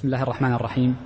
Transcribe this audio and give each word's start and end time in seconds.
بسم 0.00 0.08
الله 0.08 0.22
الرحمن 0.22 0.52
الرحيم. 0.52 0.96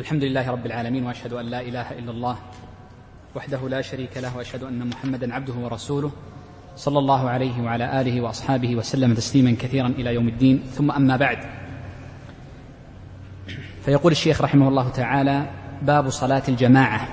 الحمد 0.00 0.24
لله 0.24 0.50
رب 0.50 0.66
العالمين 0.66 1.04
وأشهد 1.06 1.32
أن 1.32 1.46
لا 1.46 1.60
إله 1.60 1.98
إلا 1.98 2.10
الله 2.10 2.36
وحده 3.36 3.68
لا 3.68 3.82
شريك 3.82 4.16
له 4.16 4.36
وأشهد 4.36 4.62
أن 4.62 4.86
محمدا 4.86 5.34
عبده 5.34 5.52
ورسوله 5.52 6.10
صلى 6.76 6.98
الله 6.98 7.30
عليه 7.30 7.62
وعلى 7.62 8.00
آله 8.00 8.20
وأصحابه 8.20 8.76
وسلم 8.76 9.14
تسليما 9.14 9.56
كثيرا 9.60 9.88
إلى 9.88 10.14
يوم 10.14 10.28
الدين. 10.28 10.62
ثم 10.72 10.90
أما 10.90 11.16
بعد 11.16 11.38
فيقول 13.84 14.12
الشيخ 14.12 14.40
رحمه 14.40 14.68
الله 14.68 14.88
تعالى 14.88 15.50
باب 15.82 16.10
صلاة 16.10 16.42
الجماعة. 16.48 17.08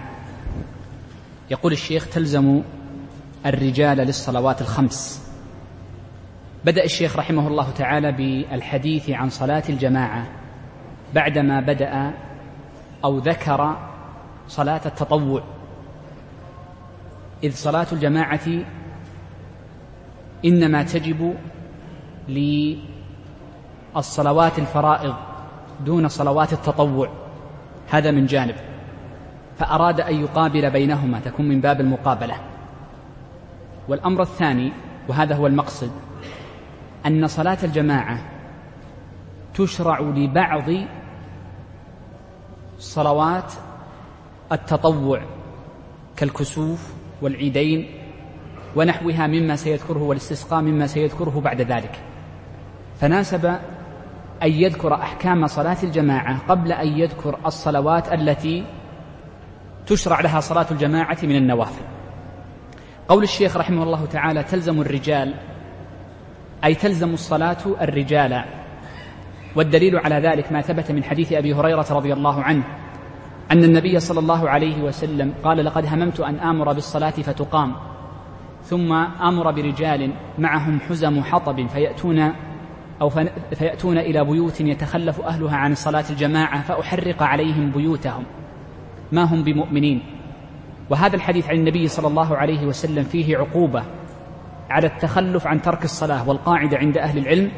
يقول 1.51 1.71
الشيخ 1.73 2.07
تلزم 2.07 2.61
الرجال 3.45 3.97
للصلوات 3.97 4.61
الخمس. 4.61 5.26
بدأ 6.67 6.83
الشيخ 6.83 7.17
رحمه 7.17 7.47
الله 7.47 7.71
تعالى 7.71 8.11
بالحديث 8.11 9.09
عن 9.09 9.29
صلاة 9.29 9.63
الجماعة 9.69 10.27
بعدما 11.15 11.59
بدأ 11.59 12.13
أو 13.05 13.17
ذكر 13.17 13.75
صلاة 14.47 14.81
التطوع. 14.85 15.43
إذ 17.43 17.53
صلاة 17.53 17.87
الجماعة 17.91 18.47
إنما 20.45 20.83
تجب 20.83 21.35
للصلوات 23.95 24.59
الفرائض 24.59 25.15
دون 25.85 26.07
صلوات 26.07 26.53
التطوع. 26.53 27.09
هذا 27.89 28.11
من 28.11 28.25
جانب. 28.25 28.55
فأراد 29.57 30.01
أن 30.01 30.15
يقابل 30.15 30.69
بينهما 30.69 31.19
تكون 31.19 31.47
من 31.47 31.61
باب 31.61 31.81
المقابلة. 31.81 32.35
والأمر 33.87 34.21
الثاني 34.21 34.71
وهذا 35.07 35.35
هو 35.35 35.47
المقصد 35.47 35.91
أن 37.07 37.27
صلاة 37.27 37.57
الجماعة 37.63 38.19
تشرع 39.53 39.99
لبعض 39.99 40.69
صلوات 42.79 43.53
التطوع 44.51 45.21
كالكسوف 46.17 46.93
والعيدين 47.21 47.89
ونحوها 48.75 49.27
مما 49.27 49.55
سيذكره 49.55 50.03
والاستسقاء 50.03 50.61
مما 50.61 50.87
سيذكره 50.87 51.41
بعد 51.43 51.61
ذلك. 51.61 51.99
فناسب 52.99 53.45
أن 54.43 54.51
يذكر 54.51 54.93
أحكام 54.93 55.47
صلاة 55.47 55.77
الجماعة 55.83 56.39
قبل 56.47 56.71
أن 56.71 56.87
يذكر 56.87 57.39
الصلوات 57.45 58.13
التي 58.13 58.65
تشرع 59.85 60.21
لها 60.21 60.39
صلاة 60.39 60.65
الجماعة 60.71 61.17
من 61.23 61.35
النوافل. 61.35 61.83
قول 63.07 63.23
الشيخ 63.23 63.57
رحمه 63.57 63.83
الله 63.83 64.05
تعالى 64.05 64.43
تلزم 64.43 64.81
الرجال 64.81 65.33
أي 66.63 66.75
تلزم 66.75 67.13
الصلاة 67.13 67.57
الرجال. 67.81 68.43
والدليل 69.55 69.97
على 69.97 70.15
ذلك 70.15 70.51
ما 70.51 70.61
ثبت 70.61 70.91
من 70.91 71.03
حديث 71.03 71.33
أبي 71.33 71.53
هريرة 71.53 71.85
رضي 71.91 72.13
الله 72.13 72.43
عنه 72.43 72.63
أن 73.51 73.63
النبي 73.63 73.99
صلى 73.99 74.19
الله 74.19 74.49
عليه 74.49 74.81
وسلم 74.81 75.33
قال 75.43 75.65
لقد 75.65 75.85
هممت 75.85 76.19
أن 76.19 76.35
آمر 76.35 76.73
بالصلاة 76.73 77.09
فتقام. 77.09 77.75
ثم 78.63 78.91
أمر 79.21 79.51
برجال 79.51 80.11
معهم 80.39 80.79
حزم 80.79 81.23
حطب 81.23 81.67
فيأتون 81.67 82.33
أو 83.01 83.09
فيأتون 83.53 83.97
إلى 83.97 84.23
بيوت 84.23 84.61
يتخلف 84.61 85.21
أهلها 85.21 85.55
عن 85.55 85.75
صلاة 85.75 86.05
الجماعة 86.09 86.61
فأحرق 86.61 87.23
عليهم 87.23 87.71
بيوتهم. 87.71 88.23
ما 89.11 89.23
هم 89.23 89.43
بمؤمنين؟ 89.43 90.03
وهذا 90.89 91.15
الحديث 91.15 91.49
عن 91.49 91.55
النبي 91.55 91.87
صلى 91.87 92.07
الله 92.07 92.37
عليه 92.37 92.65
وسلم 92.65 93.03
فيه 93.03 93.37
عقوبة. 93.37 93.83
على 94.69 94.87
التخلف 94.87 95.47
عن 95.47 95.61
ترك 95.61 95.83
الصلاة 95.83 96.29
والقاعدة 96.29 96.77
عند 96.77 96.97
أهل 96.97 97.17
العلم 97.17 97.51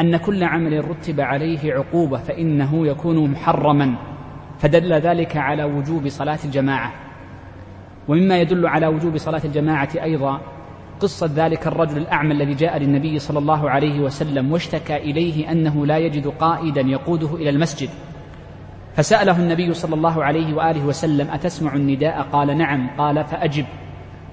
أن 0.00 0.16
كل 0.16 0.44
عمل 0.44 0.90
رتب 0.90 1.20
عليه 1.20 1.74
عقوبة 1.74 2.18
فإنه 2.18 2.86
يكون 2.86 3.30
محرما 3.30 3.94
فدل 4.58 4.92
ذلك 4.92 5.36
على 5.36 5.64
وجوب 5.64 6.08
صلاة 6.08 6.38
الجماعة. 6.44 6.92
ومما 8.08 8.40
يدل 8.40 8.66
على 8.66 8.86
وجوب 8.86 9.16
صلاة 9.16 9.40
الجماعة 9.44 9.88
أيضا 10.02 10.40
قصة 11.00 11.30
ذلك 11.34 11.66
الرجل 11.66 11.96
الأعمى 11.96 12.32
الذي 12.32 12.54
جاء 12.54 12.78
للنبي 12.78 13.18
صلى 13.18 13.38
الله 13.38 13.70
عليه 13.70 14.00
وسلم 14.00 14.52
واشتكى 14.52 14.96
إليه 14.96 15.52
أنه 15.52 15.86
لا 15.86 15.98
يجد 15.98 16.26
قائدا 16.26 16.80
يقوده 16.80 17.34
إلى 17.34 17.50
المسجد. 17.50 17.88
فسأله 18.94 19.38
النبي 19.38 19.74
صلى 19.74 19.94
الله 19.94 20.24
عليه 20.24 20.54
وآله 20.54 20.86
وسلم 20.86 21.30
أتسمع 21.30 21.74
النداء؟ 21.74 22.22
قال 22.32 22.58
نعم. 22.58 22.90
قال 22.98 23.24
فأجب. 23.24 23.64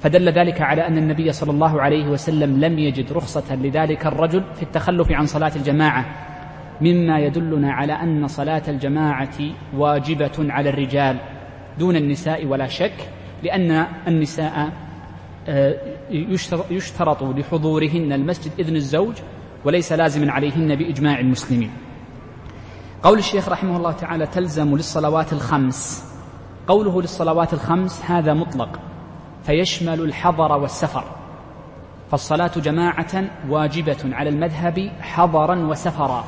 فدل 0.01 0.29
ذلك 0.29 0.62
على 0.62 0.88
أن 0.88 0.97
النبي 0.97 1.31
صلى 1.31 1.51
الله 1.51 1.81
عليه 1.81 2.07
وسلم 2.07 2.59
لم 2.59 2.79
يجد 2.79 3.13
رخصة 3.13 3.56
لذلك 3.56 4.06
الرجل 4.06 4.44
في 4.56 4.63
التخلف 4.63 5.12
عن 5.12 5.25
صلاة 5.25 5.51
الجماعة 5.56 6.06
مما 6.81 7.19
يدلنا 7.19 7.73
على 7.73 7.94
أن 7.94 8.28
صلاة 8.28 8.63
الجماعة 8.67 9.38
واجبة 9.73 10.31
على 10.40 10.69
الرجال 10.69 11.17
دون 11.79 11.95
النساء 11.95 12.45
ولا 12.45 12.67
شك 12.67 12.94
لأن 13.44 13.85
النساء 14.07 14.72
آه، 15.47 15.75
يشترط 16.72 17.23
لحضورهن 17.23 18.13
المسجد 18.13 18.51
إذن 18.59 18.75
الزوج 18.75 19.16
وليس 19.66 19.91
لازما 19.91 20.31
عليهن 20.31 20.75
بإجماع 20.75 21.19
المسلمين. 21.19 21.72
قول 23.03 23.17
الشيخ 23.17 23.50
رحمه 23.50 23.78
الله 23.78 23.91
تعالى 23.91 24.28
تلزم 24.28 24.75
للصلوات 24.75 25.34
الخمس. 25.34 26.06
قوله 26.67 27.01
للصلوات 27.01 27.53
الخمس 27.53 28.06
هذا 28.06 28.34
مطلق. 28.34 28.79
فيشمل 29.44 30.02
الحضر 30.02 30.52
والسفر. 30.57 31.03
فالصلاة 32.12 32.52
جماعة 32.57 33.24
واجبة 33.50 33.97
على 34.06 34.29
المذهب 34.29 34.91
حضرا 35.02 35.56
وسفرا. 35.56 36.24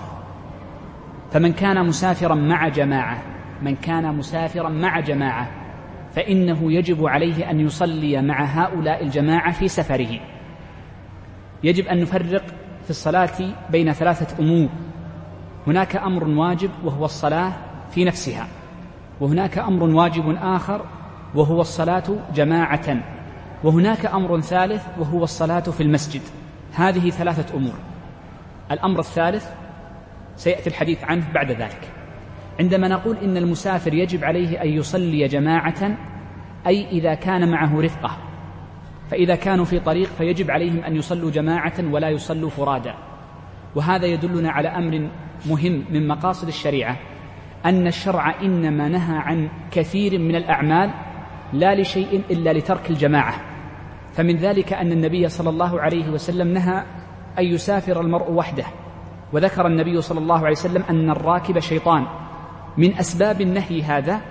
فمن 1.31 1.53
كان 1.53 1.87
مسافرا 1.87 2.35
مع 2.35 2.67
جماعة 2.67 3.21
من 3.61 3.75
كان 3.75 4.17
مسافرا 4.17 4.69
مع 4.69 4.99
جماعة 4.99 5.51
فإنه 6.15 6.71
يجب 6.71 7.05
عليه 7.05 7.49
أن 7.49 7.59
يصلي 7.59 8.21
مع 8.21 8.43
هؤلاء 8.43 9.03
الجماعة 9.03 9.51
في 9.51 9.67
سفره. 9.67 10.19
يجب 11.63 11.87
أن 11.87 12.01
نفرق 12.01 12.45
في 12.83 12.89
الصلاة 12.89 13.53
بين 13.69 13.93
ثلاثة 13.93 14.39
أمور. 14.39 14.69
هناك 15.67 15.95
أمر 15.95 16.27
واجب 16.27 16.69
وهو 16.83 17.05
الصلاة 17.05 17.51
في 17.91 18.05
نفسها 18.05 18.47
وهناك 19.21 19.57
أمر 19.57 19.83
واجب 19.83 20.37
آخر 20.41 20.85
وهو 21.35 21.61
الصلاة 21.61 22.03
جماعة. 22.35 22.97
وهناك 23.63 24.05
أمر 24.05 24.41
ثالث 24.41 24.83
وهو 24.99 25.23
الصلاة 25.23 25.59
في 25.59 25.83
المسجد. 25.83 26.21
هذه 26.73 27.09
ثلاثة 27.09 27.57
أمور. 27.57 27.75
الأمر 28.71 28.99
الثالث 28.99 29.47
سيأتي 30.35 30.69
الحديث 30.69 31.03
عنه 31.03 31.33
بعد 31.33 31.51
ذلك. 31.51 31.91
عندما 32.59 32.87
نقول 32.87 33.17
إن 33.17 33.37
المسافر 33.37 33.93
يجب 33.93 34.23
عليه 34.23 34.61
أن 34.61 34.69
يصلي 34.69 35.27
جماعة 35.27 35.97
أي 36.67 36.87
إذا 36.87 37.13
كان 37.13 37.51
معه 37.51 37.81
رفقة. 37.81 38.17
فإذا 39.11 39.35
كانوا 39.35 39.65
في 39.65 39.79
طريق 39.79 40.07
فيجب 40.07 40.51
عليهم 40.51 40.83
أن 40.83 40.95
يصلوا 40.95 41.31
جماعة 41.31 41.73
ولا 41.91 42.09
يصلوا 42.09 42.49
فرادا 42.49 42.95
وهذا 43.75 44.05
يدلنا 44.05 44.51
على 44.51 44.67
أمر 44.67 45.09
مهم 45.45 45.85
من 45.89 46.07
مقاصد 46.07 46.47
الشريعة 46.47 46.97
أن 47.65 47.87
الشرع 47.87 48.41
إنما 48.41 48.87
نهى 48.87 49.17
عن 49.17 49.49
كثير 49.71 50.19
من 50.19 50.35
الأعمال 50.35 50.91
لا 51.53 51.75
لشيء 51.75 52.21
إلا 52.31 52.53
لترك 52.53 52.89
الجماعة. 52.89 53.33
فمن 54.13 54.35
ذلك 54.35 54.73
أن 54.73 54.91
النبي 54.91 55.29
صلى 55.29 55.49
الله 55.49 55.81
عليه 55.81 56.09
وسلم 56.09 56.47
نهى 56.47 56.83
أن 57.39 57.45
يسافر 57.45 58.01
المرء 58.01 58.31
وحده. 58.31 58.65
وذكر 59.33 59.67
النبي 59.67 60.01
صلى 60.01 60.19
الله 60.19 60.37
عليه 60.37 60.51
وسلم 60.51 60.83
أن 60.89 61.09
الراكب 61.09 61.59
شيطان. 61.59 62.05
من 62.77 62.97
أسباب 62.97 63.41
النهي 63.41 63.81
هذا 63.81 64.21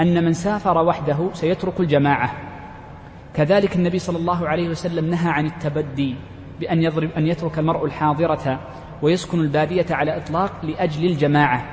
أن 0.00 0.24
من 0.24 0.32
سافر 0.32 0.78
وحده 0.78 1.30
سيترك 1.32 1.80
الجماعة. 1.80 2.32
كذلك 3.34 3.76
النبي 3.76 3.98
صلى 3.98 4.18
الله 4.18 4.48
عليه 4.48 4.68
وسلم 4.68 5.10
نهى 5.10 5.30
عن 5.30 5.46
التبدي 5.46 6.16
بأن 6.60 6.82
يضرب 6.82 7.10
أن 7.16 7.26
يترك 7.26 7.58
المرء 7.58 7.84
الحاضرة 7.84 8.60
ويسكن 9.02 9.40
البادية 9.40 9.86
على 9.90 10.16
إطلاق 10.16 10.64
لأجل 10.64 11.04
الجماعة. 11.04 11.64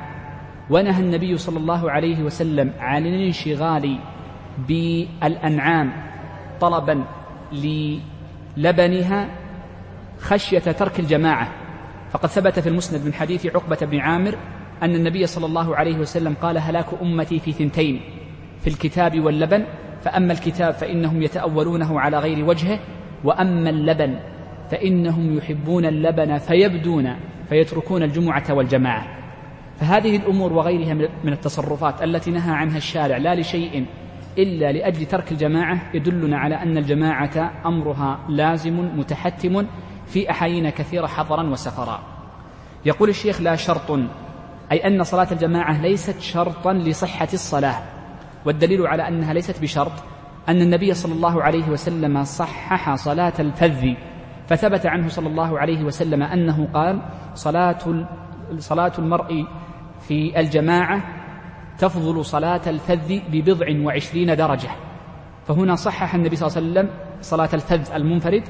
ونهى 0.70 1.02
النبي 1.02 1.38
صلى 1.38 1.58
الله 1.58 1.92
عليه 1.92 2.24
وسلم 2.24 2.74
عن 2.80 3.06
الانشغال 3.06 4.00
بالأنعام 4.68 5.92
طلبا 6.62 7.04
للبنها 8.58 9.28
خشية 10.20 10.60
ترك 10.60 11.00
الجماعة. 11.00 11.48
فقد 12.12 12.30
ثبت 12.30 12.60
في 12.60 12.70
المسند 12.70 13.06
من 13.06 13.14
حديث 13.14 13.46
عقبة 13.46 13.78
بن 13.82 14.00
عامر 14.00 14.36
أن 14.84 14.96
النبي 14.96 15.26
صلى 15.26 15.46
الله 15.46 15.76
عليه 15.76 15.98
وسلم 15.98 16.34
قال 16.42 16.58
هلاك 16.58 16.86
أمتي 17.02 17.40
في 17.40 17.52
ثنتين 17.52 18.02
في 18.62 18.68
الكتاب 18.68 19.20
واللبن 19.20 19.66
فأما 20.02 20.34
الكتاب 20.34 20.74
فإنهم 20.74 21.22
يتأولونه 21.22 22.00
على 22.00 22.20
غير 22.20 22.46
وجهه 22.46 22.80
وأما 23.24 23.70
اللبن 23.70 24.20
فإنهم 24.72 25.38
يحبون 25.38 25.86
اللبن 25.86 26.38
فيبدون 26.38 27.16
فيتركون 27.50 28.04
الجمعة 28.04 28.54
والجماعة. 28.54 29.08
فهذه 29.80 30.16
الأمور 30.16 30.54
وغيرها 30.54 30.94
من 31.24 31.34
التصرفات 31.34 32.04
التي 32.04 32.32
نهى 32.32 32.52
عنها 32.56 32.78
الشارع 32.78 33.18
لا 33.18 33.36
لشيء 33.36 33.86
إلا 34.44 34.72
لأجل 34.72 35.06
ترك 35.06 35.32
الجماعة 35.32 35.82
يدلنا 35.94 36.38
على 36.38 36.56
أن 36.56 36.78
الجماعة 36.78 37.52
أمرها 37.66 38.20
لازم 38.30 38.80
متحتم 39.00 39.66
في 40.06 40.32
أحايين 40.32 40.70
كثيرة 40.70 41.08
حضرا 41.08 41.50
وسفرا. 41.50 42.00
يقول 42.86 43.10
الشيخ 43.10 43.42
لا 43.42 43.56
شرط 43.56 44.00
أي 44.72 44.88
أن 44.88 45.04
صلاة 45.04 45.28
الجماعة 45.32 45.82
ليست 45.82 46.20
شرطا 46.20 46.74
لصحة 46.74 47.28
الصلاة 47.34 47.76
والدليل 48.46 48.88
على 48.88 49.08
أنها 49.08 49.34
ليست 49.34 49.62
بشرط 49.62 49.92
أن 50.50 50.62
النبي 50.62 50.94
صلى 50.94 51.14
الله 51.14 51.44
عليه 51.44 51.70
وسلم 51.70 52.24
صحح 52.24 52.96
صلاة 52.96 53.34
الفذ 53.40 53.94
فثبت 54.48 54.86
عنه 54.86 55.08
صلى 55.08 55.28
الله 55.28 55.60
عليه 55.60 55.84
وسلم 55.84 56.24
أنه 56.24 56.68
قال 56.74 57.02
صلاة 57.34 58.06
صلاة 58.58 58.92
المرء 59.00 59.46
في 60.08 60.40
الجماعة 60.40 61.19
تفضل 61.80 62.26
صلاة 62.26 62.62
الفذ 62.68 63.20
ببضع 63.32 63.86
وعشرين 63.86 64.36
درجة. 64.36 64.70
فهنا 65.48 65.76
صحح 65.76 66.16
النبي 66.16 66.36
صلى 66.36 66.48
الله 66.48 66.58
عليه 66.58 66.90
وسلم 66.90 67.00
صلاة 67.22 67.50
الفذ 67.54 67.92
المنفرد 67.92 68.44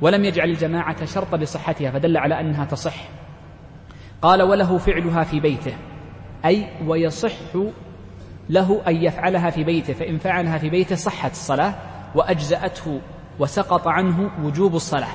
ولم 0.00 0.24
يجعل 0.24 0.50
الجماعة 0.50 1.04
شرطا 1.04 1.36
لصحتها 1.36 1.90
فدل 1.90 2.16
على 2.16 2.40
أنها 2.40 2.64
تصح. 2.64 3.08
قال 4.22 4.42
وله 4.42 4.78
فعلها 4.78 5.24
في 5.24 5.40
بيته. 5.40 5.74
أي 6.44 6.66
ويصح 6.86 7.32
له 8.50 8.82
أن 8.88 8.96
يفعلها 8.96 9.50
في 9.50 9.64
بيته. 9.64 9.92
فإن 9.92 10.18
فعلها 10.18 10.58
في 10.58 10.70
بيته 10.70 10.96
صحت 10.96 11.30
الصلاة 11.30 11.74
وأجزأته 12.14 13.00
وسقط 13.38 13.88
عنه 13.88 14.30
وجوب 14.44 14.74
الصلاة. 14.74 15.14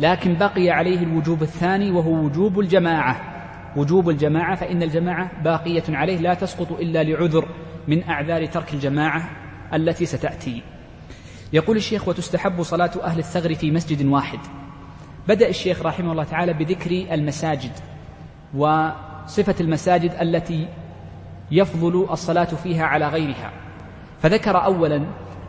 لكن 0.00 0.34
بقي 0.34 0.70
عليه 0.70 0.98
الوجوب 0.98 1.42
الثاني 1.42 1.90
وهو 1.90 2.12
وجوب 2.12 2.60
الجماعة. 2.60 3.35
وجوب 3.76 4.08
الجماعة 4.08 4.54
فإن 4.56 4.82
الجماعة 4.82 5.42
باقية 5.42 5.82
عليه 5.88 6.18
لا 6.18 6.34
تسقط 6.34 6.72
إلا 6.72 7.02
لعذر 7.02 7.48
من 7.88 8.02
أعذار 8.02 8.46
ترك 8.46 8.74
الجماعة 8.74 9.30
التي 9.74 10.06
ستأتي. 10.06 10.62
يقول 11.52 11.76
الشيخ 11.76 12.08
وتستحب 12.08 12.62
صلاة 12.62 12.90
أهل 13.02 13.18
الثغر 13.18 13.54
في 13.54 13.70
مسجد 13.70 14.06
واحد. 14.06 14.38
بدأ 15.28 15.48
الشيخ 15.48 15.82
رحمه 15.82 16.12
الله 16.12 16.24
تعالى 16.24 16.52
بذكر 16.52 16.90
المساجد 16.90 17.72
وصفة 18.54 19.54
المساجد 19.60 20.10
التي 20.20 20.68
يفضل 21.50 22.06
الصلاة 22.10 22.44
فيها 22.44 22.84
على 22.84 23.08
غيرها. 23.08 23.52
فذكر 24.22 24.64
أولا 24.64 25.06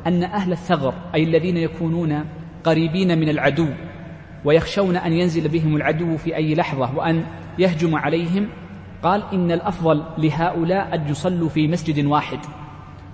أن 0.07 0.23
أهل 0.23 0.51
الثغر 0.51 0.93
أي 1.15 1.23
الذين 1.23 1.57
يكونون 1.57 2.25
قريبين 2.63 3.17
من 3.17 3.29
العدو 3.29 3.67
ويخشون 4.45 4.97
أن 4.97 5.13
ينزل 5.13 5.47
بهم 5.47 5.75
العدو 5.75 6.17
في 6.17 6.35
أي 6.35 6.55
لحظة 6.55 6.95
وأن 6.97 7.25
يهجم 7.59 7.95
عليهم 7.95 8.49
قال 9.03 9.23
إن 9.33 9.51
الأفضل 9.51 10.03
لهؤلاء 10.17 10.95
أن 10.95 11.07
يصلوا 11.07 11.49
في 11.49 11.67
مسجد 11.67 12.05
واحد. 12.05 12.39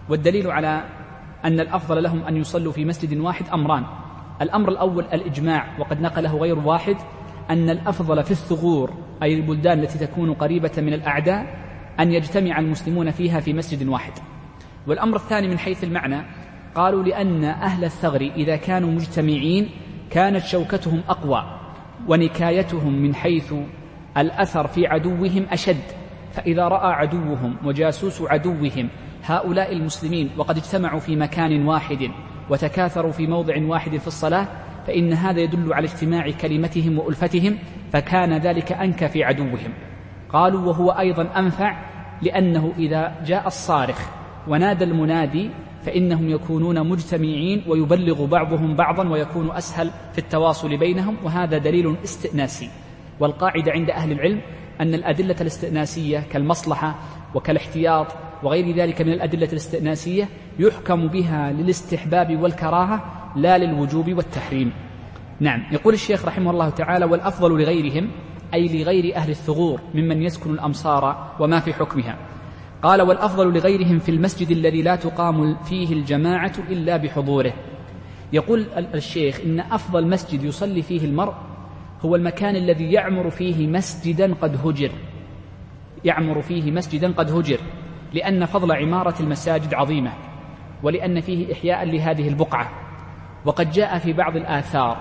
والدليل 0.10 0.52
على 0.52 0.84
أن 1.46 1.60
الأفضل 1.60 2.04
لهم 2.04 2.24
أن 2.24 2.38
يصلوا 2.38 2.72
في 2.72 2.86
مسجد 2.86 3.18
واحد 3.18 3.46
أمران. 3.54 3.84
الأمر 4.42 4.70
الأول 4.70 5.06
الإجماع 5.14 5.80
وقد 5.80 6.02
نقله 6.02 6.38
غير 6.38 6.60
واحد 6.60 6.96
أن 7.50 7.70
الأفضل 7.70 8.24
في 8.24 8.32
الثغور 8.32 8.94
أي 9.24 9.34
البلدان 9.34 9.80
التي 9.80 10.00
تكون 10.00 10.34
قريبة 10.34 10.72
من 10.78 10.94
الأعداء 10.94 11.58
أن 12.00 12.12
يجتمع 12.12 12.60
المسلمون 12.60 13.12
فيها 13.12 13.40
في 13.40 13.54
مسجد 13.54 13.88
واحد. 13.88 14.14
والأمر 14.88 15.16
الثاني 15.16 15.48
من 15.48 15.60
حيث 15.60 15.84
المعنى 15.84 16.26
قالوا 16.76 17.04
لأن 17.04 17.44
أهل 17.44 17.84
الثغر 17.84 18.22
إذا 18.22 18.56
كانوا 18.56 18.92
مجتمعين 18.92 19.70
كانت 20.10 20.46
شوكتهم 20.46 21.02
أقوى 21.10 21.60
ونكايتهم 22.08 22.94
من 22.94 23.16
حيث 23.16 23.54
الأثر 24.18 24.68
في 24.68 24.88
عدوهم 24.88 25.46
أشد. 25.52 25.84
فإذا 26.34 26.68
رأى 26.68 26.94
عدوهم 26.94 27.56
وجاسوس 27.64 28.22
عدوهم 28.22 28.90
هؤلاء 29.24 29.74
المسلمين 29.74 30.30
وقد 30.38 30.58
اجتمعوا 30.58 31.00
في 31.00 31.16
مكان 31.16 31.68
واحد 31.68 32.12
وتكاثروا 32.50 33.12
في 33.12 33.28
موضع 33.28 33.54
واحد 33.62 33.98
في 33.98 34.08
الصلاة 34.08 34.48
فإن 34.88 35.14
هذا 35.14 35.40
يدل 35.42 35.74
على 35.74 35.88
اجتماع 35.88 36.32
كلمتهم 36.32 37.00
وألفتهم 37.00 37.58
فكان 37.92 38.38
ذلك 38.38 38.72
أنكى 38.72 39.08
في 39.08 39.24
عدوهم. 39.24 39.74
قالوا 40.30 40.68
وهو 40.68 40.92
أيضا 40.92 41.30
أنفع 41.38 41.78
لأنه 42.22 42.74
إذا 42.78 43.16
جاء 43.26 43.48
الصارخ 43.48 44.10
ونادى 44.48 44.84
المنادي 44.84 45.50
فإنهم 45.86 46.30
يكونون 46.30 46.90
مجتمعين 46.90 47.64
ويبلغ 47.68 48.26
بعضهم 48.26 48.76
بعضا 48.76 49.10
ويكون 49.10 49.52
أسهل 49.52 49.92
في 50.12 50.18
التواصل 50.18 50.78
بينهم 50.78 51.18
وهذا 51.24 51.58
دليل 51.58 51.96
استئناسي. 52.04 52.70
والقاعدة 53.24 53.72
عند 53.72 53.90
أهل 53.90 54.12
العلم 54.12 54.42
أن 54.82 54.94
الأدلة 54.94 55.36
الاستئناسية 55.42 56.20
كالمصلحة 56.20 56.96
وكالاحتياط 57.36 58.08
وغير 58.44 58.76
ذلك 58.76 59.02
من 59.02 59.14
الأدلة 59.14 59.48
الاستئناسية 59.48 60.30
يحكم 60.60 61.08
بها 61.08 61.52
للاستحباب 61.52 62.42
والكراهة 62.42 63.04
لا 63.36 63.58
للوجوب 63.58 64.14
والتحريم. 64.14 64.74
نعم 65.40 65.64
يقول 65.72 65.94
الشيخ 65.94 66.26
رحمه 66.26 66.52
الله 66.52 66.70
تعالى 66.70 67.06
والأفضل 67.06 67.62
لغيرهم 67.62 68.12
أي 68.54 68.84
لغير 68.84 69.16
أهل 69.16 69.30
الثغور 69.30 69.82
ممن 69.94 70.22
يسكن 70.22 70.54
الأمصار 70.54 71.32
وما 71.40 71.60
في 71.60 71.74
حكمها. 71.74 72.18
قال 72.82 73.02
والأفضل 73.02 73.54
لغيرهم 73.54 74.00
في 74.00 74.10
المسجد 74.10 74.52
الذي 74.52 74.82
لا 74.82 74.96
تقام 74.96 75.56
فيه 75.56 75.94
الجماعة 75.94 76.54
إلا 76.70 76.98
بحضوره. 76.98 77.54
يقول 78.34 78.66
الشيخ 78.94 79.40
إن 79.46 79.60
أفضل 79.60 80.08
مسجد 80.08 80.44
يصلي 80.44 80.82
فيه 80.82 81.06
المرء 81.06 81.34
هو 82.06 82.16
المكان 82.16 82.56
الذي 82.56 82.92
يعمر 82.92 83.30
فيه 83.30 83.68
مسجدا 83.68 84.34
قد 84.34 84.68
هجر. 84.68 84.92
يعمر 86.06 86.42
فيه 86.42 86.72
مسجدا 86.72 87.12
قد 87.12 87.32
هجر 87.32 87.60
لأن 88.14 88.46
فضل 88.46 88.72
عمارة 88.72 89.16
المساجد 89.20 89.74
عظيمة 89.74 90.12
ولأن 90.84 91.22
فيه 91.22 91.54
إحياء 91.54 91.86
لهذه 91.86 92.28
البقعة. 92.28 92.70
وقد 93.46 93.72
جاء 93.72 93.98
في 93.98 94.14
بعض 94.14 94.36
الآثار 94.36 94.98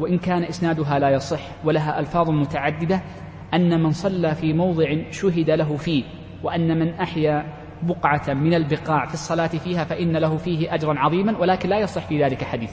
وإن 0.00 0.18
كان 0.18 0.42
إسنادها 0.42 0.98
لا 0.98 1.10
يصح 1.10 1.40
ولها 1.64 2.00
ألفاظ 2.00 2.30
متعددة 2.30 3.02
أن 3.54 3.82
من 3.82 3.90
صلى 3.90 4.34
في 4.34 4.52
موضع 4.52 4.96
شهد 5.10 5.50
له 5.50 5.76
فيه 5.76 6.04
وأن 6.42 6.78
من 6.78 6.88
أحيا 6.88 7.46
بقعة 7.82 8.34
من 8.34 8.54
البقاع 8.54 9.06
في 9.06 9.14
الصلاة 9.14 9.46
فيها 9.46 9.84
فإن 9.84 10.16
له 10.16 10.36
فيه 10.36 10.74
أجرا 10.74 10.98
عظيما 10.98 11.38
ولكن 11.38 11.68
لا 11.68 11.78
يصح 11.78 12.06
في 12.06 12.24
ذلك 12.24 12.44
حديث. 12.44 12.72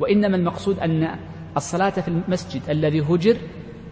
وإنما 0.00 0.36
المقصود 0.36 0.78
أن 0.78 1.18
الصلاة 1.56 1.90
في 1.90 2.08
المسجد 2.08 2.62
الذي 2.70 3.00
هجر 3.00 3.36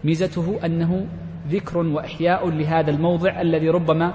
ميزته 0.03 0.59
أنه 0.65 1.07
ذكر 1.47 1.77
وإحياء 1.77 2.49
لهذا 2.49 2.91
الموضع 2.91 3.41
الذي 3.41 3.69
ربما 3.69 4.13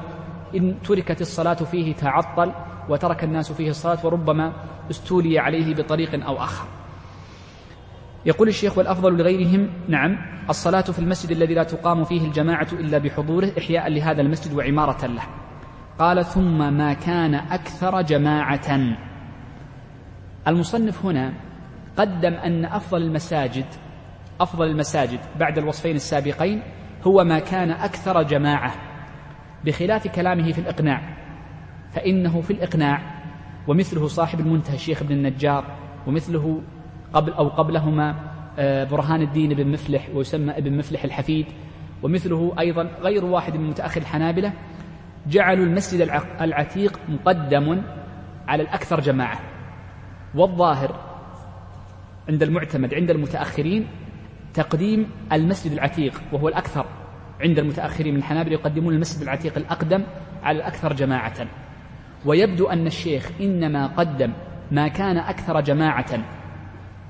إن 0.57 0.83
تركت 0.83 1.21
الصلاة 1.21 1.55
فيه 1.55 1.95
تعطل 1.95 2.53
وترك 2.89 3.25
الناس 3.25 3.53
فيه 3.53 3.71
الصلاة 3.71 4.07
وربما 4.07 4.53
استولي 4.91 5.39
عليه 5.39 5.75
بطريق 5.75 6.27
أو 6.27 6.37
آخر. 6.37 6.67
يقول 8.27 8.49
الشيخ 8.49 8.79
والأفضل 8.79 9.17
لغيرهم 9.17 9.71
نعم 9.89 10.19
الصلاة 10.51 10.81
في 10.81 10.99
المسجد 10.99 11.31
الذي 11.31 11.55
لا 11.55 11.63
تقام 11.63 12.05
فيه 12.05 12.27
الجماعة 12.27 12.69
إلا 12.73 12.99
بحضوره 12.99 13.53
إحياء 13.59 13.89
لهذا 13.89 14.23
المسجد 14.23 14.55
وعمارة 14.55 15.07
له. 15.07 15.23
قال 15.99 16.25
ثم 16.25 16.75
ما 16.75 16.93
كان 16.93 17.35
أكثر 17.35 18.03
جماعة. 18.03 18.97
المصنف 20.49 21.07
هنا 21.07 21.33
قدم 21.97 22.35
أن 22.35 22.65
أفضل 22.65 23.03
المساجد 23.03 23.67
أفضل 24.41 24.67
المساجد 24.67 25.21
بعد 25.39 25.59
الوصفين 25.59 25.97
السابقين 25.97 26.63
هو 27.07 27.25
ما 27.25 27.39
كان 27.39 27.71
أكثر 27.71 28.23
جماعة 28.23 28.75
بخلاف 29.65 30.09
كلامه 30.09 30.53
في 30.53 30.59
الإقناع. 30.59 31.23
فإنه 31.93 32.41
في 32.41 32.53
الإقناع 32.53 33.23
ومثله 33.69 34.07
صاحب 34.07 34.41
المنتهى 34.41 34.75
الشيخ 34.75 35.03
ابن 35.03 35.13
النجار 35.13 35.65
ومثله 36.07 36.63
قبل 37.13 37.33
أو 37.33 37.49
قبلهما 37.49 38.33
آه، 38.59 38.85
برهان 38.85 39.23
الدين 39.23 39.55
بن 39.55 39.69
مفلح 39.69 40.09
ويسمى 40.15 40.59
ابن 40.59 40.79
مفلح 40.79 41.05
الحفيد 41.05 41.47
ومثله 42.03 42.55
أيضا 42.59 42.83
غير 42.83 43.25
واحد 43.25 43.57
من 43.57 43.71
متأخر 43.71 44.01
الحنابلة 44.01 44.53
جعلوا 45.27 45.65
المسجد 45.65 46.01
العتيق 46.41 47.01
مقدم 47.09 47.83
على 48.49 48.63
الأكثر 48.63 49.01
جماعة. 49.01 49.39
والظاهر 50.35 51.12
عند 52.29 52.43
المعتمد 52.43 52.95
عند 52.95 53.11
المتأخرين 53.11 53.87
تقديم 54.55 55.11
المسجد 55.33 55.73
العتيق 55.73 56.23
وهو 56.33 56.49
الأكثر. 56.49 56.87
عند 57.41 57.59
المتأخرين 57.59 58.15
من 58.15 58.19
الحنابلة 58.21 58.53
يقدمون 58.53 58.95
المسجد 58.95 59.23
العتيق 59.23 59.57
الأقدم 59.57 60.03
على 60.43 60.59
الأكثر 60.59 60.93
جماعة. 60.93 61.47
ويبدو 62.25 62.67
أن 62.67 62.87
الشيخ 62.87 63.31
إنما 63.41 63.87
قدم 63.87 64.33
ما 64.71 64.89
كان 64.89 65.17
أكثر 65.17 65.61
جماعة 65.61 66.25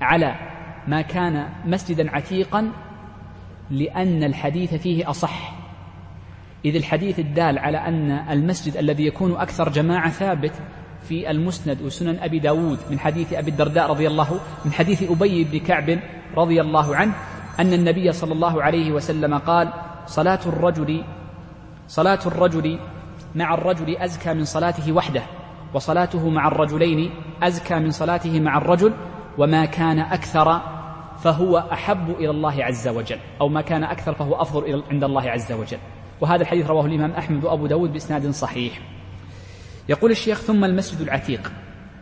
على 0.01 0.35
ما 0.87 1.01
كان 1.01 1.49
مسجدا 1.65 2.11
عتيقا 2.11 2.71
لأن 3.71 4.23
الحديث 4.23 4.73
فيه 4.73 5.09
أصح. 5.09 5.53
إذ 6.65 6.75
الحديث 6.75 7.19
الدال 7.19 7.59
على 7.59 7.77
أن 7.77 8.11
المسجد 8.11 8.77
الذي 8.77 9.05
يكون 9.05 9.35
أكثر 9.35 9.69
جماعة 9.69 10.09
ثابت 10.09 10.53
في 11.03 11.31
المسند 11.31 11.81
وسنن 11.81 12.19
أبي 12.19 12.39
داود 12.39 12.79
من 12.89 12.99
حديث 12.99 13.33
أبي 13.33 13.51
الدرداء 13.51 13.89
رضي 13.89 14.07
الله 14.07 14.39
من 14.65 14.71
حديث 14.71 15.11
أبي 15.11 15.43
بن 15.43 15.59
كعب 15.59 15.99
رضي 16.37 16.61
الله 16.61 16.95
عنه 16.95 17.13
أن 17.59 17.73
النبي 17.73 18.11
صلى 18.11 18.33
الله 18.33 18.63
عليه 18.63 18.91
وسلم 18.91 19.37
قال 19.37 19.73
صلاة 20.05 20.39
الرجل 20.45 21.03
صلاة 21.87 22.19
الرجل 22.25 22.79
مع 23.35 23.53
الرجل 23.53 23.97
أزكى 23.97 24.33
من 24.33 24.45
صلاته 24.45 24.91
وحده 24.91 25.23
وصلاته 25.73 26.29
مع 26.29 26.47
الرجلين 26.47 27.11
أزكى 27.43 27.75
من 27.75 27.91
صلاته 27.91 28.39
مع 28.39 28.57
الرجل 28.57 28.93
وما 29.37 29.65
كان 29.65 29.99
أكثر 29.99 30.61
فهو 31.23 31.57
أحب 31.57 32.09
إلى 32.09 32.29
الله 32.29 32.63
عز 32.63 32.87
وجل 32.87 33.17
أو 33.41 33.49
ما 33.49 33.61
كان 33.61 33.83
أكثر 33.83 34.13
فهو 34.13 34.35
أفضل 34.35 34.83
عند 34.91 35.03
الله 35.03 35.29
عز 35.29 35.51
وجل. 35.51 35.77
وهذا 36.21 36.41
الحديث 36.41 36.67
رواه 36.67 36.85
الإمام 36.85 37.11
أحمد 37.11 37.43
وأبو 37.43 37.67
داود 37.67 37.93
بإسناد 37.93 38.29
صحيح. 38.29 38.92
يقول 39.89 40.11
الشيخ 40.11 40.39
ثم 40.41 40.65
المسجد 40.65 41.01
العتيق. 41.01 41.51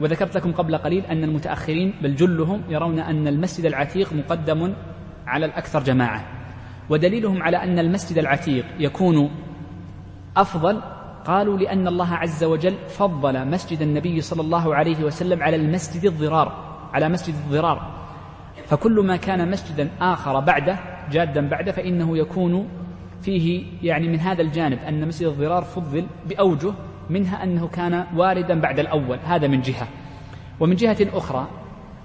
وذكرت 0.01 0.35
لكم 0.35 0.51
قبل 0.51 0.77
قليل 0.77 1.05
أن 1.05 1.23
المتأخرين 1.23 1.93
بل 2.01 2.15
جلهم 2.15 2.61
يرون 2.69 2.99
أن 2.99 3.27
المسجد 3.27 3.65
العتيق 3.65 4.13
مقدم 4.13 4.73
على 5.27 5.45
الأكثر 5.45 5.83
جماعة. 5.83 6.25
ودليلهم 6.89 7.43
على 7.43 7.57
أن 7.57 7.79
المسجد 7.79 8.17
العتيق 8.17 8.65
يكون 8.79 9.31
أفضل 10.37 10.81
قالوا 11.25 11.57
لأن 11.57 11.87
الله 11.87 12.13
عز 12.13 12.43
وجل 12.43 12.75
فضل 12.87 13.47
مسجد 13.47 13.81
النبي 13.81 14.21
صلى 14.21 14.41
الله 14.41 14.75
عليه 14.75 15.03
وسلم 15.03 15.43
على 15.43 15.55
المسجد 15.55 16.05
الضرار 16.05 16.77
على 16.93 17.09
مسجد 17.09 17.35
الضرار. 17.35 18.01
فكل 18.67 19.05
ما 19.05 19.15
كان 19.15 19.51
مسجدا 19.51 19.89
آخر 20.01 20.39
بعده 20.39 20.79
جادا 21.11 21.49
بعده 21.49 21.71
فإنه 21.71 22.17
يكون 22.17 22.67
فيه 23.21 23.65
يعني 23.83 24.07
من 24.07 24.19
هذا 24.19 24.41
الجانب 24.41 24.79
أن 24.79 25.07
مسجد 25.07 25.27
الضرار 25.27 25.63
فضل 25.63 26.05
بأوجه 26.29 26.73
منها 27.11 27.43
أنه 27.43 27.67
كان 27.67 28.05
واردا 28.15 28.59
بعد 28.59 28.79
الأول 28.79 29.19
هذا 29.25 29.47
من 29.47 29.61
جهة. 29.61 29.87
ومن 30.59 30.75
جهة 30.75 30.97
أخرى 31.13 31.47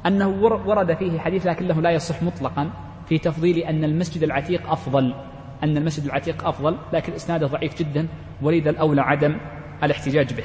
أنه 0.06 0.28
ورد 0.66 0.94
فيه 0.94 1.18
حديث 1.18 1.46
لكنه 1.46 1.80
لا 1.80 1.90
يصح 1.90 2.22
مطلقا 2.22 2.70
في 3.08 3.18
تفضيل 3.18 3.58
أن 3.58 3.84
المسجد 3.84 4.22
العتيق 4.22 4.70
أفضل 4.70 5.14
أن 5.62 5.76
المسجد 5.76 6.04
العتيق 6.04 6.46
أفضل 6.48 6.76
لكن 6.92 7.12
إسناده 7.12 7.46
ضعيف 7.46 7.78
جدا 7.78 8.08
ولذا 8.42 8.70
الأولى 8.70 9.00
عدم 9.00 9.38
الاحتجاج 9.82 10.34
به. 10.34 10.44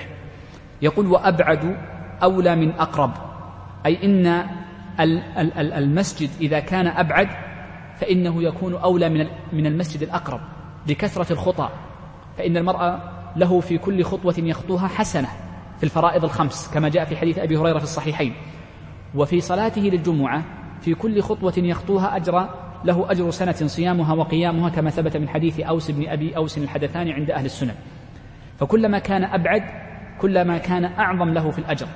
يقول 0.82 1.08
وأبعد 1.08 1.78
أولى 2.24 2.56
من 2.56 2.72
أقرب 2.72 3.12
أي 3.86 4.06
إن 4.06 4.46
المسجد 5.58 6.30
إذا 6.42 6.60
كان 6.60 6.88
أبعد 6.88 7.28
فإنه 7.96 8.44
يكون 8.44 8.74
أولى 8.74 9.10
من 9.10 9.28
من 9.54 9.66
المسجد 9.66 10.02
الأقرب 10.02 10.40
لكثرة 10.88 11.34
الخطى 11.34 11.70
فإن 12.38 12.58
المرأة 12.58 13.21
له 13.36 13.60
في 13.60 13.78
كل 13.78 14.04
خطوة 14.04 14.36
يخطوها 14.38 14.88
حسنة 14.88 15.28
في 15.78 15.84
الفرائض 15.84 16.24
الخمس 16.24 16.72
كما 16.74 16.90
جاء 16.90 17.06
في 17.06 17.18
حديث 17.18 17.40
أبي 17.40 17.58
هريرة 17.58 17.78
في 17.78 17.84
الصحيحين. 17.84 18.34
وفي 19.16 19.42
صلاته 19.42 19.82
للجمعة 19.82 20.44
في 20.82 20.94
كل 20.94 21.22
خطوة 21.22 21.54
يخطوها 21.58 22.16
أجر 22.16 22.50
له 22.86 23.12
أجر 23.12 23.32
سنة 23.32 23.52
صيامها 23.52 24.14
وقيامها 24.14 24.70
كما 24.70 24.90
ثبت 24.90 25.18
من 25.18 25.30
حديث 25.30 25.60
أوس 25.60 25.92
بن 25.92 26.08
أبي 26.08 26.38
أوس 26.38 26.58
الحدثاني 26.58 27.14
عند 27.14 27.32
أهل 27.32 27.46
السنن. 27.46 27.76
فكلما 28.60 29.00
كان 29.00 29.24
أبعد 29.24 29.64
كلما 30.22 30.58
كان 30.58 30.86
أعظم 30.86 31.30
له 31.30 31.52
في 31.52 31.60
الأجر. 31.60 31.88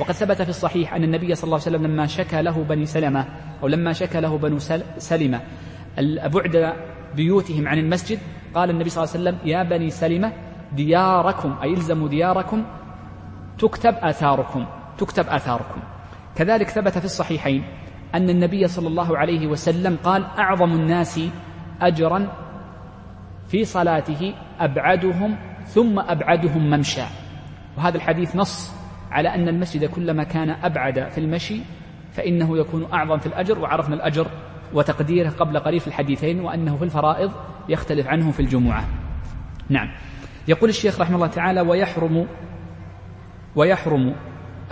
وقد 0.00 0.12
ثبت 0.12 0.42
في 0.42 0.48
الصحيح 0.48 0.94
أن 0.94 1.04
النبي 1.04 1.34
صلى 1.34 1.44
الله 1.44 1.60
عليه 1.66 1.76
وسلم 1.76 1.86
لما 1.86 2.06
شكى 2.06 2.42
له 2.42 2.64
بني 2.64 2.86
سلمة 2.86 3.26
أو 3.62 3.68
لما 3.68 3.92
شكى 3.92 4.20
له 4.20 4.38
بنو 4.38 4.58
سلمة 4.98 5.40
بعد 6.24 6.72
بيوتهم 7.16 7.68
عن 7.68 7.78
المسجد 7.78 8.18
قال 8.54 8.70
النبي 8.70 8.90
صلى 8.90 9.04
الله 9.04 9.14
عليه 9.14 9.22
وسلم 9.22 9.48
يا 9.50 9.62
بني 9.62 9.90
سلمة 9.90 10.32
دياركم 10.72 11.56
أي 11.62 11.74
دياركم 12.08 12.64
تكتب 13.58 13.94
آثاركم 13.94 14.66
تكتب 14.98 15.26
آثاركم. 15.26 15.80
كذلك 16.36 16.68
ثبت 16.68 16.98
في 16.98 17.04
الصحيحين 17.04 17.64
أن 18.14 18.30
النبي 18.30 18.68
صلى 18.68 18.88
الله 18.88 19.18
عليه 19.18 19.46
وسلم 19.46 19.98
قال 20.04 20.24
أعظم 20.24 20.72
الناس 20.72 21.20
أجرا 21.80 22.28
في 23.48 23.64
صلاته 23.64 24.34
أبعدهم 24.60 25.36
ثم 25.66 25.98
أبعدهم 25.98 26.70
ممشى. 26.70 27.02
وهذا 27.76 27.96
الحديث 27.96 28.36
نص 28.36 28.74
على 29.10 29.34
أن 29.34 29.48
المسجد 29.48 29.84
كلما 29.84 30.24
كان 30.24 30.50
أبعد 30.50 31.08
في 31.08 31.18
المشي 31.18 31.60
فإنه 32.12 32.58
يكون 32.58 32.92
أعظم 32.92 33.18
في 33.18 33.26
الأجر 33.26 33.58
وعرفنا 33.58 33.94
الأجر 33.94 34.26
وتقديره 34.74 35.30
قبل 35.30 35.58
قليل 35.58 35.80
في 35.80 35.86
الحديثين 35.86 36.40
وأنه 36.40 36.76
في 36.76 36.84
الفرائض 36.84 37.32
يختلف 37.68 38.06
عنه 38.06 38.30
في 38.30 38.40
الجمعة. 38.40 38.84
نعم. 39.68 39.88
يقول 40.48 40.70
الشيخ 40.70 41.00
رحمه 41.00 41.16
الله 41.16 41.26
تعالى 41.26 41.60
ويحرم 41.60 42.26
ويحرم 43.56 44.14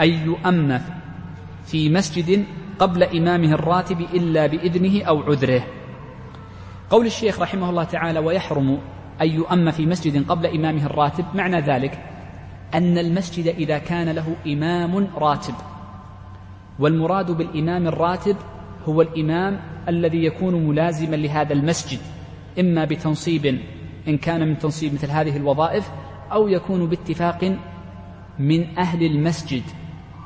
أن 0.01 0.09
يؤم 0.09 0.79
في 1.65 1.89
مسجد 1.89 2.45
قبل 2.79 3.03
إمامه 3.03 3.53
الراتب 3.53 4.01
إلا 4.01 4.47
بإذنه 4.47 5.05
أو 5.05 5.23
عذره. 5.23 5.63
قول 6.91 7.07
الشيخ 7.07 7.41
رحمه 7.41 7.71
الله 7.71 7.85
تعالى 7.85 8.19
ويحرم 8.19 8.79
أن 9.23 9.29
يؤم 9.29 9.71
في 9.71 9.87
مسجد 9.87 10.27
قبل 10.29 10.47
إمامه 10.47 10.87
الراتب. 10.87 11.25
معنى 11.35 11.61
ذلك 11.61 11.99
أن 12.75 12.99
المسجد 12.99 13.47
إذا 13.47 13.79
كان 13.79 14.09
له 14.09 14.37
إمام 14.47 15.09
راتب 15.17 15.55
والمراد 16.79 17.31
بالإمام 17.31 17.87
الراتب 17.87 18.37
هو 18.89 19.03
الإمام 19.03 19.61
الذي 19.89 20.25
يكون 20.25 20.69
ملازما 20.69 21.17
لهذا 21.17 21.53
المسجد 21.53 21.99
إما 22.61 22.85
بتنصيب 22.85 23.61
إن 24.09 24.17
كان 24.19 24.49
من 24.49 24.59
تنصيب 24.59 24.95
مثل 24.95 25.11
هذه 25.11 25.37
الوظائف 25.37 25.91
أو 26.33 26.49
يكون 26.49 26.87
باتفاق 26.87 27.57
من 28.39 28.79
أهل 28.79 29.07
المسجد 29.07 29.63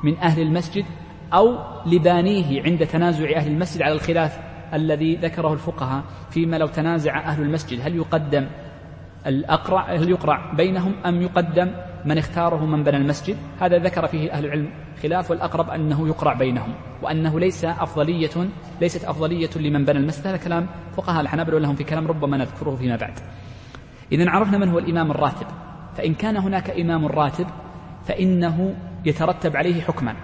من 0.03 0.17
أهل 0.17 0.41
المسجد 0.41 0.85
أو 1.33 1.57
لبانيه 1.85 2.63
عند 2.63 2.87
تنازع 2.87 3.37
أهل 3.37 3.51
المسجد 3.51 3.81
على 3.81 3.93
الخلاف 3.93 4.39
الذي 4.73 5.15
ذكره 5.15 5.53
الفقهاء 5.53 6.03
فيما 6.29 6.55
لو 6.55 6.67
تنازع 6.67 7.19
أهل 7.19 7.41
المسجد. 7.41 7.79
هل 7.81 7.95
يقدم 7.95 8.47
الأقرع 9.27 9.95
هل 9.95 10.09
يقرع 10.09 10.53
بينهم 10.53 10.93
أم 11.05 11.21
يقدم 11.21 11.71
من 12.05 12.17
اختاره 12.17 12.65
من 12.65 12.83
بنى 12.83 12.97
المسجد؟ 12.97 13.37
هذا 13.59 13.77
ذكر 13.77 14.07
فيه 14.07 14.31
أهل 14.31 14.45
العلم 14.45 14.69
خلاف 15.03 15.31
والأقرب 15.31 15.69
أنه 15.69 16.07
يقرع 16.07 16.33
بينهم 16.33 16.73
وأنه 17.01 17.39
ليس 17.39 17.65
أفضلية 17.65 18.49
ليست 18.81 19.05
أفضلية 19.05 19.49
لمن 19.55 19.85
بنى 19.85 19.99
المسجد. 19.99 20.27
هذا 20.27 20.37
كلام 20.37 20.67
فقهاء 20.95 21.21
الحنابلة 21.21 21.55
ولهم 21.55 21.75
في 21.75 21.83
كلام 21.83 22.07
ربما 22.07 22.37
نذكره 22.37 22.75
فيما 22.75 22.95
بعد. 22.95 23.13
إذا 24.11 24.29
عرفنا 24.29 24.57
من 24.57 24.69
هو 24.69 24.79
الإمام 24.79 25.11
الراتب. 25.11 25.47
فإن 25.97 26.13
كان 26.13 26.37
هناك 26.37 26.69
إمام 26.69 27.05
راتب 27.05 27.47
فإنه 28.05 28.75
يترتب 29.05 29.55
عليه 29.57 29.81
حكما 29.81 30.15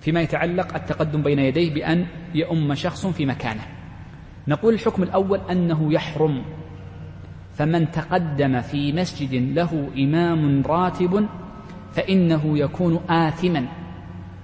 فيما 0.00 0.20
يتعلق 0.20 0.74
التقدم 0.74 1.22
بين 1.22 1.38
يديه 1.38 1.74
بأن 1.74 2.06
يؤم 2.34 2.74
شخص 2.74 3.06
في 3.06 3.26
مكانه. 3.26 3.62
نقول 4.48 4.74
الحكم 4.74 5.02
الأول 5.02 5.40
أنه 5.50 5.92
يحرم. 5.92 6.44
فمن 7.54 7.90
تقدم 7.90 8.60
في 8.60 8.92
مسجد 8.92 9.34
له 9.34 9.90
إمام 9.98 10.62
راتب 10.66 11.26
فإنه 11.92 12.58
يكون 12.58 13.00
آثما. 13.10 13.66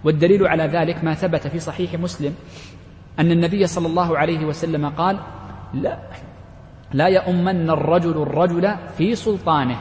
والدليل 0.04 0.46
على 0.46 0.62
ذلك 0.62 1.04
ما 1.04 1.14
ثبت 1.14 1.46
في 1.46 1.58
صحيح 1.58 1.94
مسلم 1.94 2.34
أن 3.18 3.30
النبي 3.30 3.66
صلى 3.66 3.86
الله 3.86 4.18
عليه 4.18 4.44
وسلم 4.44 4.88
قال 4.88 5.18
لا 5.74 5.98
لا 6.92 7.06
يؤمن 7.06 7.70
الرجل 7.70 8.22
الرجل 8.22 8.76
في 8.96 9.14
سلطانه. 9.14 9.76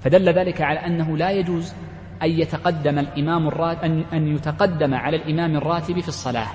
فدل 0.00 0.28
ذلك 0.28 0.62
على 0.62 0.78
أنه 0.78 1.16
لا 1.16 1.30
يجوز 1.30 1.74
أن 2.22 2.30
يتقدم 2.30 2.98
الإمام 2.98 3.48
الراتب 3.48 3.84
أن, 3.84 4.04
أن 4.12 4.34
يتقدم 4.34 4.94
على 4.94 5.16
الإمام 5.16 5.56
الراتب 5.56 6.00
في 6.00 6.08
الصلاة. 6.08 6.48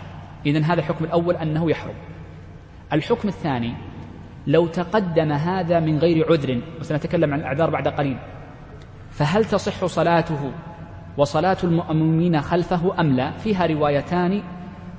إذن 0.46 0.64
هذا 0.64 0.80
الحكم 0.80 1.06
الأول 1.06 1.36
أنه 1.36 1.70
يحرم. 1.70 1.96
الحكم 2.94 3.28
الثاني 3.28 3.74
لو 4.48 4.68
تقدم 4.68 5.32
هذا 5.32 5.80
من 5.80 5.98
غير 5.98 6.26
عذر 6.32 6.62
وسنتكلم 6.80 7.34
عن 7.34 7.40
الأعذار 7.40 7.70
بعد 7.70 7.88
قليل 7.88 8.18
فهل 9.10 9.46
تصح 9.46 9.86
صلاته 9.86 10.52
وصلاة 11.18 11.58
المؤمنين 11.64 12.42
خلفه 12.42 13.00
أم 13.00 13.16
لا؟ 13.16 13.32
فيها 13.32 13.66
روايتان 13.66 14.44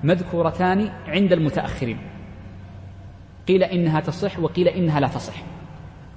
مذكورتان 0.04 0.90
عند 1.09 1.33
المتأخرين. 1.33 1.99
قيل 3.49 3.62
إنها 3.62 4.00
تصح 4.00 4.38
وقيل 4.38 4.69
إنها 4.69 5.00
لا 5.00 5.09
تصح. 5.09 5.35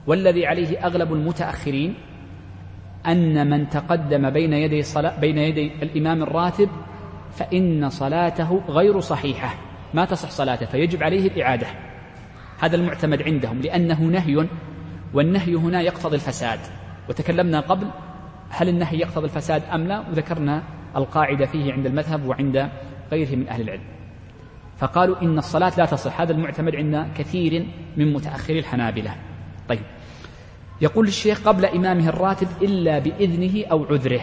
والذي 0.08 0.46
عليه 0.46 0.86
أغلب 0.86 1.14
المتأخرين 1.14 1.94
أن 3.08 3.50
من 3.50 3.70
تقدم 3.70 4.30
بين 4.30 4.54
يدي 4.54 4.82
صلاة 4.82 5.20
بين 5.20 5.38
يدي 5.38 5.72
الإمام 5.84 6.24
الراتب 6.24 6.70
فإن 7.32 7.90
صلاته 7.90 8.62
غير 8.70 9.00
صحيحة. 9.00 9.56
ما 9.94 10.06
تصح 10.06 10.30
صلاته 10.30 10.66
فيجب 10.66 11.04
عليه 11.04 11.28
الإعادة. 11.28 11.68
هذا 12.60 12.76
المعتمد 12.76 13.22
عندهم 13.22 13.62
لأنه 13.62 14.02
نهي 14.02 14.48
والنهي 15.14 15.56
هنا 15.56 15.82
يقتضي 15.82 16.16
الفساد. 16.16 16.60
وتكلمنا 17.10 17.60
قبل 17.60 17.88
هل 18.50 18.70
النهي 18.70 19.00
يقتضي 19.00 19.26
الفساد 19.26 19.64
أم 19.74 19.88
لا 19.88 20.00
وذكرنا 20.10 20.64
القاعدة 20.96 21.46
فيه 21.46 21.74
عند 21.74 21.86
المذهب 21.86 22.26
وعند 22.26 22.70
غيره 23.12 23.36
من 23.36 23.48
أهل 23.48 23.62
العلم. 23.62 24.01
فقالوا 24.82 25.22
إن 25.22 25.38
الصلاة 25.38 25.72
لا 25.78 25.86
تصح. 25.86 26.22
هذا 26.22 26.32
المعتمد 26.32 26.76
عند 26.76 27.08
كثير 27.18 27.68
من 27.98 28.14
متأخري 28.14 28.60
الحنابلة. 28.60 29.16
طيب. 29.70 29.84
يقول 30.82 31.08
الشيخ 31.08 31.48
قبل 31.48 31.66
إمامه 31.66 32.10
الراتب 32.10 32.48
إلا 32.62 33.00
بإذنه 33.00 33.66
أو 33.72 33.86
عذره. 33.86 34.22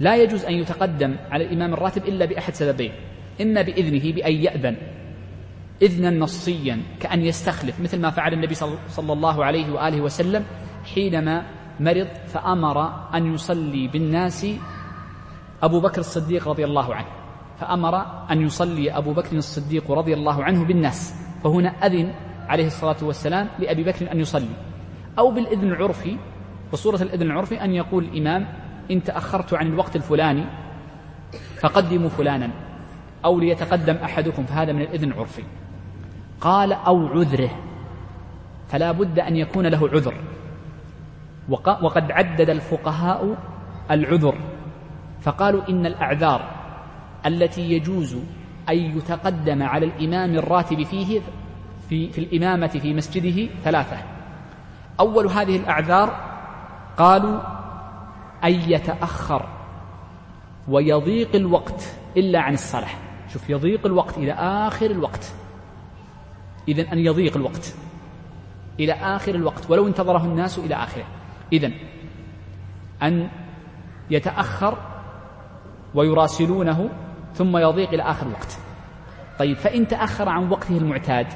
لا 0.00 0.16
يجوز 0.16 0.44
أن 0.44 0.54
يتقدم 0.54 1.16
على 1.30 1.44
الإمام 1.44 1.74
الراتب 1.74 2.04
إلا 2.04 2.24
بأحد 2.24 2.54
سببين. 2.54 2.92
إما 3.40 3.62
بإذنه 3.62 4.12
بأن 4.12 4.32
يأذن. 4.32 4.76
إذنا 5.82 6.10
نصيا 6.10 6.82
كأن 7.00 7.24
يستخلف 7.24 7.80
مثل 7.80 8.00
ما 8.00 8.10
فعل 8.10 8.32
النبي 8.32 8.54
صلى 8.88 9.12
الله 9.12 9.44
عليه 9.44 9.72
وآله 9.72 10.00
وسلم 10.00 10.44
حينما 10.94 11.46
مرض 11.80 12.08
فأمر 12.26 13.08
أن 13.14 13.34
يصلي 13.34 13.88
بالناس 13.88 14.46
أبو 15.62 15.80
بكر 15.80 16.00
الصديق 16.00 16.48
رضي 16.48 16.64
الله 16.64 16.94
عنه. 16.94 17.19
فأمر 17.60 18.06
أن 18.30 18.40
يصلي 18.40 18.90
أبو 18.96 19.12
بكر 19.12 19.36
الصديق 19.36 19.90
رضي 19.90 20.14
الله 20.14 20.44
عنه 20.44 20.64
بالناس 20.64 21.14
فهنا 21.44 21.68
أذن 21.68 22.14
عليه 22.48 22.66
الصلاة 22.66 22.96
والسلام 23.02 23.48
لأبي 23.58 23.84
بكر 23.84 24.12
أن 24.12 24.20
يصلي. 24.20 24.48
أو 25.18 25.30
بالإذن 25.30 25.68
العرفي 25.68 26.16
بصورة 26.72 27.02
الإذن 27.02 27.22
العرفي 27.22 27.64
أن 27.64 27.74
يقول 27.74 28.04
الإمام 28.04 28.46
إن 28.90 29.02
تأخرت 29.02 29.54
عن 29.54 29.66
الوقت 29.66 29.96
الفلاني 29.96 30.44
فقدموا 31.60 32.08
فلانا 32.08 32.50
أو 33.24 33.40
ليتقدم 33.40 33.96
أحدكم 33.96 34.44
فهذا 34.44 34.72
من 34.72 34.82
الإذن 34.82 35.12
العرفي. 35.12 35.42
قال 36.40 36.72
أو 36.72 37.06
عذره 37.06 37.50
فلا 38.68 38.92
بد 38.92 39.18
أن 39.18 39.36
يكون 39.36 39.66
له 39.66 39.88
عذر. 39.88 40.14
وقد 41.82 42.12
عدد 42.12 42.50
الفقهاء 42.50 43.36
العذر 43.90 44.34
فقالوا 45.20 45.68
إن 45.68 45.86
الأعذار 45.86 46.59
التي 47.26 47.72
يجوز 47.72 48.16
أن 48.68 48.76
يتقدم 48.76 49.62
على 49.62 49.86
الإمام 49.86 50.34
الراتب 50.34 50.82
فيه 50.82 51.20
في, 51.88 52.12
في 52.12 52.18
الإمامة 52.18 52.66
في 52.66 52.94
مسجده 52.94 53.48
ثلاثة. 53.64 53.96
أول 55.00 55.26
هذه 55.26 55.56
الأعذار 55.56 56.30
قالوا 56.96 57.40
أن 58.44 58.52
يتأخر 58.52 59.48
ويضيق 60.68 61.36
الوقت 61.36 61.94
إلا 62.16 62.40
عن 62.40 62.54
الصلاة. 62.54 62.90
شوف 63.32 63.50
يضيق 63.50 63.86
الوقت 63.86 64.18
إلى 64.18 64.32
آخر 64.32 64.90
الوقت. 64.90 65.32
إذن 66.68 66.84
أن 66.84 66.98
يضيق 66.98 67.36
الوقت 67.36 67.74
إلى 68.80 68.92
آخر 68.92 69.34
الوقت 69.34 69.70
ولو 69.70 69.86
انتظره 69.86 70.24
الناس 70.24 70.58
إلى 70.58 70.74
آخره. 70.74 71.04
إذن 71.52 71.72
أن 73.02 73.28
يتأخر 74.10 74.78
ويراسلونه 75.94 76.90
ثم 77.34 77.56
يضيق 77.56 77.88
إلى 77.88 78.02
آخر 78.02 78.26
الوقت 78.26 78.58
طيب 79.38 79.56
فإن 79.56 79.88
تأخر 79.88 80.28
عن 80.28 80.50
وقته 80.50 80.76
المعتاد 80.76 81.26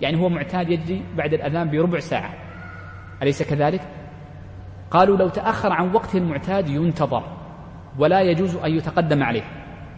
يعني 0.00 0.20
هو 0.20 0.28
معتاد 0.28 0.70
يجري 0.70 1.04
بعد 1.16 1.34
الأذان 1.34 1.70
بربع 1.70 1.98
ساعة. 1.98 2.34
أليس 3.22 3.42
كذلك؟ 3.42 3.80
قالوا 4.90 5.16
لو 5.16 5.28
تأخر 5.28 5.72
عن 5.72 5.94
وقته 5.94 6.18
المعتاد 6.18 6.68
ينتظر 6.68 7.22
ولا 7.98 8.20
يجوز 8.20 8.56
أن 8.56 8.70
يتقدم 8.70 9.22
عليه. 9.22 9.44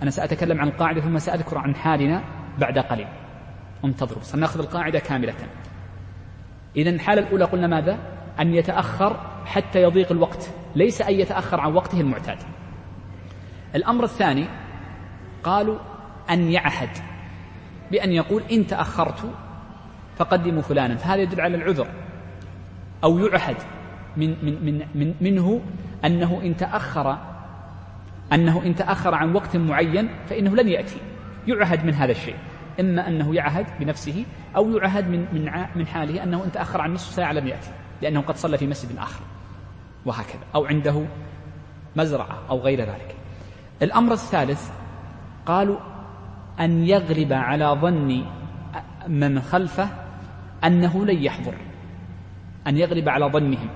أنا 0.02 0.10
سأتكلم 0.10 0.60
عن 0.60 0.68
القاعدة 0.68 1.00
ثم 1.00 1.18
سأذكر 1.18 1.58
عن 1.58 1.74
حالنا 1.74 2.24
بعد 2.58 2.78
قليل. 2.78 3.08
انتظروا 3.84 4.22
سنأخذ 4.22 4.60
القاعدة 4.60 4.98
كاملة. 4.98 5.34
إذا 6.76 6.90
الحالة 6.90 7.22
الأولى 7.22 7.44
قلنا 7.44 7.66
ماذا؟ 7.66 7.98
أن 8.40 8.54
يتأخر 8.54 9.16
حتى 9.44 9.82
يضيق 9.82 10.12
الوقت 10.12 10.50
ليس 10.76 11.02
أن 11.02 11.14
يتأخر 11.14 11.60
عن 11.60 11.72
وقته 11.72 12.00
المعتاد. 12.00 12.38
الأمر 13.74 14.04
الثاني 14.04 14.48
قالوا 15.42 15.78
أن 16.30 16.52
يعهد 16.52 16.90
بأن 17.90 18.12
يقول 18.12 18.42
إن 18.52 18.66
تأخرت 18.66 19.30
فقدموا 20.18 20.62
فلانا 20.62 20.96
فهذا 20.96 21.22
يدل 21.22 21.40
على 21.40 21.56
العذر 21.56 21.86
أو 23.04 23.18
يعهد 23.18 23.56
من 24.16 24.36
من 24.42 24.64
من 24.64 24.86
من 24.94 25.14
منه 25.20 25.60
أنه 26.04 26.40
إن 26.44 26.56
تأخر 26.56 27.18
أنه 28.32 28.62
إن 28.62 28.74
تأخر 28.74 29.14
عن 29.14 29.34
وقت 29.34 29.56
معين 29.56 30.08
فإنه 30.28 30.56
لن 30.56 30.68
يأتي 30.68 31.00
يعهد 31.46 31.84
من 31.84 31.94
هذا 31.94 32.12
الشيء 32.12 32.36
إما 32.80 33.08
أنه 33.08 33.34
يعهد 33.34 33.66
بنفسه 33.80 34.24
أو 34.56 34.76
يعهد 34.76 35.08
من 35.08 35.26
من 35.32 35.50
من 35.74 35.86
حاله 35.86 36.22
أنه 36.22 36.44
إن 36.44 36.52
تأخر 36.52 36.80
عن 36.80 36.94
نصف 36.94 37.14
ساعة 37.14 37.32
لم 37.32 37.46
يأتي 37.46 37.70
لأنه 38.02 38.20
قد 38.20 38.36
صلى 38.36 38.58
في 38.58 38.66
مسجد 38.66 38.98
آخر 38.98 39.20
وهكذا 40.06 40.42
أو 40.54 40.64
عنده 40.64 41.04
مزرعة 41.96 42.38
أو 42.50 42.60
غير 42.60 42.80
ذلك. 42.80 43.14
الأمر 43.82 44.12
الثالث 44.12 44.70
قالوا 45.48 45.78
أن 46.60 46.84
يغلب 46.84 47.32
على 47.32 47.64
ظن 47.64 48.24
من 49.08 49.40
خلفه 49.40 49.88
أنه 50.64 51.06
لن 51.06 51.22
يحضر 51.22 51.54
أن 52.66 52.76
يغلب 52.76 53.08
على 53.08 53.26
ظنهم 53.26 53.68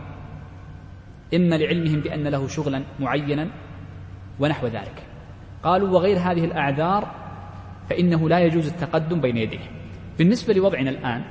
إما 1.34 1.54
لعلمهم 1.54 2.00
بأن 2.00 2.28
له 2.28 2.48
شغلا 2.48 2.82
معينا 3.00 3.48
ونحو 4.40 4.66
ذلك. 4.66 5.02
قالوا 5.62 5.88
وغير 5.88 6.18
هذه 6.18 6.44
الأعذار 6.44 7.14
فإنه 7.88 8.28
لا 8.28 8.38
يجوز 8.38 8.66
التقدم 8.66 9.20
بين 9.20 9.36
يديه. 9.36 9.70
بالنسبة 10.18 10.54
لوضعنا 10.54 10.90
الآن 10.90 11.24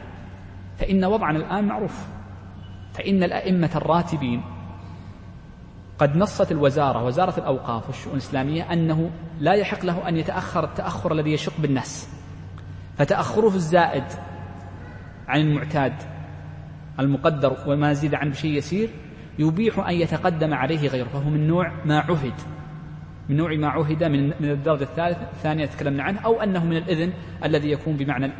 فإن 0.77 1.06
وضعنا 1.06 1.38
الآن 1.38 1.67
معروف 1.67 2.08
فإن 2.93 3.23
الأئمة 3.23 3.71
الراتبين 3.75 4.41
قد 6.01 6.17
نصت 6.17 6.51
الوزارة 6.51 7.03
وزارة 7.03 7.39
الأوقاف 7.39 7.87
والشؤون 7.87 8.13
الإسلامية 8.13 8.73
أنه 8.73 9.11
لا 9.39 9.53
يحق 9.53 9.85
له 9.85 10.09
أن 10.09 10.17
يتأخر 10.17 10.63
التأخر 10.63 11.13
الذي 11.13 11.31
يشق 11.31 11.53
بالناس 11.59 12.09
فتأخره 12.97 13.55
الزائد 13.55 14.03
عن 15.27 15.39
المعتاد 15.39 15.93
المقدر 16.99 17.57
وما 17.67 17.93
زيد 17.93 18.15
عنه 18.15 18.33
شيء 18.33 18.57
يسير 18.57 18.89
يبيح 19.39 19.79
أن 19.79 19.93
يتقدم 19.93 20.53
عليه 20.53 20.87
غيره 20.87 21.07
فهو 21.07 21.29
من 21.29 21.47
نوع 21.47 21.71
ما 21.85 21.99
عهد. 21.99 22.33
من 23.29 23.37
نوع 23.37 23.55
ما 23.55 23.67
عهد 23.67 24.03
من 24.03 24.27
من 24.27 24.51
الدرجة 24.51 24.83
الثالثة 24.83 25.21
الثانية 25.21 25.65
تكلمنا 25.65 26.03
عنه 26.03 26.19
أو 26.19 26.41
أنه 26.41 26.65
من 26.65 26.77
الإذن 26.77 27.13
الذي 27.43 27.71
يكون 27.71 27.97
بمعنى 27.97 28.31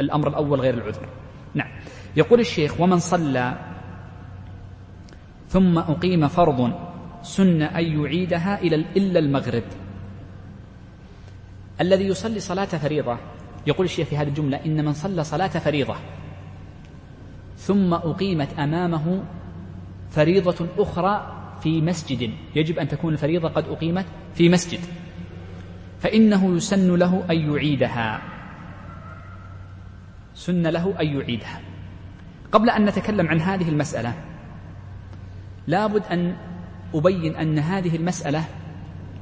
الأمر 0.00 0.28
الأول 0.28 0.60
غير 0.60 0.74
العذر. 0.74 1.08
نعم. 1.54 1.68
يقول 2.16 2.40
الشيخ 2.40 2.80
ومن 2.80 2.98
صلى 2.98 3.54
ثم 5.48 5.78
أقيم 5.78 6.28
فرض 6.28 6.89
سن 7.22 7.62
أن 7.62 8.00
يعيدها 8.00 8.60
إلى 8.60 8.76
إلا 8.76 9.18
المغرب. 9.18 9.64
الذي 11.80 12.04
يصلي 12.04 12.40
صلاة 12.40 12.64
فريضة 12.64 13.18
يقول 13.66 13.86
الشيخ 13.86 14.08
في 14.08 14.16
هذه 14.16 14.28
الجملة 14.28 14.60
إن 14.66 14.84
من 14.84 14.92
صلى 14.92 15.24
صلاة 15.24 15.48
فريضة 15.48 15.96
ثم 17.56 17.94
أقيمت 17.94 18.58
أمامه 18.58 19.22
فريضة 20.10 20.66
أخرى 20.78 21.36
في 21.62 21.80
مسجد. 21.80 22.30
يجب 22.56 22.78
أن 22.78 22.88
تكون 22.88 23.12
الفريضة 23.12 23.48
قد 23.48 23.64
أقيمت 23.68 24.06
في 24.34 24.48
مسجد. 24.48 24.80
فإنه 26.00 26.56
يسن 26.56 26.94
له 26.94 27.24
أن 27.30 27.50
يعيدها. 27.52 28.22
سن 30.34 30.66
له 30.66 31.00
أن 31.00 31.06
يعيدها. 31.06 31.60
قبل 32.52 32.70
أن 32.70 32.84
نتكلم 32.84 33.28
عن 33.28 33.40
هذه 33.40 33.68
المسألة 33.68 34.14
لابد 35.66 36.02
أن 36.10 36.36
أبين 36.94 37.36
أن 37.36 37.58
هذه 37.58 37.96
المسألة 37.96 38.44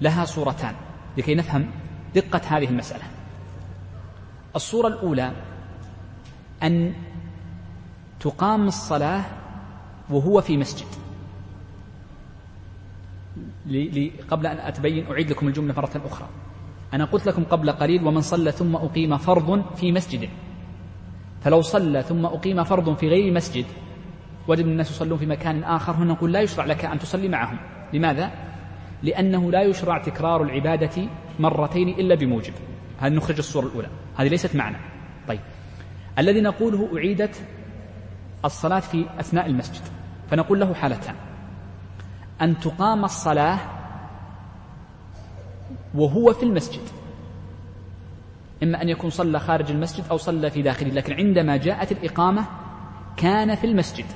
لها 0.01 0.25
صورتان 0.25 0.75
لكي 1.17 1.35
نفهم 1.35 1.71
دقة 2.15 2.41
هذه 2.49 2.65
المسألة. 2.65 3.05
الصورة 4.57 4.89
الأولى 4.89 5.33
أن 6.63 6.95
تقام 8.21 8.67
الصلاة 8.67 9.25
وهو 10.11 10.41
في 10.41 10.57
مسجد. 10.57 10.87
قبل 14.31 14.47
أن 14.47 14.59
أتبين 14.59 15.07
أعيد 15.07 15.31
لكم 15.31 15.49
الجملة 15.49 15.75
مرة 15.75 16.03
أخرى. 16.07 16.29
أنا 16.95 17.05
قلت 17.05 17.27
لكم 17.27 17.45
قبل 17.45 17.71
قليل 17.73 18.07
ومن 18.07 18.21
صلى 18.21 18.53
ثم 18.53 18.77
أقيم 18.77 19.17
فرض 19.17 19.75
في 19.77 19.93
مسجد. 19.93 20.29
فلو 21.45 21.63
صلى 21.63 22.03
ثم 22.03 22.27
أقيم 22.27 22.65
فرض 22.65 22.97
في 22.97 23.09
غير 23.09 23.33
مسجد 23.33 23.67
وجد 24.49 24.65
الناس 24.67 24.91
يصلون 24.91 25.19
في 25.19 25.27
مكان 25.27 25.65
آخر 25.65 25.93
هنا 25.93 26.13
نقول 26.13 26.33
لا 26.33 26.41
يشرع 26.41 26.65
لك 26.65 26.85
أن 26.85 26.99
تصلي 26.99 27.29
معهم. 27.29 27.59
لماذا؟ 27.93 28.31
لأنه 29.03 29.51
لا 29.51 29.63
يشرع 29.63 29.99
تكرار 29.99 30.43
العبادة 30.43 31.09
مرتين 31.39 31.89
إلا 31.89 32.15
بموجب. 32.15 32.53
هذه 32.99 33.13
نخرج 33.13 33.39
الصورة 33.39 33.67
الأولى. 33.67 33.89
هذه 34.17 34.29
ليست 34.29 34.57
معنى. 34.57 34.77
طيب. 35.29 35.41
الذي 36.19 36.41
نقوله 36.41 36.89
أعيدت 36.97 37.43
الصلاة 38.45 38.81
في 38.81 39.07
أثناء 39.21 39.47
المسجد. 39.47 39.83
فنقول 40.31 40.61
له 40.61 40.75
حالتان. 40.75 41.15
أن 42.43 42.59
تقام 42.59 43.05
الصلاة 43.05 43.59
وهو 45.95 46.33
في 46.33 46.43
المسجد. 46.43 46.83
إما 48.63 48.83
أن 48.83 48.89
يكون 48.89 49.11
صلى 49.11 49.39
خارج 49.39 49.71
المسجد 49.71 50.05
أو 50.11 50.17
صلى 50.17 50.51
في 50.51 50.63
داخله. 50.63 50.91
لكن 50.91 51.13
عندما 51.13 51.57
جاءت 51.57 51.93
الإقامة 51.93 52.45
كان 53.17 53.55
في 53.55 53.67
المسجد. 53.67 54.07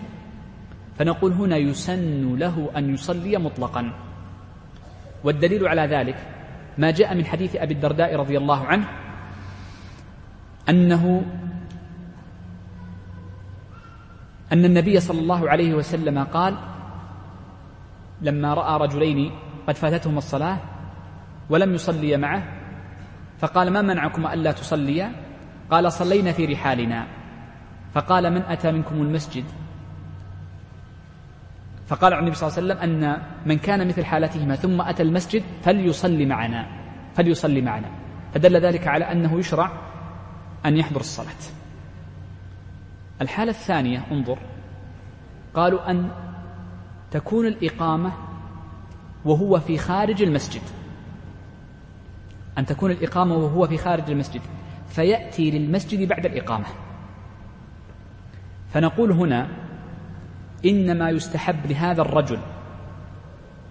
فنقول 0.98 1.32
هنا 1.32 1.56
يسن 1.56 2.36
له 2.36 2.70
أن 2.76 2.94
يصلي 2.94 3.38
مطلقا. 3.38 3.92
والدليل 5.24 5.68
على 5.68 5.82
ذلك 5.82 6.16
ما 6.78 6.90
جاء 6.90 7.14
من 7.14 7.24
حديث 7.24 7.56
أبي 7.56 7.74
الدرداء 7.74 8.16
رضي 8.16 8.38
الله 8.38 8.66
عنه 8.66 8.88
أنه 10.68 11.24
أن 14.52 14.64
النبي 14.64 15.00
صلى 15.00 15.20
الله 15.20 15.50
عليه 15.50 15.74
وسلم 15.74 16.24
قال 16.24 16.56
لما 18.22 18.54
رأى 18.54 18.80
رجلين 18.80 19.30
قد 19.66 19.76
فاتتهم 19.76 20.18
الصلاة 20.18 20.58
ولم 21.50 21.74
يصلي 21.74 22.16
معه 22.16 22.42
فقال 23.38 23.70
ما 23.70 23.82
منعكم 23.82 24.26
ألا 24.26 24.52
تصليا؟ 24.52 25.12
قال 25.70 25.92
صلينا 25.92 26.32
في 26.32 26.46
رحالنا. 26.46 27.06
فقال 27.94 28.30
من 28.30 28.42
أتى 28.42 28.72
منكم 28.72 28.94
المسجد؟ 28.94 29.44
فقال 31.92 32.12
النبي 32.12 32.34
صلى 32.34 32.48
الله 32.48 32.58
عليه 32.58 32.66
وسلم 32.66 33.04
أن 33.04 33.22
من 33.46 33.58
كان 33.58 33.88
مثل 33.88 34.04
حالتهما 34.04 34.56
ثم 34.56 34.80
أتى 34.80 35.02
المسجد 35.02 35.42
فليصلي 35.62 36.26
معنا 36.26 36.66
فليصلي 37.14 37.60
معنا. 37.60 37.90
فدل 38.34 38.56
ذلك 38.56 38.88
على 38.88 39.04
أنه 39.04 39.38
يشرع 39.38 39.72
أن 40.66 40.76
يحضر 40.76 41.00
الصلاة. 41.00 41.42
الحالة 43.20 43.50
الثانية 43.50 44.04
انظر 44.12 44.38
قالوا 45.54 45.90
أن 45.90 46.10
تكون 47.10 47.46
الإقامة 47.46 48.12
وهو 49.24 49.60
في 49.60 49.78
خارج 49.78 50.22
المسجد. 50.22 50.62
أن 52.58 52.66
تكون 52.66 52.90
الإقامة 52.90 53.34
وهو 53.34 53.66
في 53.66 53.78
خارج 53.78 54.10
المسجد 54.10 54.40
فيأتي 54.88 55.50
للمسجد 55.50 56.08
بعد 56.08 56.26
الإقامة. 56.26 56.66
فنقول 58.68 59.12
هنا 59.12 59.61
إنما 60.64 61.10
يستحب 61.10 61.66
لهذا 61.66 62.02
الرجل 62.02 62.38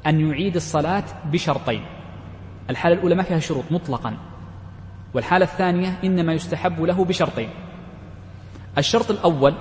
أن 0.08 0.30
يعيد 0.30 0.56
الصلاة 0.56 1.04
بشرطين. 1.26 1.86
الحالة 2.70 2.96
الأولى 2.96 3.16
ما 3.16 3.24
فيها 3.24 3.40
شروط 3.40 3.64
مطلقا. 3.72 4.18
والحالة 5.14 5.46
الثانية 5.46 6.00
إنما 6.04 6.34
يستحب 6.34 6.82
له 6.82 7.06
بشرطين. 7.06 7.50
الشرط 8.78 9.12
الأول 9.12 9.54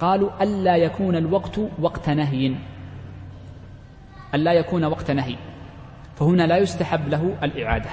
قالوا 0.00 0.42
ألا 0.42 0.76
يكون 0.76 1.16
الوقت 1.16 1.60
وقت 1.78 2.08
نهي. 2.10 2.54
ألا 4.34 4.52
يكون 4.52 4.84
وقت 4.84 5.10
نهي. 5.10 5.36
فهنا 6.14 6.42
لا 6.42 6.58
يستحب 6.58 7.08
له 7.08 7.36
الإعادة. 7.42 7.90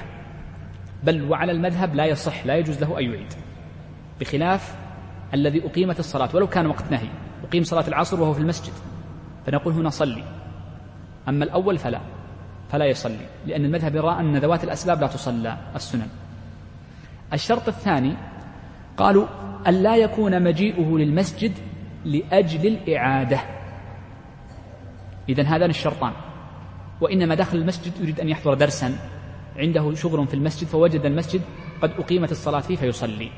بل 1.04 1.32
وعلى 1.32 1.52
المذهب 1.52 1.96
لا 1.96 2.06
يصح 2.06 2.46
لا 2.46 2.56
يجوز 2.56 2.82
له 2.82 3.00
أن 3.00 3.04
يعيد. 3.04 3.34
بخلاف 4.20 4.76
الذي 5.34 5.66
أقيمت 5.66 6.00
الصلاة 6.00 6.30
ولو 6.34 6.48
كان 6.48 6.68
وقت 6.68 6.92
نهي. 6.92 7.10
أقيم 7.43 7.63
صلاة 7.63 7.88
العصر 7.88 8.21
وهو 8.21 8.34
في 8.34 8.39
المسجد 8.39 8.73
فنقول 9.45 9.73
هنا 9.73 9.89
صلي. 9.89 10.23
أما 11.30 11.45
الأول 11.45 11.78
فلا 11.78 11.99
فلا 12.69 12.86
يصلي 12.86 13.25
لأن 13.45 13.65
المذهب 13.65 13.95
يرى 13.95 14.19
أن 14.19 14.38
ذوات 14.38 14.63
الأسباب 14.63 15.02
لا 15.02 15.08
تصلى 15.08 15.58
السنن. 15.75 16.08
الشرط 17.34 17.67
الثاني 17.67 18.13
قالوا 18.97 19.28
أن 19.67 19.73
لا 19.73 19.95
يكون 19.95 20.43
مجيئه 20.43 20.97
للمسجد 20.97 21.52
لأجل 22.06 22.67
الإعادة. 22.67 23.39
إذا 25.30 25.43
هذان 25.43 25.69
الشرطان. 25.69 26.13
وإنما 27.02 27.36
دخل 27.36 27.58
المسجد 27.58 27.91
يريد 28.02 28.19
أن 28.19 28.30
يحضر 28.30 28.54
درسا. 28.54 28.95
عنده 29.58 29.93
شغل 29.93 30.28
في 30.28 30.34
المسجد 30.34 30.67
فوجد 30.67 31.06
المسجد 31.06 31.41
قد 31.82 31.91
أقيمت 31.91 32.32
الصلاة 32.32 32.60
فيه 32.60 32.75
فيصلي. 32.75 33.32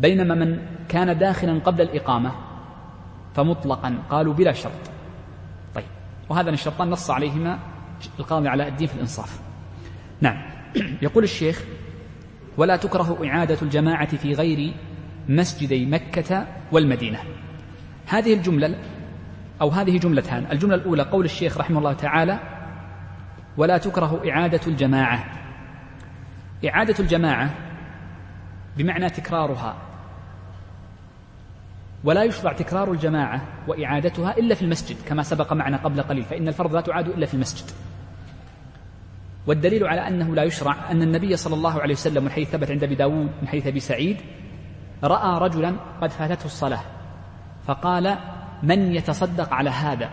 بينما 0.00 0.34
من 0.34 0.58
كان 0.88 1.18
داخلا 1.18 1.58
قبل 1.58 1.82
الإقامة 1.82 2.32
فمطلقا. 3.34 3.98
قالوا 4.10 4.34
بلا 4.34 4.52
شرط. 4.52 4.90
طيب. 5.74 5.84
وهذان 6.28 6.54
الشرطان 6.54 6.90
نص 6.90 7.10
عليهما 7.10 7.58
القاضي 8.18 8.48
علاء 8.48 8.68
الدين 8.68 8.86
في 8.86 8.94
الإنصاف. 8.94 9.40
نعم. 10.20 10.42
يقول 11.02 11.24
الشيخ 11.24 11.64
ولا 12.56 12.76
تكره 12.76 13.18
إعادة 13.26 13.58
الجماعة 13.62 14.16
في 14.16 14.32
غير 14.32 14.74
مسجدي 15.28 15.86
مكة 15.86 16.46
والمدينة. 16.72 17.18
هذه 18.06 18.34
الجملة 18.34 18.78
أو 19.60 19.68
هذه 19.68 19.98
جملتان. 19.98 20.46
الجملة 20.52 20.74
الأولى 20.74 21.02
قول 21.02 21.24
الشيخ 21.24 21.58
رحمه 21.58 21.78
الله 21.78 21.92
تعالى 21.92 22.38
ولا 23.56 23.78
تكره 23.78 24.22
إعادة 24.30 24.60
الجماعة. 24.66 25.24
إعادة 26.68 26.94
الجماعة 27.00 27.50
بمعنى 28.76 29.10
تكرارها. 29.10 29.93
ولا 32.04 32.24
يشرع 32.24 32.52
تكرار 32.52 32.92
الجماعة 32.92 33.42
وإعادتها 33.68 34.36
إلا 34.38 34.54
في 34.54 34.62
المسجد 34.62 34.96
كما 35.08 35.22
سبق 35.22 35.52
معنا 35.52 35.76
قبل 35.76 36.02
قليل 36.02 36.24
فإن 36.24 36.48
الفرض 36.48 36.74
لا 36.74 36.80
تعاد 36.80 37.08
إلا 37.08 37.26
في 37.26 37.34
المسجد. 37.34 37.70
والدليل 39.46 39.86
على 39.86 40.08
أنه 40.08 40.34
لا 40.34 40.42
يشرع 40.42 40.90
أن 40.90 41.02
النبي 41.02 41.36
صلى 41.36 41.54
الله 41.54 41.80
عليه 41.80 41.94
وسلم 41.94 42.24
من 42.24 42.30
حيث 42.30 42.50
ثبت 42.50 42.70
عند 42.70 42.84
أبي 42.84 42.94
داود 42.94 43.30
من 43.42 43.48
حيث 43.48 43.66
أبي 43.66 43.80
سعيد 43.80 44.16
رأى 45.04 45.38
رجلا 45.38 45.76
قد 46.02 46.10
فاتته 46.10 46.44
الصلاة 46.44 46.80
فقال 47.66 48.18
من 48.62 48.94
يتصدق 48.94 49.52
على 49.54 49.70
هذا؟ 49.70 50.10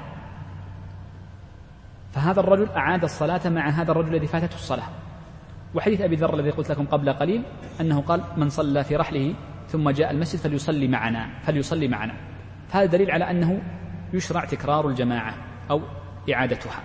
فهذا 2.13 2.39
الرجل 2.39 2.69
أعاد 2.69 3.03
الصلاة 3.03 3.49
مع 3.49 3.69
هذا 3.69 3.91
الرجل 3.91 4.15
الذي 4.15 4.27
فاتته 4.27 4.55
الصلاة. 4.55 4.87
وحديث 5.75 6.01
أبي 6.01 6.15
ذر 6.15 6.33
الذي 6.33 6.49
قلت 6.49 6.71
لكم 6.71 6.85
قبل 6.85 7.13
قليل 7.13 7.43
أنه 7.81 8.01
قال 8.01 8.21
من 8.37 8.49
صلى 8.49 8.83
في 8.83 8.95
رحله 8.95 9.33
ثم 9.71 9.89
جاء 9.89 10.11
المسجد 10.11 10.39
فليصلي 10.39 10.87
معنا 10.87 11.29
فليصلي 11.41 11.87
معنا. 11.87 12.13
فهذا 12.69 12.85
دليل 12.85 13.11
على 13.11 13.31
أنه 13.31 13.61
يشرع 14.13 14.45
تكرار 14.45 14.87
الجماعة 14.87 15.35
أو 15.71 15.81
إعادتها. 16.33 16.83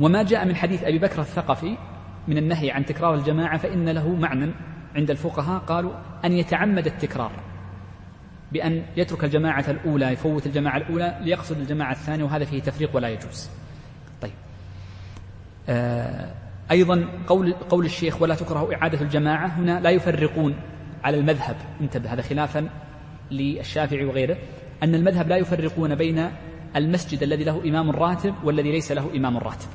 وما 0.00 0.22
جاء 0.22 0.46
من 0.46 0.56
حديث 0.56 0.84
أبي 0.84 0.98
بكر 0.98 1.20
الثقفي 1.20 1.76
من 2.28 2.38
النهي 2.38 2.70
عن 2.70 2.84
تكرار 2.84 3.14
الجماعة 3.14 3.58
فإن 3.58 3.88
له 3.88 4.08
معنى 4.08 4.50
عند 4.96 5.10
الفقهاء 5.10 5.60
قالوا 5.60 5.92
أن 6.24 6.32
يتعمد 6.32 6.86
التكرار 6.86 7.32
بأن 8.52 8.82
يترك 8.96 9.24
الجماعة 9.24 9.64
الأولى 9.68 10.06
يفوت 10.06 10.46
الجماعة 10.46 10.76
الأولى 10.76 11.18
ليقصد 11.20 11.58
الجماعة 11.58 11.92
الثانية 11.92 12.24
وهذا 12.24 12.44
فيه 12.44 12.62
تفريق 12.62 12.96
ولا 12.96 13.08
يجوز. 13.08 13.50
طيب. 14.22 14.32
آه 15.68 16.45
أيضا 16.70 17.08
قول, 17.26 17.52
قول 17.52 17.84
الشيخ 17.84 18.22
ولا 18.22 18.34
تكره 18.34 18.74
إعادة 18.74 19.00
الجماعة 19.00 19.46
هنا 19.46 19.80
لا 19.80 19.90
يفرقون 19.90 20.54
على 21.04 21.18
المذهب. 21.18 21.56
انتبه 21.80 22.12
هذا 22.12 22.22
خلافا 22.22 22.68
للشافعي 23.30 24.04
وغيره 24.04 24.36
أن 24.82 24.94
المذهب 24.94 25.28
لا 25.28 25.36
يفرقون 25.36 25.94
بين 25.94 26.30
المسجد 26.76 27.22
الذي 27.22 27.44
له 27.44 27.62
إمام 27.64 27.90
راتب 27.90 28.34
والذي 28.44 28.72
ليس 28.72 28.92
له 28.92 29.10
إمام 29.16 29.38
راتب. 29.38 29.68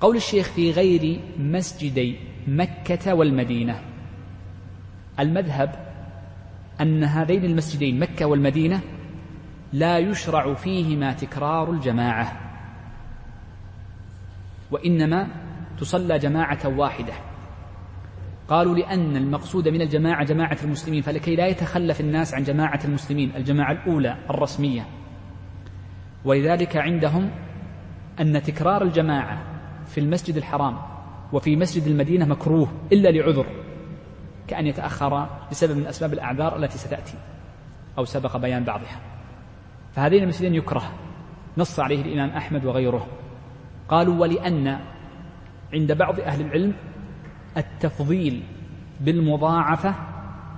قول 0.00 0.16
الشيخ 0.16 0.48
في 0.48 0.70
غير 0.70 1.20
مسجدي 1.38 2.16
مكة 2.48 3.14
والمدينة. 3.14 3.80
المذهب 5.20 5.92
أن 6.80 7.04
هذين 7.04 7.44
المسجدين 7.44 7.98
مكة 7.98 8.26
والمدينة 8.26 8.80
لا 9.72 9.98
يشرع 9.98 10.54
فيهما 10.54 11.12
تكرار 11.12 11.70
الجماعة 11.70 12.40
وإنما 14.70 15.28
تصلى 15.82 16.18
جماعة 16.18 16.78
واحدة. 16.78 17.12
قالوا 18.48 18.74
لأن 18.74 19.16
المقصود 19.16 19.68
من 19.68 19.82
الجماعة 19.82 20.24
جماعة 20.24 20.58
المسلمين 20.64 21.02
فلكي 21.02 21.36
لا 21.36 21.46
يتخلف 21.46 22.00
الناس 22.00 22.34
عن 22.34 22.42
جماعة 22.42 22.80
المسلمين 22.84 23.36
الجماعة 23.36 23.72
الأولى 23.72 24.16
الرسمية. 24.30 24.86
ولذلك 26.24 26.76
عندهم 26.76 27.30
أن 28.20 28.42
تكرار 28.42 28.82
الجماعة 28.82 29.42
في 29.86 30.00
المسجد 30.00 30.36
الحرام 30.36 30.78
وفي 31.32 31.56
مسجد 31.56 31.86
المدينة 31.86 32.26
مكروه 32.26 32.68
إلا 32.92 33.08
لعذر 33.08 33.46
كأن 34.48 34.66
يتأخر 34.66 35.28
بسبب 35.50 35.76
من 35.76 35.86
أسباب 35.86 36.12
الأعذار 36.12 36.56
التي 36.56 36.78
ستأتي 36.78 37.14
أو 37.98 38.04
سبق 38.04 38.36
بيان 38.36 38.64
بعضها. 38.64 39.00
فهذين 39.92 40.22
المسجدين 40.22 40.54
يكره. 40.54 40.92
نص 41.58 41.80
عليه 41.80 42.02
الإمام 42.02 42.30
أحمد 42.36 42.64
وغيره. 42.64 43.06
قالوا 43.88 44.20
ولأن 44.20 44.91
عند 45.74 45.92
بعض 45.92 46.20
أهل 46.20 46.40
العلم 46.40 46.74
التفضيل 47.56 48.42
بالمضاعفة 49.00 49.94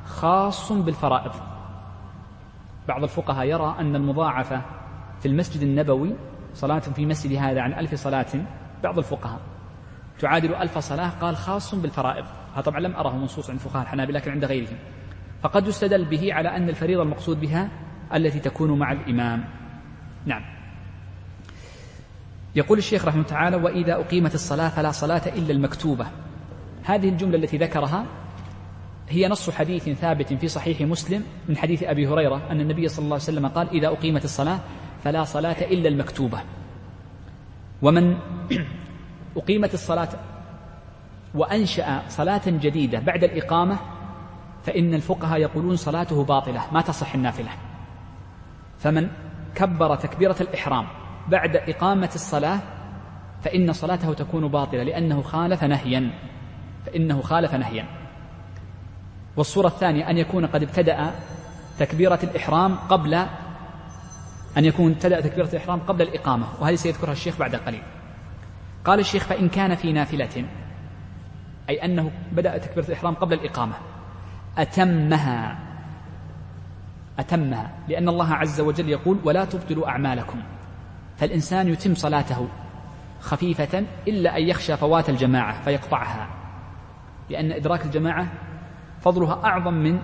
خاص 0.05 0.73
بالفرائض. 0.73 1.33
بعض 2.89 3.03
الفقهاء 3.03 3.47
يرى 3.47 3.77
أن 3.79 3.97
المضاعفة 3.97 4.63
في 5.21 5.29
المسجد 5.29 5.63
النبوي 5.63 6.15
صلاة 6.55 6.79
في 6.79 7.07
مسجد 7.07 7.37
هذا 7.37 7.61
عن 7.61 7.73
ألف 7.73 7.95
صلاة. 7.95 8.27
بعض 8.83 8.99
الفقهاء 8.99 9.41
تعادل 10.19 10.55
ألف 10.55 10.79
صلاة 10.79 11.09
قال 11.09 11.37
خاص 11.37 11.75
بالفرائض. 11.75 12.25
هذا 12.55 12.63
طبعا 12.63 12.81
لم 12.81 12.97
أره 12.97 13.17
منصوص 13.17 13.51
عند 13.51 13.59
فقهاء 13.59 13.83
الحنابلة 13.83 14.19
لكن 14.19 14.31
عند 14.31 14.45
غيرهم. 14.45 14.77
فقد 15.43 15.67
يستدل 15.67 16.05
به 16.05 16.35
على 16.35 16.57
أن 16.57 16.69
الفريضة 16.69 17.03
المقصود 17.03 17.41
بها 17.41 17.69
التي 18.15 18.41
تكون 18.41 18.79
مع 18.79 18.93
الإمام. 18.93 19.45
نعم. 20.27 20.43
يقول 22.57 22.79
الشيخ 22.79 23.05
رحمه 23.05 23.23
تعالى 23.23 23.57
وإذا 23.57 23.95
أقيمت 23.95 24.35
الصلاة 24.35 24.69
فلا 24.69 24.91
صلاة 24.91 25.23
إلا 25.27 25.53
المكتوبة. 25.53 26.07
هذه 26.85 27.09
الجملة 27.09 27.37
التي 27.37 27.57
ذكرها 27.57 28.07
هي 29.09 29.29
نص 29.29 29.51
حديث 29.51 29.89
ثابت 29.89 30.33
في 30.33 30.49
صحيح 30.49 30.81
مسلم 30.81 31.25
من 31.49 31.57
حديث 31.57 31.83
أبي 31.83 32.09
هريرة 32.09 32.51
أن 32.51 32.61
النبي 32.61 32.89
صلى 32.89 33.05
الله 33.05 33.15
عليه 33.15 33.25
وسلم 33.25 33.47
قال 33.47 33.69
إذا 33.69 33.89
أقيمت 33.89 34.25
الصلاة 34.25 34.59
فلا 35.05 35.25
صلاة 35.25 35.57
إلا 35.61 35.89
المكتوبة. 35.89 36.41
ومن 37.83 38.17
أقيمت 39.37 39.75
الصلاة 39.75 40.09
وأنشأ 41.35 42.03
صلاة 42.09 42.43
جديدة 42.47 42.99
بعد 42.99 43.25
الإقامة 43.25 43.79
فإن 44.63 44.95
الفقهاء 44.95 45.41
يقولون 45.41 45.77
صلاته 45.77 46.25
باطلة 46.25 46.63
ما 46.73 46.81
تصح 46.81 47.15
النافلة. 47.15 47.51
فمن 48.79 49.09
كبر 49.55 49.95
تكبيرة 49.95 50.37
الإحرام 50.41 50.87
بعد 51.29 51.57
إقامة 51.57 52.11
الصلاة 52.15 52.61
فإن 53.43 53.73
صلاته 53.73 54.15
تكون 54.15 54.49
باطلة 54.49 54.83
لأنه 54.83 55.23
خالف 55.23 55.65
نهيا. 55.65 56.11
فإنه 56.87 57.23
خالف 57.23 57.55
نهيا. 57.55 57.85
والصورة 59.37 59.67
الثانية 59.67 60.11
أن 60.11 60.19
يكون 60.19 60.47
قد 60.47 60.63
ابتدأ 60.63 61.11
تكبيرة 61.79 62.19
الإحرام 62.23 62.75
قبل 62.75 63.15
أن 64.59 64.65
يكون 64.65 64.93
ابتدأ 64.93 65.21
تكبيرة 65.21 65.49
الإحرام 65.49 65.81
قبل 65.81 66.03
الإقامة. 66.03 66.47
وهذه 66.61 66.75
سيذكرها 66.75 67.13
الشيخ 67.13 67.39
بعد 67.39 67.57
قليل. 67.57 67.83
قال 68.85 69.01
الشيخ 69.01 69.25
فإن 69.25 69.49
كان 69.49 69.75
في 69.75 69.93
نافلة 69.93 70.45
أي 71.69 71.85
أنه 71.85 72.11
بدأ 72.33 72.59
تكبيرة 72.59 72.87
الإحرام 72.87 73.15
قبل 73.15 73.35
الإقامة 73.35 73.75
أتمها. 74.59 75.59
أتمها 77.19 77.71
لأن 77.89 78.09
الله 78.09 78.35
عز 78.35 78.61
وجل 78.61 78.89
يقول 78.89 79.19
ولا 79.25 79.45
تبطلوا 79.45 79.89
أعمالكم. 79.89 80.43
فالإنسان 81.17 81.69
يتم 81.69 81.95
صلاته 81.95 82.49
خفيفة 83.21 83.85
إلا 84.09 84.37
أن 84.37 84.43
يخشى 84.43 84.77
فوات 84.77 85.11
الجماعة 85.11 85.63
فيقطعها 85.63 86.29
لأن 87.31 87.53
إدراك 87.53 87.85
الجماعة 87.85 88.29
فضلها 89.01 89.41
أعظم 89.45 89.75
من 89.75 89.99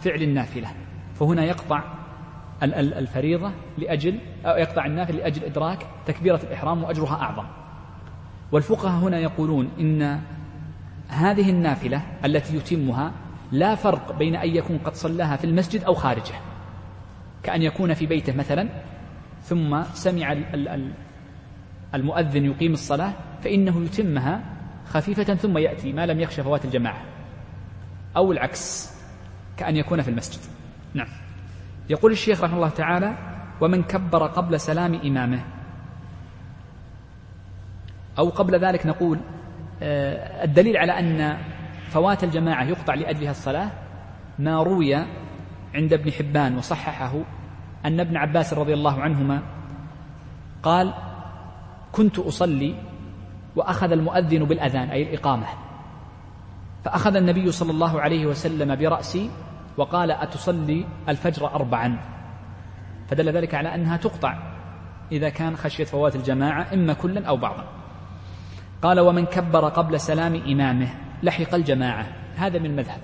فعل 0.00 0.22
النافلة 0.22 0.68
فهنا 1.14 1.44
يقطع 1.44 1.82
الفريضة 2.62 3.50
لأجل 3.78 4.18
أو 4.44 4.56
يقطع 4.56 4.86
النافل 4.86 5.16
لأجل 5.16 5.44
إدراك 5.44 5.86
تكبيرة 6.06 6.40
الإحرام 6.42 6.84
وأجرها 6.84 7.14
أعظم. 7.14 7.44
والفقهاء 8.52 9.04
هنا 9.04 9.18
يقولون 9.18 9.70
إن 9.80 10.20
هذه 11.08 11.50
النافلة 11.50 12.02
التي 12.24 12.56
يتمها 12.56 13.12
لا 13.52 13.74
فرق 13.74 14.18
بين 14.18 14.36
أن 14.36 14.56
يكون 14.56 14.78
قد 14.78 14.94
صلاها 14.94 15.36
في 15.36 15.44
المسجد 15.44 15.84
أو 15.84 15.94
خارجه 15.94 16.34
كأن 17.42 17.62
يكون 17.62 17.94
في 17.94 18.06
بيته 18.06 18.36
مثلا 18.36 18.68
ثم 19.44 19.82
سمع 19.82 20.36
المؤذن 21.94 22.44
يقيم 22.44 22.72
الصلاة 22.72 23.12
فإنه 23.42 23.84
يتمها 23.84 24.44
خفيفة 24.86 25.34
ثم 25.34 25.58
يأتي 25.58 25.92
ما 25.92 26.06
لم 26.06 26.20
يخشى 26.20 26.42
فوات 26.42 26.64
الجماعة. 26.64 27.02
أو 28.16 28.32
العكس 28.32 28.94
كأن 29.56 29.76
يكون 29.76 30.02
في 30.02 30.08
المسجد. 30.08 30.40
نعم. 30.94 31.08
يقول 31.90 32.12
الشيخ 32.12 32.44
رحمه 32.44 32.56
الله 32.56 32.68
تعالى 32.68 33.16
ومن 33.60 33.82
كبر 33.82 34.26
قبل 34.26 34.60
سلام 34.60 34.94
إمامه. 34.94 35.44
أو 38.18 38.28
قبل 38.28 38.58
ذلك 38.58 38.86
نقول 38.86 39.20
آه، 39.82 40.44
الدليل 40.44 40.76
على 40.76 40.98
أن 40.98 41.38
فوات 41.88 42.24
الجماعة 42.24 42.64
يقطع 42.64 42.94
لأجلها 42.94 43.30
الصلاة 43.30 43.70
ما 44.38 44.62
روي 44.62 44.94
عند 45.74 45.92
ابن 45.92 46.12
حبان 46.12 46.56
وصححه 46.56 47.14
أن 47.86 48.00
ابن 48.00 48.16
عباس 48.16 48.54
رضي 48.54 48.74
الله 48.74 49.00
عنهما 49.00 49.42
قال 50.62 50.94
كنت 51.92 52.18
أصلي 52.18 52.74
وأخذ 53.56 53.92
المؤذن 53.92 54.44
بالأذان 54.44 54.90
أي 54.90 55.02
الإقامة. 55.02 55.46
فأخذ 56.84 57.16
النبي 57.16 57.52
صلى 57.52 57.70
الله 57.70 58.00
عليه 58.00 58.26
وسلم 58.26 58.76
برأسي 58.76 59.30
وقال 59.76 60.10
أتصلي 60.10 60.86
الفجر 61.08 61.54
أربعا؟ 61.54 61.98
فدل 63.08 63.28
ذلك 63.28 63.54
على 63.54 63.74
أنها 63.74 63.96
تقطع 63.96 64.38
إذا 65.12 65.28
كان 65.28 65.56
خشية 65.56 65.84
فوات 65.84 66.16
الجماعة 66.16 66.74
إما 66.74 66.92
كلا 66.92 67.26
أو 67.26 67.36
بعضا. 67.36 67.64
قال 68.82 69.00
ومن 69.00 69.26
كبر 69.26 69.68
قبل 69.68 70.00
سلام 70.00 70.34
إمامه 70.34 70.88
لحق 71.22 71.54
الجماعة. 71.54 72.06
هذا 72.36 72.58
من 72.58 72.66
المذهب 72.66 73.00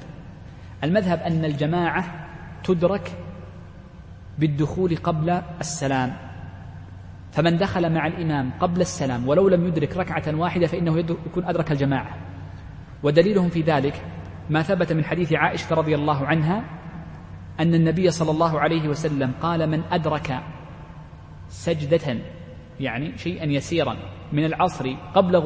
المذهب 0.85 1.19
أن 1.19 1.45
الجماعة 1.45 2.05
تدرك 2.64 3.16
بالدخول 4.38 4.97
قبل 4.97 5.31
السلام. 5.61 6.16
فمن 7.33 7.57
دخل 7.57 7.93
مع 7.93 8.07
الإمام 8.07 8.51
قبل 8.61 8.81
السلام 8.81 9.29
ولو 9.29 9.49
لم 9.49 9.66
يدرك 9.66 9.97
ركعة 9.97 10.35
واحدة 10.35 10.66
فإنه 10.66 10.99
يكون 10.99 11.45
أدرك 11.45 11.73
الجماعة. 11.73 12.16
ودليلهم 13.03 13.49
في 13.49 13.61
ذلك 13.61 14.05
ما 14.51 14.62
ثبت 14.62 14.93
من 14.93 15.05
حديث 15.05 15.33
عائشة 15.33 15.75
رضي 15.75 15.95
الله 15.95 16.27
عنها 16.27 16.64
أن 17.61 17.75
النبي 17.75 18.11
صلى 18.11 18.31
الله 18.31 18.61
عليه 18.61 18.88
وسلم 18.88 19.33
قال 19.40 19.71
من 19.71 19.83
أدرك 19.90 20.40
سجدة 21.49 22.19
يعني 22.81 23.19
شيئا 23.19 23.45
يسيرا 23.45 23.97
من 24.33 24.45
العصر 24.45 24.95
قبل 25.14 25.37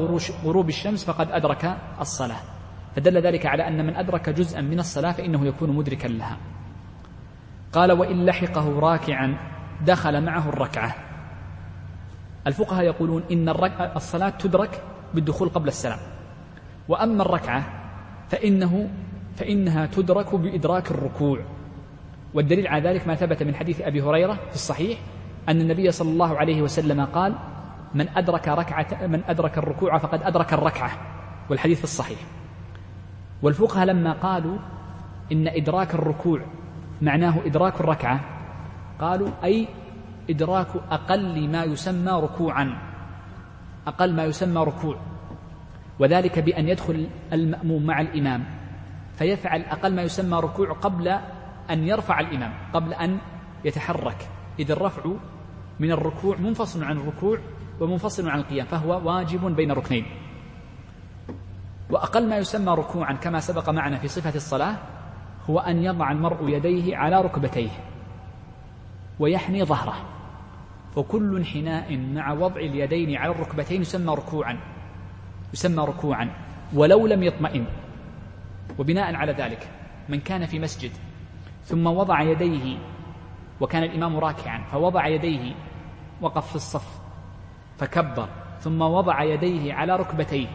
غروب 0.43 0.69
الشمس 0.69 1.05
فقد 1.05 1.31
أدرك 1.31 1.77
الصلاة. 2.01 2.39
فدل 2.95 3.21
ذلك 3.21 3.45
على 3.45 3.67
أن 3.67 3.85
من 3.85 3.95
أدرك 3.95 4.29
جزءا 4.29 4.61
من 4.61 4.79
الصلاة 4.79 5.11
فإنه 5.11 5.45
يكون 5.45 5.75
مدركا 5.75 6.07
لها. 6.07 6.37
قال 7.75 7.91
وإن 7.91 8.25
لحقه 8.25 8.79
راكعا 8.79 9.37
دخل 9.85 10.25
معه 10.25 10.49
الركعة. 10.49 10.95
الفقهاء 12.47 12.85
يقولون 12.85 13.23
إن 13.31 13.49
الصلاة 13.95 14.29
تدرك 14.29 14.83
بالدخول 15.13 15.49
قبل 15.49 15.67
السلام. 15.67 15.99
وأما 16.87 17.21
الركعة 17.23 17.63
فإنه 18.29 18.89
فإنها 19.35 19.85
تدرك 19.85 20.35
بإدراك 20.35 20.91
الركوع. 20.91 21.39
والدليل 22.33 22.67
على 22.67 22.89
ذلك 22.89 23.07
ما 23.07 23.15
ثبت 23.15 23.43
من 23.43 23.55
حديث 23.55 23.81
أبي 23.81 24.01
هريرة 24.01 24.33
في 24.33 24.55
الصحيح 24.55 24.99
أن 25.49 25.61
النبي 25.61 25.91
صلى 25.91 26.11
الله 26.11 26.37
عليه 26.37 26.61
وسلم 26.61 27.05
قال 27.05 27.35
من 27.93 28.09
أدرك 28.09 28.47
ركعة 28.47 29.07
من 29.07 29.23
أدرك 29.27 29.57
الركوع 29.57 29.97
فقد 29.97 30.23
أدرك 30.23 30.53
الركعة. 30.53 30.91
والحديث 31.49 31.83
الصحيح. 31.83 32.19
والفقهاء 33.41 33.85
لما 33.85 34.13
قالوا 34.13 34.57
إن 35.31 35.47
إدراك 35.47 35.93
الركوع 35.95 36.41
معناه 37.01 37.45
إدراك 37.45 37.79
الركعة. 37.79 38.19
قالوا 38.99 39.29
أي 39.43 39.67
إدراك 40.29 40.67
أقل 40.91 41.49
ما 41.49 41.63
يسمى 41.63 42.11
ركوعا. 42.11 42.77
أقل 43.87 44.13
ما 44.13 44.23
يسمى 44.23 44.61
ركوع. 44.63 44.97
وذلك 45.99 46.39
بأن 46.39 46.67
يدخل 46.67 47.07
المأموم 47.33 47.85
مع 47.85 48.01
الإمام. 48.01 48.43
فيفعل 49.15 49.61
أقل 49.61 49.95
ما 49.95 50.01
يسمى 50.01 50.37
ركوع 50.39 50.71
قبل 50.73 51.07
أن 51.69 51.83
يرفع 51.83 52.19
الإمام 52.19 52.53
قبل 52.73 52.93
أن 52.93 53.17
يتحرك. 53.65 54.27
إذ 54.59 54.71
الرفع 54.71 55.01
من 55.79 55.91
الركوع 55.91 56.37
منفصل 56.37 56.83
عن 56.83 56.97
الركوع 56.97 57.39
ومنفصل 57.79 58.29
عن 58.29 58.39
القيام 58.39 58.65
فهو 58.65 59.01
واجب 59.07 59.55
بين 59.55 59.71
ركنين 59.71 60.05
وأقل 61.89 62.29
ما 62.29 62.37
يسمى 62.37 62.71
ركوعا 62.71 63.13
كما 63.13 63.39
سبق 63.39 63.69
معنا 63.69 63.97
في 63.97 64.07
صفة 64.07 64.35
الصلاة 64.35 64.75
هو 65.49 65.59
أن 65.59 65.83
يضع 65.83 66.11
المرء 66.11 66.49
يديه 66.49 66.97
على 66.97 67.21
ركبتيه 67.21 67.69
ويحني 69.19 69.63
ظهره 69.63 69.95
وكل 70.95 71.37
انحناء 71.37 71.97
مع 71.97 72.31
وضع 72.33 72.61
اليدين 72.61 73.17
على 73.17 73.31
الركبتين 73.31 73.81
يسمى 73.81 74.13
ركوعا 74.13 74.59
يسمى 75.53 75.83
ركوعا 75.83 76.29
ولو 76.73 77.07
لم 77.07 77.23
يطمئن. 77.23 77.65
وبناء 78.79 79.15
على 79.15 79.31
ذلك 79.31 79.69
من 80.09 80.19
كان 80.19 80.45
في 80.45 80.59
مسجد 80.59 80.91
ثم 81.63 81.87
وضع 81.87 82.21
يديه 82.21 82.77
وكان 83.61 83.83
الإمام 83.83 84.17
راكعا 84.17 84.63
فوضع 84.71 85.07
يديه 85.07 85.55
وقف 86.21 86.49
في 86.49 86.55
الصف 86.55 86.99
فكبر 87.77 88.29
ثم 88.61 88.81
وضع 88.81 89.23
يديه 89.23 89.73
على 89.73 89.95
ركبتيه 89.95 90.47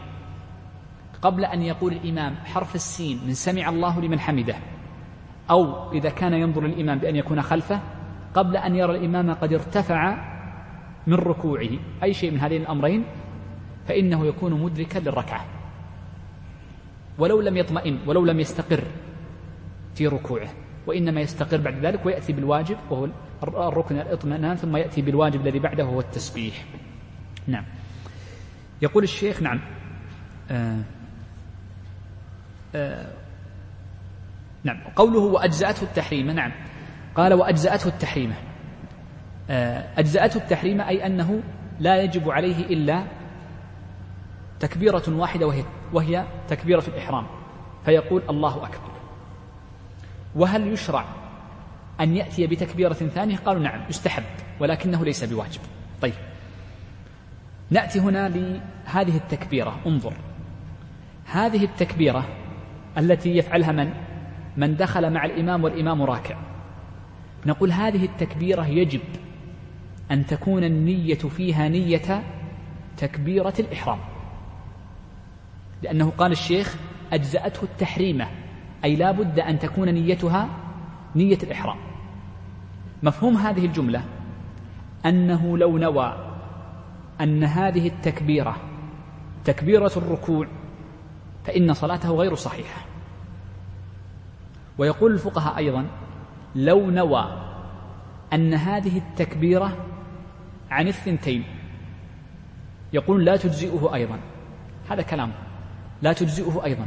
قبل 1.23 1.45
أن 1.45 1.63
يقول 1.63 1.93
الإمام 1.93 2.35
حرف 2.45 2.75
السين 2.75 3.21
من 3.27 3.35
سمع 3.35 3.69
الله 3.69 4.01
لمن 4.01 4.21
حمده. 4.21 4.57
أو 5.51 5.93
إذا 5.93 6.11
كان 6.11 6.35
ينظر 6.35 6.65
الإمام 6.65 6.99
بأن 6.99 7.17
يكون 7.17 7.43
خلفه 7.43 7.81
قبل 8.35 8.57
أن 8.57 8.77
يرى 8.77 8.97
الإمام 8.97 9.35
قد 9.35 9.53
ارتفع 9.53 10.31
من 11.07 11.15
ركوعه. 11.15 11.71
أي 12.03 12.15
شيء 12.15 12.31
من 12.31 12.41
هذين 12.41 12.63
الأمرين 12.63 13.05
فإنه 13.87 14.27
يكون 14.27 14.63
مدركا 14.63 14.99
للركعة. 14.99 15.47
ولو 17.19 17.41
لم 17.41 17.57
يطمئن 17.57 17.99
ولو 18.07 18.25
لم 18.25 18.41
يستقر 18.41 18.85
في 19.95 20.07
ركوعه. 20.07 20.49
وإنما 20.87 21.21
يستقر 21.21 21.57
بعد 21.57 21.87
ذلك 21.87 22.07
ويأتي 22.07 22.33
بالواجب 22.33 22.77
وهو 22.91 23.09
الركن 23.69 23.99
الاطمئنان 23.99 24.57
ثم 24.57 24.77
يأتي 24.77 25.03
بالواجب 25.03 25.41
الذي 25.41 25.59
بعده 25.59 25.85
وهو 25.85 26.01
التسبيح. 26.01 26.65
نعم. 27.47 27.65
يقول 28.83 29.03
الشيخ 29.03 29.43
نعم. 29.43 29.61
آه 30.51 30.83
آه 32.75 33.20
نعم. 34.65 34.81
قوله 34.97 35.19
وأجزأته 35.19 35.83
التحريم 35.83 36.31
نعم. 36.31 36.53
قال 37.15 37.35
وأجزأته 37.35 37.89
التحريمة 37.89 38.35
آه، 39.51 39.85
أجزأته 39.99 40.39
التحريم 40.39 40.81
أي 40.81 41.07
أنه 41.07 41.43
لا 41.81 42.03
يجب 42.03 42.31
عليه 42.31 42.67
إلا 42.67 43.05
تكبيرة 44.61 45.03
واحدة 45.09 45.47
وهي, 45.47 45.65
وهي 45.93 46.25
تكبيرة 46.49 46.85
الإحرام. 46.89 47.27
فيقول 47.85 48.23
الله 48.31 48.57
أكبر. 48.57 48.91
وهل 50.35 50.73
يشرع 50.73 51.05
أن 52.01 52.17
يأتي 52.17 52.47
بتكبيرة 52.47 52.93
ثانية؟ 52.93 53.37
قالوا 53.37 53.63
نعم 53.63 53.81
يستحب 53.89 54.23
ولكنه 54.61 55.05
ليس 55.05 55.25
بواجب. 55.25 55.61
طيب. 56.03 56.15
نأتي 57.71 58.01
هنا 58.01 58.29
لهذه 58.29 59.17
التكبيرة 59.17 59.81
انظر. 59.87 60.13
هذه 61.27 61.65
التكبيرة 61.65 62.29
التي 62.99 63.37
يفعلها 63.37 63.73
من؟ 63.73 63.93
من 64.57 64.77
دخل 64.77 65.13
مع 65.13 65.25
الإمام 65.25 65.65
والإمام 65.65 66.03
راكع. 66.03 66.37
نقول 67.47 67.73
هذه 67.73 68.05
التكبيرة 68.05 68.67
يجب 68.67 69.01
أن 70.11 70.27
تكون 70.27 70.65
النية 70.65 71.15
فيها 71.15 71.69
نية 71.69 72.23
تكبيرة 72.97 73.55
الإحرام. 73.59 73.99
لأنه 75.83 76.11
قال 76.11 76.33
الشيخ 76.33 76.77
أجزأته 77.13 77.63
التحريمة 77.63 78.29
أي 78.85 78.97
لا 78.97 79.11
بد 79.11 79.41
أن 79.41 79.59
تكون 79.59 79.89
نيتها 79.89 80.49
نية 81.17 81.39
الإحرام. 81.43 81.77
مفهوم 83.03 83.37
هذه 83.37 83.65
الجملة؟ 83.65 84.05
أنه 85.07 85.59
لو 85.59 85.79
نوى 85.79 86.37
أن 87.21 87.45
هذه 87.45 87.87
التكبيرة 87.87 88.57
تكبيرة 89.45 89.93
الركوع 89.97 90.47
فإن 91.45 91.75
صلاته 91.75 92.11
غير 92.11 92.35
صحيحة. 92.35 92.90
ويقول 94.81 95.13
الفقهاء 95.13 95.57
أيضا 95.57 95.87
لو 96.55 96.91
نوى 96.91 97.25
أن 98.33 98.55
هذه 98.55 98.99
التكبيرة 98.99 99.77
عن 100.71 100.89
الثنتين 100.89 101.45
يقول 102.93 103.25
لا 103.25 103.37
تجزئه 103.37 103.95
أيضا. 103.95 104.21
هذا 104.91 105.03
كلام. 105.03 105.33
لا 106.03 106.13
تجزئه 106.13 106.65
أيضا. 106.65 106.87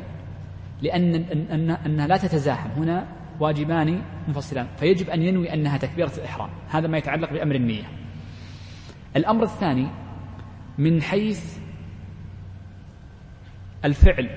لأن 0.82 1.16
أن 1.52 1.72
أنها 1.72 2.08
لا 2.08 2.18
تتزاحم. 2.18 2.70
هنا 2.70 3.08
واجبان 3.40 4.02
منفصلان 4.28 4.68
فيجب 4.78 5.10
أن 5.10 5.22
ينوي 5.22 5.54
أنها 5.54 5.78
تكبيرة 5.78 6.12
الإحرام. 6.18 6.50
هذا 6.70 6.88
ما 6.88 6.98
يتعلق 6.98 7.34
بأمر 7.34 7.56
النية. 7.56 7.86
الأمر 9.16 9.44
الثاني 9.44 9.88
من 10.78 11.02
حيث 11.02 11.58
الفعل 13.86 14.30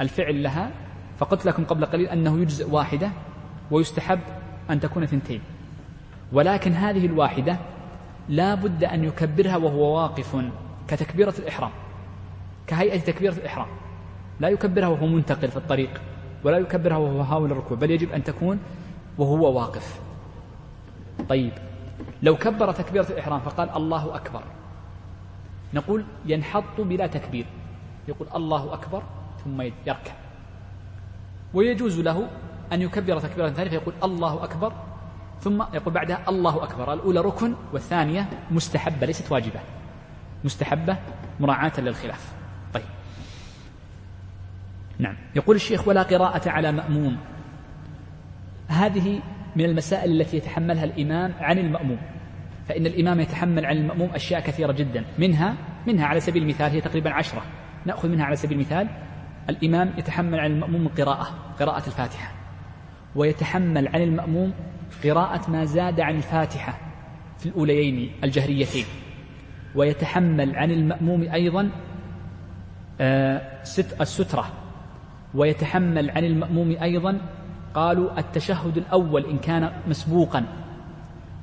الفعل 0.00 0.42
لها 0.42 0.85
فقلت 1.18 1.46
لكم 1.46 1.64
قبل 1.64 1.86
قليل 1.86 2.06
أنه 2.06 2.38
يجزئ 2.38 2.70
واحدة 2.70 3.10
ويستحب 3.70 4.20
أن 4.70 4.80
تكون 4.80 5.06
ثنتين 5.06 5.40
ولكن 6.32 6.72
هذه 6.72 7.06
الواحدة 7.06 7.58
لا 8.28 8.54
بد 8.54 8.84
أن 8.84 9.04
يكبرها 9.04 9.56
وهو 9.56 9.96
واقف 9.96 10.36
كتكبيرة 10.88 11.34
الإحرام 11.38 11.70
كهيئة 12.66 13.00
تكبيرة 13.00 13.32
الإحرام. 13.32 13.66
لا 14.40 14.48
يكبرها 14.48 14.88
وهو 14.88 15.06
منتقل 15.06 15.48
في 15.48 15.56
الطريق 15.56 16.00
ولا 16.44 16.58
يكبرها 16.58 16.96
وهو 16.96 17.20
هاول 17.20 17.52
الركوع 17.52 17.76
بل 17.76 17.90
يجب 17.90 18.12
أن 18.12 18.24
تكون 18.24 18.58
وهو 19.18 19.58
واقف. 19.58 20.00
طيب 21.28 21.52
لو 22.22 22.36
كبر 22.36 22.72
تكبيرة 22.72 23.06
الإحرام 23.10 23.40
فقال 23.40 23.70
الله 23.70 24.16
أكبر. 24.16 24.42
نقول 25.74 26.04
ينحط 26.26 26.80
بلا 26.80 27.06
تكبير 27.06 27.46
يقول 28.08 28.28
الله 28.34 28.74
أكبر 28.74 29.02
ثم 29.44 29.62
يركع. 29.62 30.12
ويجوز 31.56 32.00
له 32.00 32.28
أن 32.72 32.82
يكبر 32.82 33.20
تكبيرة 33.20 33.48
ثانية 33.48 33.70
فيقول 33.70 33.94
الله 34.04 34.44
أكبر 34.44 34.72
ثم 35.40 35.62
يقول 35.74 35.94
بعدها 35.94 36.24
الله 36.28 36.62
أكبر. 36.62 36.92
الأولى 36.92 37.20
ركن 37.20 37.54
والثانية 37.72 38.28
مستحبة 38.50 39.06
ليست 39.06 39.32
واجبة. 39.32 39.60
مستحبة 40.44 40.96
مراعاة 41.40 41.72
للخلاف. 41.78 42.32
طيب. 42.74 42.84
نعم. 44.98 45.16
يقول 45.36 45.56
الشيخ 45.56 45.88
ولا 45.88 46.02
قراءة 46.02 46.48
على 46.48 46.72
مأموم. 46.72 47.16
هذه 48.68 49.20
من 49.56 49.64
المسائل 49.64 50.20
التي 50.20 50.36
يتحملها 50.36 50.84
الإمام 50.84 51.34
عن 51.40 51.58
المأموم. 51.58 51.98
فإن 52.68 52.86
الإمام 52.86 53.20
يتحمل 53.20 53.66
عن 53.66 53.76
المأموم 53.76 54.10
أشياء 54.14 54.40
كثيرة 54.40 54.72
جدا. 54.72 55.04
منها 55.18 55.54
منها 55.86 56.06
على 56.06 56.20
سبيل 56.20 56.42
المثال 56.42 56.70
هي 56.70 56.80
تقريبا 56.80 57.10
عشرة. 57.10 57.42
نأخذ 57.86 58.08
منها 58.08 58.24
على 58.24 58.36
سبيل 58.36 58.58
المثال 58.58 58.88
الإمام 59.50 59.92
يتحمل 59.98 60.40
عن 60.40 60.50
المأموم 60.50 60.86
القراءة 60.86 61.26
قراءة 61.60 61.86
الفاتحة. 61.86 62.32
ويتحمل 63.16 63.88
عن 63.88 64.02
المأموم 64.02 64.52
قراءة 65.04 65.50
ما 65.50 65.64
زاد 65.64 66.00
عن 66.00 66.16
الفاتحة 66.16 66.78
في 67.38 67.46
الأوليين 67.46 68.10
الجهريتين. 68.24 68.84
ويتحمل 69.74 70.56
عن 70.56 70.70
المأموم 70.70 71.22
أيضا 71.22 71.70
آه، 73.00 73.62
السترة. 74.00 74.46
ويتحمل 75.34 76.10
عن 76.10 76.24
المأموم 76.24 76.76
أيضا 76.82 77.20
قالوا 77.74 78.18
التشهد 78.18 78.76
الأول 78.76 79.24
إن 79.26 79.38
كان 79.38 79.72
مسبوقا. 79.88 80.44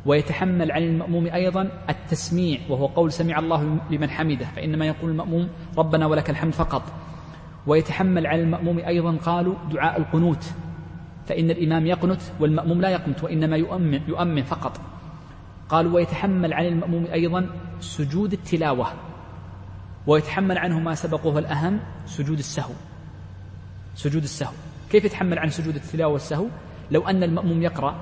ويتحمل 0.06 0.72
عن 0.72 0.84
المأموم 0.84 1.28
أيضا 1.28 1.70
التسميع 1.90 2.60
وهو 2.70 2.86
قول 2.86 3.12
سمع 3.12 3.40
الله 3.40 3.78
لمن 3.90 4.10
حمده 4.10 4.46
فإنما 4.46 4.86
يقول 4.88 5.12
المأموم 5.12 5.50
ربنا 5.78 6.08
ولك 6.08 6.30
الحمد 6.30 6.54
فقط. 6.54 6.84
ويتحمل 7.68 8.28
عن 8.28 8.40
المأموم 8.40 8.80
أيضا 8.80 9.18
قالوا 9.18 9.56
دعاء 9.72 10.00
القنوت 10.00 10.54
فإن 11.26 11.52
الإمام 11.52 11.86
يقنت 11.86 12.22
والمأموم 12.40 12.82
لا 12.82 12.90
يقنت 12.90 13.24
وإنما 13.24 13.58
يؤمن, 13.58 14.02
يؤمن 14.08 14.44
فقط. 14.44 14.82
قالوا 15.70 15.94
ويتحمل 15.94 16.54
عن 16.54 16.66
المأموم 16.66 17.06
أيضا 17.14 17.50
سجود 17.80 18.34
التلاوة 18.34 18.88
ويتحمل 20.08 20.58
عنه 20.58 20.80
ما 20.80 20.96
سبقه 20.96 21.40
الأهم 21.40 21.80
سجود 22.06 22.38
السهو. 22.38 22.74
سجود 23.96 24.24
السهو. 24.24 24.54
كيف 24.92 25.06
يتحمل 25.06 25.40
عن 25.40 25.50
سجود 25.50 25.76
التلاوة 25.76 26.14
والسهو؟ 26.14 26.46
لو 26.92 27.08
أن 27.08 27.24
المأموم 27.24 27.64
يقرأ 27.64 27.96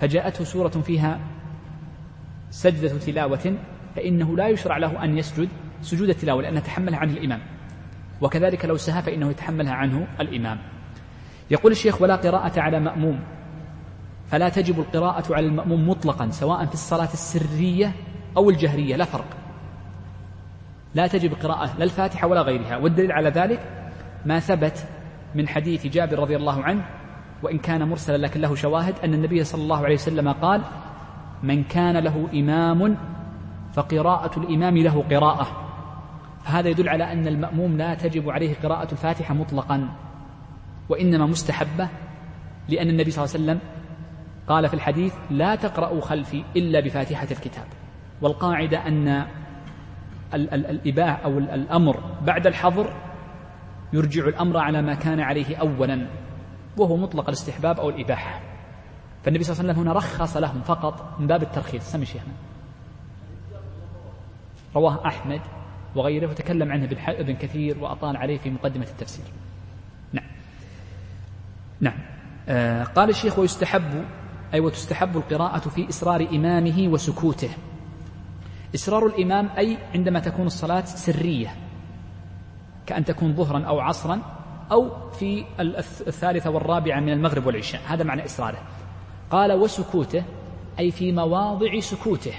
فجاءته 0.00 0.44
سورة 0.44 0.68
فيها 0.68 1.20
سجدة 2.50 2.98
تلاوة 2.98 3.56
فإنه 3.96 4.36
لا 4.36 4.48
يشرع 4.48 4.76
له 4.78 5.04
أن 5.04 5.18
يسجد 5.18 5.48
سجود 5.82 6.08
التلاوة 6.08 6.42
لأنها 6.42 6.60
تحملها 6.60 6.98
عن 6.98 7.10
الإمام. 7.10 7.40
وكذلك 8.22 8.64
لو 8.64 8.76
سهى 8.76 9.02
فإنه 9.02 9.30
يتحملها 9.30 9.72
عنه 9.72 10.06
الإمام. 10.20 10.58
يقول 11.50 11.72
الشيخ 11.72 12.02
ولا 12.02 12.16
قراءة 12.16 12.60
على 12.60 12.80
مأموم 12.80 13.20
فلا 14.26 14.48
تجب 14.48 14.78
القراءة 14.78 15.34
على 15.34 15.46
المأموم 15.46 15.88
مطلقا 15.88 16.30
سواء 16.30 16.66
في 16.66 16.74
الصلاة 16.74 17.12
السرية 17.12 17.92
أو 18.36 18.50
الجهرية 18.50 18.96
لا 18.96 19.04
فرق. 19.04 19.26
لا 20.94 21.06
تجب 21.06 21.34
قراءة 21.34 21.78
لا 21.78 21.84
الفاتحة 21.84 22.28
ولا 22.28 22.42
غيرها. 22.42 22.76
والدليل 22.76 23.12
على 23.12 23.28
ذلك 23.28 23.60
ما 24.26 24.38
ثبت 24.38 24.86
من 25.34 25.48
حديث 25.48 25.86
جابر 25.86 26.18
رضي 26.18 26.36
الله 26.36 26.62
عنه 26.62 26.84
وإن 27.42 27.58
كان 27.58 27.88
مرسلا 27.88 28.16
لكن 28.16 28.40
له 28.40 28.54
شواهد 28.54 28.94
أن 29.04 29.14
النبي 29.14 29.44
صلى 29.44 29.62
الله 29.62 29.84
عليه 29.84 29.94
وسلم 29.94 30.32
قال 30.32 30.62
من 31.42 31.64
كان 31.64 31.96
له 31.96 32.28
إمام 32.34 32.96
فقراءة 33.72 34.38
الإمام 34.38 34.78
له 34.78 35.04
قراءة. 35.10 35.71
فهذا 36.44 36.68
يدل 36.68 36.88
على 36.88 37.12
أن 37.12 37.26
المأموم 37.26 37.76
لا 37.76 37.94
تجب 37.94 38.30
عليه 38.30 38.54
قراءة 38.62 38.92
الفاتحة 38.92 39.34
مطلقا 39.34 39.88
وإنما 40.88 41.26
مستحبة 41.26 41.88
لأن 42.68 42.88
النبي 42.88 43.10
صلى 43.10 43.24
الله 43.24 43.34
عليه 43.34 43.44
وسلم 43.44 43.60
قال 44.48 44.68
في 44.68 44.74
الحديث 44.74 45.14
لا 45.30 45.54
تقرأوا 45.54 46.00
خلفي 46.00 46.44
إلا 46.56 46.80
بفاتحة 46.80 47.28
الكتاب 47.30 47.66
والقاعدة 48.22 48.86
أن 48.86 49.26
الإباح 50.34 51.24
أو 51.24 51.38
الأمر 51.38 52.00
بعد 52.26 52.46
الحظر 52.46 52.92
يرجع 53.92 54.24
الأمر 54.24 54.56
على 54.56 54.82
ما 54.82 54.94
كان 54.94 55.20
عليه 55.20 55.56
أولا 55.56 56.06
وهو 56.76 56.96
مطلق 56.96 57.28
الاستحباب 57.28 57.80
أو 57.80 57.90
الإباحة. 57.90 58.40
فالنبي 59.24 59.44
صلى 59.44 59.52
الله 59.52 59.62
عليه 59.62 59.72
وسلم 59.72 59.88
هنا 59.88 59.98
رخص 59.98 60.36
لهم 60.36 60.60
فقط 60.60 61.20
من 61.20 61.26
باب 61.26 61.42
الترخيص. 61.42 61.82
سمي 61.82 62.04
شيخنا. 62.04 62.32
رواه 64.76 65.06
أحمد 65.06 65.40
وغيره 65.96 66.30
وتكلم 66.30 66.72
عنه 66.72 66.88
ابن 67.08 67.34
كثير 67.34 67.78
وأطال 67.78 68.16
عليه 68.16 68.38
في 68.38 68.50
مقدمة 68.50 68.86
التفسير. 68.90 69.24
نعم. 70.12 70.24
نعم. 71.80 71.98
آه 72.48 72.84
قال 72.84 73.10
الشيخ 73.10 73.38
ويستحب 73.38 74.04
أي 74.54 74.60
وتستحب 74.60 75.16
القراءة 75.16 75.68
في 75.68 75.88
إسرار 75.88 76.28
إمامه 76.32 76.88
وسكوته. 76.88 77.50
إسرار 78.74 79.06
الإمام 79.06 79.48
أي 79.58 79.78
عندما 79.94 80.20
تكون 80.20 80.46
الصلاة 80.46 80.84
سرية 80.84 81.54
كأن 82.86 83.04
تكون 83.04 83.34
ظهرا 83.34 83.64
أو 83.64 83.80
عصرا 83.80 84.20
أو 84.72 85.10
في 85.10 85.44
الثالثة 86.06 86.50
والرابعة 86.50 87.00
من 87.00 87.12
المغرب 87.12 87.46
والعشاء. 87.46 87.80
هذا 87.86 88.04
معنى 88.04 88.24
إسراره 88.24 88.58
قال 89.30 89.52
وسكوته 89.52 90.24
أي 90.78 90.90
في 90.90 91.12
مواضع 91.12 91.80
سكوته. 91.80 92.34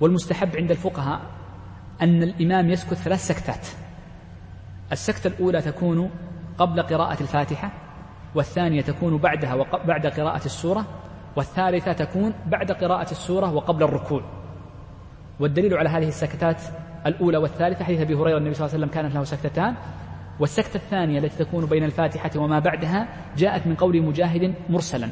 والمستحب 0.00 0.56
عند 0.56 0.70
الفقهاء 0.70 1.37
أن 2.02 2.22
الإمام 2.22 2.70
يسكت 2.70 2.94
ثلاث 2.94 3.26
سكتات. 3.26 3.66
السكتة 4.92 5.28
الأولى 5.28 5.62
تكون 5.62 6.10
قبل 6.58 6.82
قراءة 6.82 7.20
الفاتحة 7.20 7.72
والثانية 8.34 8.80
تكون 8.80 9.18
بعدها 9.18 9.54
وبعد 9.54 10.06
قراءة 10.06 10.44
السورة 10.44 10.84
والثالثة 11.36 11.92
تكون 11.92 12.34
بعد 12.46 12.72
قراءة 12.72 13.10
السورة 13.10 13.52
وقبل 13.52 13.82
الركوع. 13.82 14.22
والدليل 15.40 15.74
على 15.74 15.88
هذه 15.88 16.08
السكتات 16.08 16.62
الأولى 17.06 17.38
والثالثة 17.38 17.84
حديث 17.84 18.00
أبي 18.00 18.14
هريرة 18.14 18.38
النبي 18.38 18.54
صلى 18.54 18.66
الله 18.66 18.74
عليه 18.74 18.86
وسلم 18.86 18.94
كانت 19.02 19.14
له 19.14 19.24
سكتتان. 19.24 19.74
والسكتة 20.40 20.76
الثانية 20.76 21.18
التي 21.18 21.44
تكون 21.44 21.66
بين 21.66 21.84
الفاتحة 21.84 22.30
وما 22.36 22.58
بعدها 22.58 23.08
جاءت 23.36 23.66
من 23.66 23.74
قول 23.74 24.02
مجاهد 24.02 24.54
مرسلا. 24.68 25.08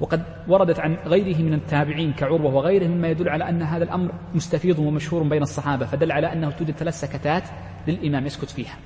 وقد 0.00 0.22
وردت 0.48 0.80
عن 0.80 0.94
غيره 0.94 1.42
من 1.42 1.54
التابعين 1.54 2.12
كعروة 2.12 2.54
وغيره 2.54 2.86
مما 2.86 3.08
يدل 3.08 3.28
على 3.28 3.48
أن 3.48 3.62
هذا 3.62 3.84
الأمر 3.84 4.12
مستفيض 4.34 4.78
ومشهور 4.78 5.22
بين 5.22 5.42
الصحابة 5.42 5.86
فدل 5.86 6.12
على 6.12 6.32
أنه 6.32 6.50
توجد 6.50 6.70
ثلاث 6.70 7.00
سكتات 7.00 7.42
للإمام 7.88 8.26
يسكت 8.26 8.50
فيها. 8.50 8.76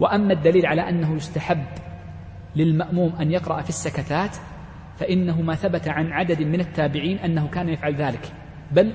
وأما 0.00 0.32
الدليل 0.32 0.66
على 0.66 0.88
أنه 0.88 1.14
يستحب 1.14 1.64
للمأموم 2.56 3.12
أن 3.20 3.30
يقرأ 3.30 3.62
في 3.62 3.68
السكتات 3.68 4.36
فإنه 4.96 5.42
ما 5.42 5.54
ثبت 5.54 5.88
عن 5.88 6.12
عدد 6.12 6.42
من 6.42 6.60
التابعين 6.60 7.18
أنه 7.18 7.48
كان 7.48 7.68
يفعل 7.68 7.94
ذلك. 7.94 8.32
بل 8.72 8.92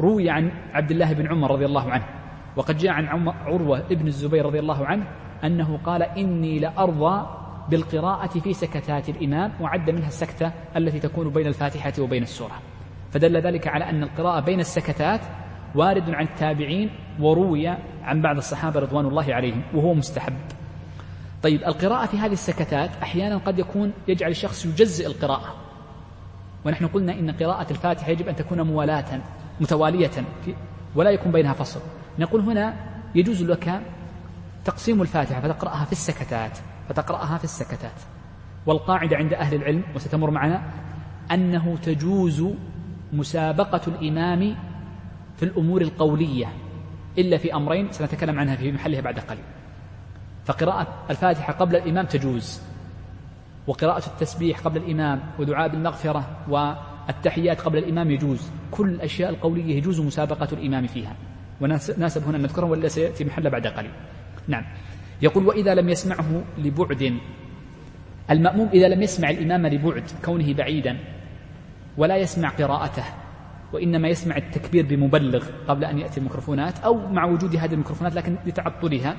روي 0.00 0.30
عن 0.30 0.50
عبد 0.72 0.90
الله 0.90 1.12
بن 1.12 1.26
عمر 1.26 1.50
رضي 1.50 1.64
الله 1.64 1.90
عنه 1.90 2.04
وقد 2.56 2.76
جاء 2.76 2.92
عن 2.92 3.28
عروة 3.28 3.78
ابن 3.78 4.06
الزبير 4.06 4.46
رضي 4.46 4.58
الله 4.58 4.86
عنه 4.86 5.06
أنه 5.44 5.76
قال 5.76 6.02
إني 6.02 6.58
لأرضى 6.58 7.26
بالقراءة 7.68 8.38
في 8.38 8.52
سكتات 8.54 9.08
الإمام 9.08 9.52
وعد 9.60 9.90
منها 9.90 10.08
السكتة 10.08 10.52
التي 10.76 11.00
تكون 11.00 11.30
بين 11.30 11.46
الفاتحة 11.46 11.92
وبين 11.98 12.22
السورة. 12.22 12.60
فدل 13.12 13.36
ذلك 13.36 13.68
على 13.68 13.90
أن 13.90 14.02
القراءة 14.02 14.40
بين 14.40 14.60
السكتات 14.60 15.20
وارد 15.74 16.10
عن 16.10 16.24
التابعين 16.24 16.90
وروي 17.20 17.68
عن 18.02 18.22
بعض 18.22 18.36
الصحابة 18.36 18.80
رضوان 18.80 19.06
الله 19.06 19.34
عليهم 19.34 19.62
وهو 19.74 19.94
مستحب. 19.94 20.32
طيب 21.42 21.62
القراءة 21.62 22.06
في 22.06 22.18
هذه 22.18 22.32
السكتات 22.32 22.90
أحيانا 23.02 23.36
قد 23.36 23.58
يكون 23.58 23.92
يجعل 24.08 24.30
الشخص 24.30 24.66
يجزئ 24.66 25.06
القراءة. 25.06 25.54
ونحن 26.64 26.86
قلنا 26.86 27.12
إن 27.12 27.30
قراءة 27.30 27.70
الفاتحة 27.70 28.10
يجب 28.10 28.28
أن 28.28 28.36
تكون 28.36 28.60
موالاة 28.60 29.20
متوالية 29.60 30.24
ولا 30.94 31.10
يكون 31.10 31.32
بينها 31.32 31.52
فصل. 31.52 31.80
نقول 32.18 32.40
هنا 32.40 32.76
يجوز 33.14 33.42
لك 33.42 33.80
تقسيم 34.64 35.02
الفاتحة 35.02 35.40
فتقرأها 35.40 35.84
في 35.84 35.92
السكتات. 35.92 36.58
فتقرأها 36.88 37.38
في 37.38 37.44
السكتات. 37.44 38.00
والقاعدة 38.66 39.16
عند 39.16 39.34
أهل 39.34 39.54
العلم 39.54 39.82
وستمر 39.94 40.30
معنا 40.30 40.62
أنه 41.30 41.76
تجوز 41.76 42.44
مسابقة 43.12 43.80
الإمام 43.88 44.56
في 45.36 45.42
الأمور 45.42 45.80
القولية 45.82 46.46
إلا 47.18 47.36
في 47.36 47.54
أمرين 47.54 47.92
سنتكلم 47.92 48.38
عنها 48.38 48.56
في 48.56 48.72
محلها 48.72 49.00
بعد 49.00 49.18
قليل. 49.18 49.44
فقراءة 50.44 50.86
الفاتحة 51.10 51.52
قبل 51.52 51.76
الإمام 51.76 52.06
تجوز 52.06 52.62
وقراءة 53.66 54.06
التسبيح 54.06 54.60
قبل 54.60 54.76
الإمام 54.76 55.20
ودعاء 55.38 55.68
بالمغفرة 55.68 56.36
والتحيات 56.48 57.60
قبل 57.60 57.78
الإمام 57.78 58.10
يجوز. 58.10 58.50
كل 58.70 58.88
الأشياء 58.88 59.30
القولية 59.30 59.76
يجوز 59.76 60.00
مسابقة 60.00 60.48
الإمام 60.52 60.86
فيها. 60.86 61.16
وناسب 61.60 62.24
هنا 62.28 62.36
أن 62.36 62.42
نذكرها 62.42 62.68
ولا 62.68 62.88
سيأتي 62.88 63.24
محل 63.24 63.50
بعد 63.50 63.66
قليل. 63.66 63.92
نعم. 64.48 64.64
يقول 65.22 65.46
وإذا 65.46 65.74
لم 65.74 65.88
يسمعه 65.88 66.44
لبعد. 66.58 67.18
المأموم 68.30 68.68
إذا 68.68 68.88
لم 68.88 69.02
يسمع 69.02 69.30
الإمام 69.30 69.66
لبعد 69.66 70.04
كونه 70.24 70.54
بعيدا 70.54 70.98
ولا 71.96 72.16
يسمع 72.16 72.48
قراءته 72.48 73.04
وإنما 73.72 74.08
يسمع 74.08 74.36
التكبير 74.36 74.86
بمبلغ 74.86 75.44
قبل 75.68 75.84
أن 75.84 75.98
يأتي 75.98 76.18
الميكروفونات 76.18 76.78
أو 76.78 77.08
مع 77.08 77.24
وجود 77.24 77.56
هذه 77.56 77.72
الميكروفونات 77.72 78.14
لكن 78.14 78.36
لتعطلها 78.46 79.16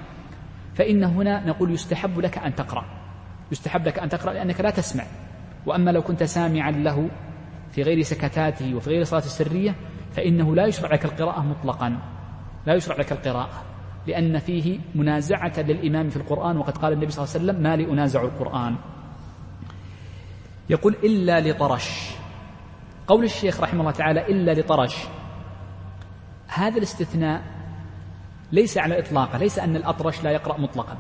فإن 0.76 1.04
هنا 1.04 1.48
نقول 1.48 1.72
يستحب 1.72 2.20
لك 2.20 2.38
أن 2.38 2.56
تقرأ. 2.56 2.86
يستحب 3.52 3.88
لك 3.88 4.00
أن 4.00 4.10
تقرأ 4.10 4.34
لأنك 4.34 4.62
لا 4.62 4.70
تسمع. 4.70 5.04
وأما 5.66 5.92
لو 5.92 6.02
كنت 6.02 6.24
سامعا 6.24 6.72
له 6.72 7.10
في 7.72 7.82
غير 7.82 8.02
سكتاته 8.02 8.76
وفي 8.76 8.90
غير 8.90 9.04
صلاة 9.04 9.20
السرية 9.20 9.76
فإنه 10.12 10.56
لا 10.56 10.66
يشرع 10.66 10.94
لك 10.94 11.06
القراءة 11.06 11.42
مطلقا. 11.42 11.98
لا 12.66 12.74
يشرع 12.74 12.96
لك 12.96 13.12
القراءة. 13.12 13.69
لأن 14.10 14.40
فيه 14.40 14.80
منازعة 14.96 15.54
للإمام 15.58 16.10
في 16.10 16.18
القرآن 16.18 16.58
وقد 16.58 16.78
قال 16.78 16.94
النبي 16.94 17.12
صلى 17.12 17.24
الله 17.24 17.34
عليه 17.36 17.46
وسلم 17.46 17.64
ما 17.64 17.76
لي 17.76 17.94
أنازع 17.94 18.22
القرآن. 18.22 18.76
يقول 20.70 20.96
إلا 21.04 21.40
لطرش. 21.40 22.12
قول 23.08 23.24
الشيخ 23.24 23.62
رحمه 23.62 23.80
الله 23.80 23.92
تعالى 23.92 24.28
إلا 24.28 24.54
لطرش. 24.54 24.96
هذا 26.48 26.78
الاستثناء 26.78 27.42
ليس 28.52 28.78
على 28.78 29.00
إطلاقه 29.00 29.38
ليس 29.38 29.60
أن 29.60 29.76
الأطرش 29.76 30.24
لا 30.24 30.32
يقرأ 30.32 30.60
مطلقا 30.60 30.98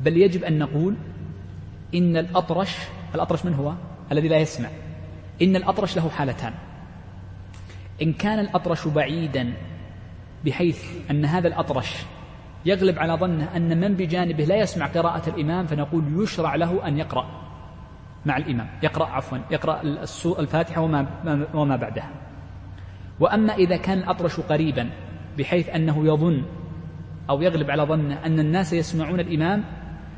بل 0.00 0.16
يجب 0.16 0.44
أن 0.44 0.58
نقول 0.58 0.96
إن 1.94 2.16
الأطرش 2.16 2.76
الأطرش 3.14 3.44
من 3.44 3.54
هو؟ 3.54 3.72
الذي 4.12 4.28
لا 4.28 4.36
يسمع. 4.36 4.68
إن 5.42 5.56
الأطرش 5.56 5.96
له 5.96 6.08
حالتان. 6.08 6.52
إن 8.02 8.12
كان 8.12 8.38
الأطرش 8.38 8.88
بعيدا 8.88 9.52
بحيث 10.44 10.84
أن 11.10 11.24
هذا 11.24 11.48
الأطرش 11.48 11.96
يغلب 12.64 12.98
على 12.98 13.12
ظنه 13.12 13.56
أن 13.56 13.80
من 13.80 13.94
بجانبه 13.94 14.44
لا 14.44 14.56
يسمع 14.56 14.86
قراءة 14.86 15.28
الإمام 15.28 15.66
فنقول 15.66 16.04
يشرع 16.22 16.54
له 16.54 16.88
أن 16.88 16.98
يقرأ 16.98 17.26
مع 18.26 18.36
الإمام. 18.36 18.66
يقرأ 18.82 19.06
عفوا 19.06 19.38
يقرأ 19.50 19.82
الفاتحة 20.38 20.80
وما, 20.80 21.06
وما 21.54 21.76
بعدها. 21.76 22.10
وأما 23.20 23.54
إذا 23.54 23.76
كان 23.76 23.98
الأطرش 23.98 24.40
قريبا 24.40 24.90
بحيث 25.38 25.68
أنه 25.68 26.06
يظن 26.06 26.42
أو 27.30 27.42
يغلب 27.42 27.70
على 27.70 27.82
ظنه 27.82 28.26
أن 28.26 28.40
الناس 28.40 28.72
يسمعون 28.72 29.20
الإمام 29.20 29.64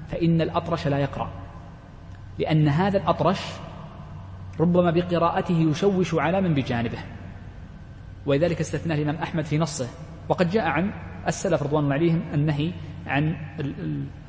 فإن 0.08 0.40
الأطرش 0.40 0.86
لا 0.88 0.98
يقرأ. 0.98 1.30
لأن 2.38 2.68
هذا 2.68 2.98
الأطرش 2.98 3.40
ربما 4.60 4.90
بقراءته 4.90 5.58
يشوش 5.70 6.14
على 6.14 6.40
من 6.40 6.54
بجانبه. 6.54 6.98
ولذلك 8.26 8.60
استثناه 8.60 8.94
الإمام 8.94 9.16
أحمد 9.16 9.44
في 9.44 9.58
نصه. 9.58 9.88
وقد 10.28 10.50
جاء 10.50 10.64
عن 10.64 10.92
السلف 11.28 11.62
رضوان 11.62 11.84
الله 11.84 11.94
عليهم 11.94 12.22
النهي 12.34 12.72
عن 13.06 13.36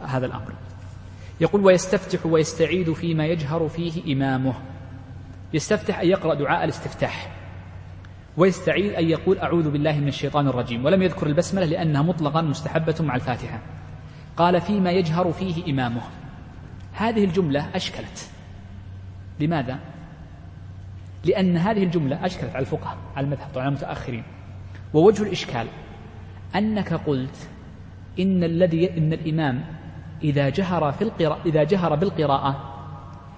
هذا 0.02 0.26
الأمر. 0.26 0.54
يقول 1.42 1.66
ويستفتح 1.66 2.26
ويستعيد 2.26 2.94
فيما 2.94 3.26
يجهر 3.26 3.68
فيه 3.70 4.14
إمامه. 4.14 4.54
يستفتح 5.54 6.00
أن 6.00 6.08
يقرأ 6.08 6.34
دعاء 6.34 6.64
الاستفتاح. 6.64 7.32
ويستعيد 8.38 8.94
أن 8.94 9.10
يقول 9.10 9.38
أعوذ 9.40 9.72
بالله 9.72 10.00
من 10.00 10.08
الشيطان 10.08 10.48
الرجيم. 10.48 10.86
ولم 10.86 11.02
يذكر 11.02 11.28
البسملة 11.28 11.66
لأنها 11.66 12.02
مطلقا 12.02 12.42
مستحبة 12.42 12.96
مع 13.00 13.16
الفاتحة. 13.16 13.60
قال 14.38 14.62
فيما 14.62 14.92
يجهر 14.92 15.32
فيه 15.32 15.72
إمامه. 15.72 16.02
هذه 16.94 17.24
الجملة 17.24 17.76
أشكلت. 17.76 18.30
لماذا؟ 19.40 19.80
لأن 21.26 21.58
هذه 21.58 21.84
الجملة 21.84 22.26
أشكلت 22.26 22.56
على 22.56 22.60
الفقهاء 22.60 22.98
على 23.16 23.26
المذهب 23.26 23.48
طبعا 23.54 23.68
المتأخرين. 23.68 24.24
ووجه 24.94 25.24
الإشكال 25.24 25.68
أنك 26.56 26.94
قلت 26.94 27.50
إن 28.20 28.44
الذي 28.44 28.98
إن 28.98 29.14
الإمام 29.14 29.66
إذا 30.24 30.50
جهر 30.50 30.92
في 30.92 31.04
القراءة 31.04 31.42
إذا 31.46 31.64
جهر 31.64 31.96
بالقراءة 31.96 32.74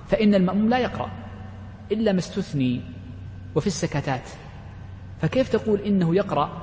فإن 0.07 0.35
المأموم 0.35 0.69
لا 0.69 0.77
يقرأ 0.77 1.09
إلا 1.91 2.11
ما 2.11 2.19
استثني 2.19 2.81
وفي 3.55 3.67
السكتات. 3.67 4.29
فكيف 5.21 5.49
تقول 5.49 5.79
إنه 5.79 6.15
يقرأ 6.15 6.61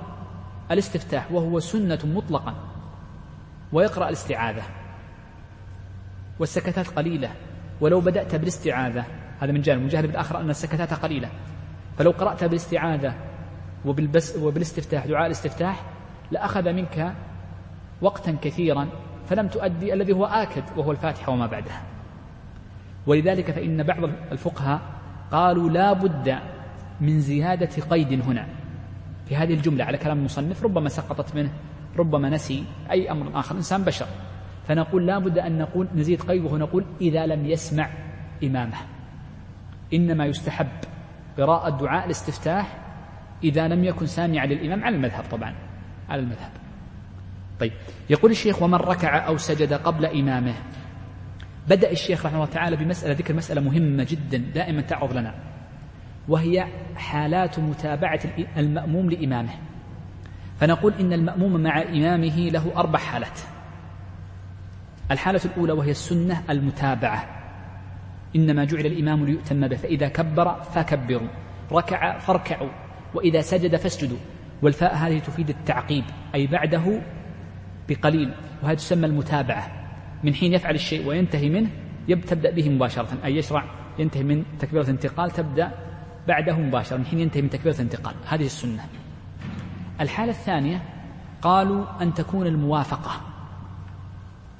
الاستفتاح 0.70 1.32
وهو 1.32 1.60
سنة 1.60 1.98
مطلقا 2.04 2.54
ويقرأ 3.72 4.08
الاستعاذة؟ 4.08 4.62
والسكتات 6.38 6.88
قليلة 6.88 7.30
ولو 7.80 8.00
بدأت 8.00 8.34
بالاستعاذة 8.34 9.04
هذا 9.40 9.52
من 9.52 9.60
جانب. 9.60 9.82
من 9.82 9.88
جانب 9.88 10.10
الآخر 10.10 10.40
أن 10.40 10.50
السكتات 10.50 10.94
قليلة. 10.94 11.28
فلو 11.98 12.10
قرأت 12.10 12.44
بالاستعاذة 12.44 13.14
وبالبس 13.84 14.36
وبالاستفتاح 14.36 15.06
دعاء 15.06 15.26
الاستفتاح 15.26 15.91
لأخذ 16.32 16.72
منك 16.72 17.14
وقتا 18.00 18.36
كثيرا 18.42 18.88
فلم 19.26 19.48
تؤدي 19.48 19.94
الذي 19.94 20.12
هو 20.12 20.24
آكد 20.24 20.62
وهو 20.76 20.92
الفاتحة 20.92 21.32
وما 21.32 21.46
بعدها. 21.46 21.82
ولذلك 23.06 23.50
فإن 23.50 23.82
بعض 23.82 24.10
الفقهاء 24.32 24.80
قالوا 25.32 25.70
لا 25.70 25.92
بد 25.92 26.38
من 27.00 27.20
زيادة 27.20 27.82
قيد 27.90 28.22
هنا. 28.22 28.46
في 29.26 29.36
هذه 29.36 29.54
الجملة 29.54 29.84
على 29.84 29.98
كلام 29.98 30.18
المصنف 30.18 30.64
ربما 30.64 30.88
سقطت 30.88 31.34
منه 31.34 31.50
ربما 31.98 32.30
نسي 32.30 32.64
أي 32.90 33.10
أمر 33.10 33.38
آخر 33.38 33.56
إنسان 33.56 33.84
بشر. 33.84 34.06
فنقول 34.68 35.06
لا 35.06 35.18
بد 35.18 35.38
أن 35.38 35.58
نقول 35.58 35.88
نزيد 35.94 36.22
قيد 36.22 36.44
وهو 36.44 36.56
نقول 36.56 36.84
إذا 37.00 37.26
لم 37.26 37.46
يسمع 37.46 37.88
إمامه. 38.44 38.76
إنما 39.94 40.26
يستحب 40.26 40.68
قراءة 41.38 41.70
دعاء 41.70 42.06
الاستفتاح 42.06 42.78
إذا 43.44 43.68
لم 43.68 43.84
يكن 43.84 44.06
سامعا 44.06 44.46
للإمام 44.46 44.84
على 44.84 44.96
المذهب 44.96 45.24
طبعا. 45.30 45.54
على 46.12 46.22
المذهب. 46.22 46.50
طيب 47.60 47.72
يقول 48.10 48.30
الشيخ 48.30 48.62
ومن 48.62 48.74
ركع 48.74 49.26
أو 49.26 49.36
سجد 49.36 49.72
قبل 49.72 50.06
إمامه. 50.06 50.54
بدأ 51.68 51.90
الشيخ 51.90 52.26
رحمه 52.26 52.38
الله 52.38 52.52
تعالى 52.52 52.76
بمسألة 52.76 53.12
ذكر 53.12 53.34
مسألة 53.34 53.60
مهمة 53.60 54.06
جدا 54.10 54.38
دائما 54.38 54.80
تعرض 54.80 55.12
لنا 55.12 55.34
وهي 56.28 56.66
حالات 56.96 57.58
متابعة 57.58 58.20
المأموم 58.56 59.10
لإمامه. 59.10 59.52
فنقول 60.60 60.92
إن 61.00 61.12
المأموم 61.12 61.62
مع 61.62 61.82
إمامه 61.82 62.36
له 62.36 62.72
أربع 62.76 62.98
حالات. 62.98 63.40
الحالة 65.10 65.40
الأولى 65.44 65.72
وهي 65.72 65.90
السنة 65.90 66.42
المتابعة. 66.50 67.26
إنما 68.36 68.64
جعل 68.64 68.86
الإمام 68.86 69.24
ليؤتم 69.24 69.68
به 69.68 69.76
فإذا 69.76 70.08
كبر 70.08 70.62
فكبروا 70.62 71.28
ركع 71.72 72.18
فاركعوا 72.18 72.70
وإذا 73.14 73.40
سجد 73.40 73.76
فاسجدوا. 73.76 74.18
والفاء 74.62 74.94
هذه 74.94 75.18
تفيد 75.18 75.48
التعقيب 75.48 76.04
أي 76.34 76.46
بعده 76.46 77.00
بقليل 77.88 78.34
وهذه 78.62 78.76
تسمى 78.76 79.06
المتابعة. 79.06 79.66
من 80.24 80.34
حين 80.34 80.52
يفعل 80.52 80.74
الشيء 80.74 81.06
وينتهي 81.06 81.48
منه 81.48 81.68
تبدأ 82.08 82.50
به 82.50 82.70
مباشرة. 82.70 83.08
أي 83.24 83.36
يشرع 83.36 83.64
ينتهي 83.98 84.22
من 84.22 84.44
تكبيرة 84.58 84.90
انتقال 84.90 85.30
تبدأ 85.30 85.70
بعده 86.28 86.56
مباشرة. 86.56 86.96
من 86.96 87.06
حين 87.06 87.20
ينتهي 87.20 87.42
من 87.42 87.50
تكبيرة 87.50 87.80
انتقال 87.80 88.14
هذه 88.28 88.44
السنة. 88.44 88.84
الحالة 90.00 90.30
الثانية 90.30 90.82
قالوا 91.42 92.02
أن 92.02 92.14
تكون 92.14 92.46
الموافقة 92.46 93.20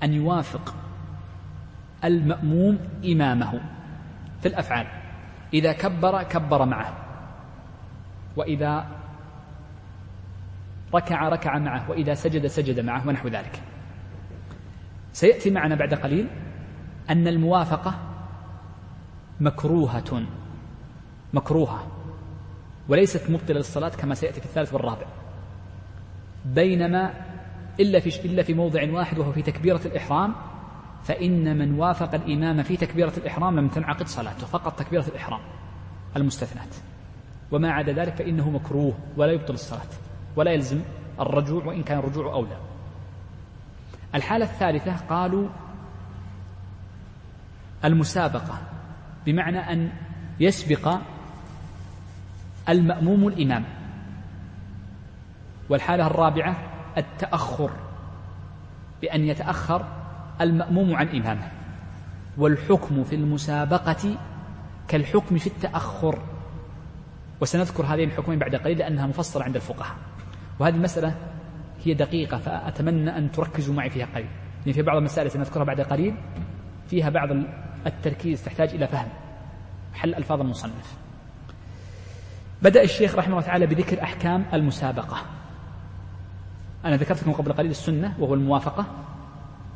أن 0.02 0.12
يوافق 0.14 0.74
المأموم 2.04 2.78
إمامه 3.04 3.60
في 4.40 4.48
الأفعال. 4.48 4.86
إذا 5.54 5.72
كبر 5.72 6.22
كبر 6.22 6.64
معه. 6.64 6.92
وإذا 8.36 9.01
ركع 10.94 11.28
ركع 11.28 11.58
معه 11.58 11.90
وإذا 11.90 12.14
سجد 12.14 12.46
سجد 12.46 12.80
معه 12.80 13.08
ونحو 13.08 13.28
ذلك. 13.28 13.62
سيأتي 15.12 15.50
معنا 15.50 15.74
بعد 15.74 15.94
قليل 15.94 16.26
أن 17.10 17.28
الموافقة 17.28 17.94
مكروهة. 19.40 20.22
مكروهة. 21.34 21.86
وليست 22.88 23.30
مبطلة 23.30 23.56
للصلاة 23.56 23.88
كما 23.88 24.14
سيأتي 24.14 24.40
في 24.40 24.46
الثالث 24.46 24.74
والرابع. 24.74 25.06
بينما 26.46 27.14
إلا 27.80 28.00
في 28.00 28.26
إلا 28.26 28.42
في 28.42 28.54
موضع 28.54 28.92
واحد 28.92 29.18
وهو 29.18 29.32
في 29.32 29.42
تكبيرة 29.42 29.80
الإحرام 29.84 30.34
فإن 31.04 31.58
من 31.58 31.78
وافق 31.78 32.14
الإمام 32.14 32.62
في 32.62 32.76
تكبيرة 32.76 33.12
الإحرام 33.16 33.60
لم 33.60 33.68
تنعقد 33.68 34.06
صلاته 34.06 34.46
فقط 34.46 34.78
تكبيرة 34.78 35.04
الإحرام 35.08 35.40
المستثنات. 36.16 36.74
وما 37.52 37.72
عدا 37.72 37.92
ذلك 37.92 38.14
فإنه 38.14 38.50
مكروه 38.50 38.94
ولا 39.16 39.32
يبطل 39.32 39.54
الصلاة. 39.54 40.11
ولا 40.36 40.50
يلزم 40.52 40.80
الرجوع 41.20 41.64
وإن 41.64 41.82
كان 41.82 41.98
الرجوع 41.98 42.32
أولى 42.32 42.56
الحالة 44.14 44.44
الثالثة 44.44 44.96
قالوا 44.96 45.48
المسابقة 47.84 48.58
بمعنى 49.26 49.58
أن 49.58 49.92
يسبق 50.40 50.98
المأموم 52.68 53.28
الإمام. 53.28 53.64
والحالة 55.68 56.06
الرابعة 56.06 56.56
التأخر 56.98 57.70
بأن 59.02 59.24
يتأخر 59.24 59.84
المأموم 60.40 60.96
عن 60.96 61.08
إمامه. 61.08 61.48
والحكم 62.38 63.04
في 63.04 63.14
المسابقة 63.14 64.16
كالحكم 64.88 65.38
في 65.38 65.46
التأخر. 65.46 66.18
وسنذكر 67.40 67.86
هذين 67.86 68.08
الحكمين 68.08 68.38
بعد 68.38 68.54
قليل 68.54 68.78
لأنها 68.78 69.06
مفصلة 69.06 69.44
عند 69.44 69.56
الفقهاء. 69.56 69.96
وهذه 70.62 70.74
المسألة 70.74 71.14
هي 71.84 71.94
دقيقة 71.94 72.38
فأتمنى 72.38 73.18
أن 73.18 73.32
تركزوا 73.32 73.74
معي 73.74 73.90
فيها 73.90 74.06
قليل. 74.14 74.28
لأن 74.66 74.72
في 74.74 74.82
بعض 74.82 74.96
المسائل 74.96 75.30
سنذكرها 75.30 75.64
بعد 75.64 75.80
قليل 75.80 76.14
فيها 76.86 77.10
بعض 77.10 77.28
التركيز 77.86 78.44
تحتاج 78.44 78.68
إلى 78.68 78.86
فهم. 78.86 79.08
حل 79.94 80.14
ألفاظ 80.14 80.40
المصنف. 80.40 80.96
بدأ 82.62 82.82
الشيخ 82.82 83.14
رحمه 83.14 83.32
الله 83.32 83.46
تعالى 83.46 83.66
بذكر 83.66 84.02
أحكام 84.02 84.44
المسابقة. 84.54 85.16
أنا 86.84 86.96
ذكرت 86.96 87.22
لكم 87.22 87.32
قبل 87.32 87.52
قليل 87.52 87.70
السنة 87.70 88.14
وهو 88.18 88.34
الموافقة 88.34 88.86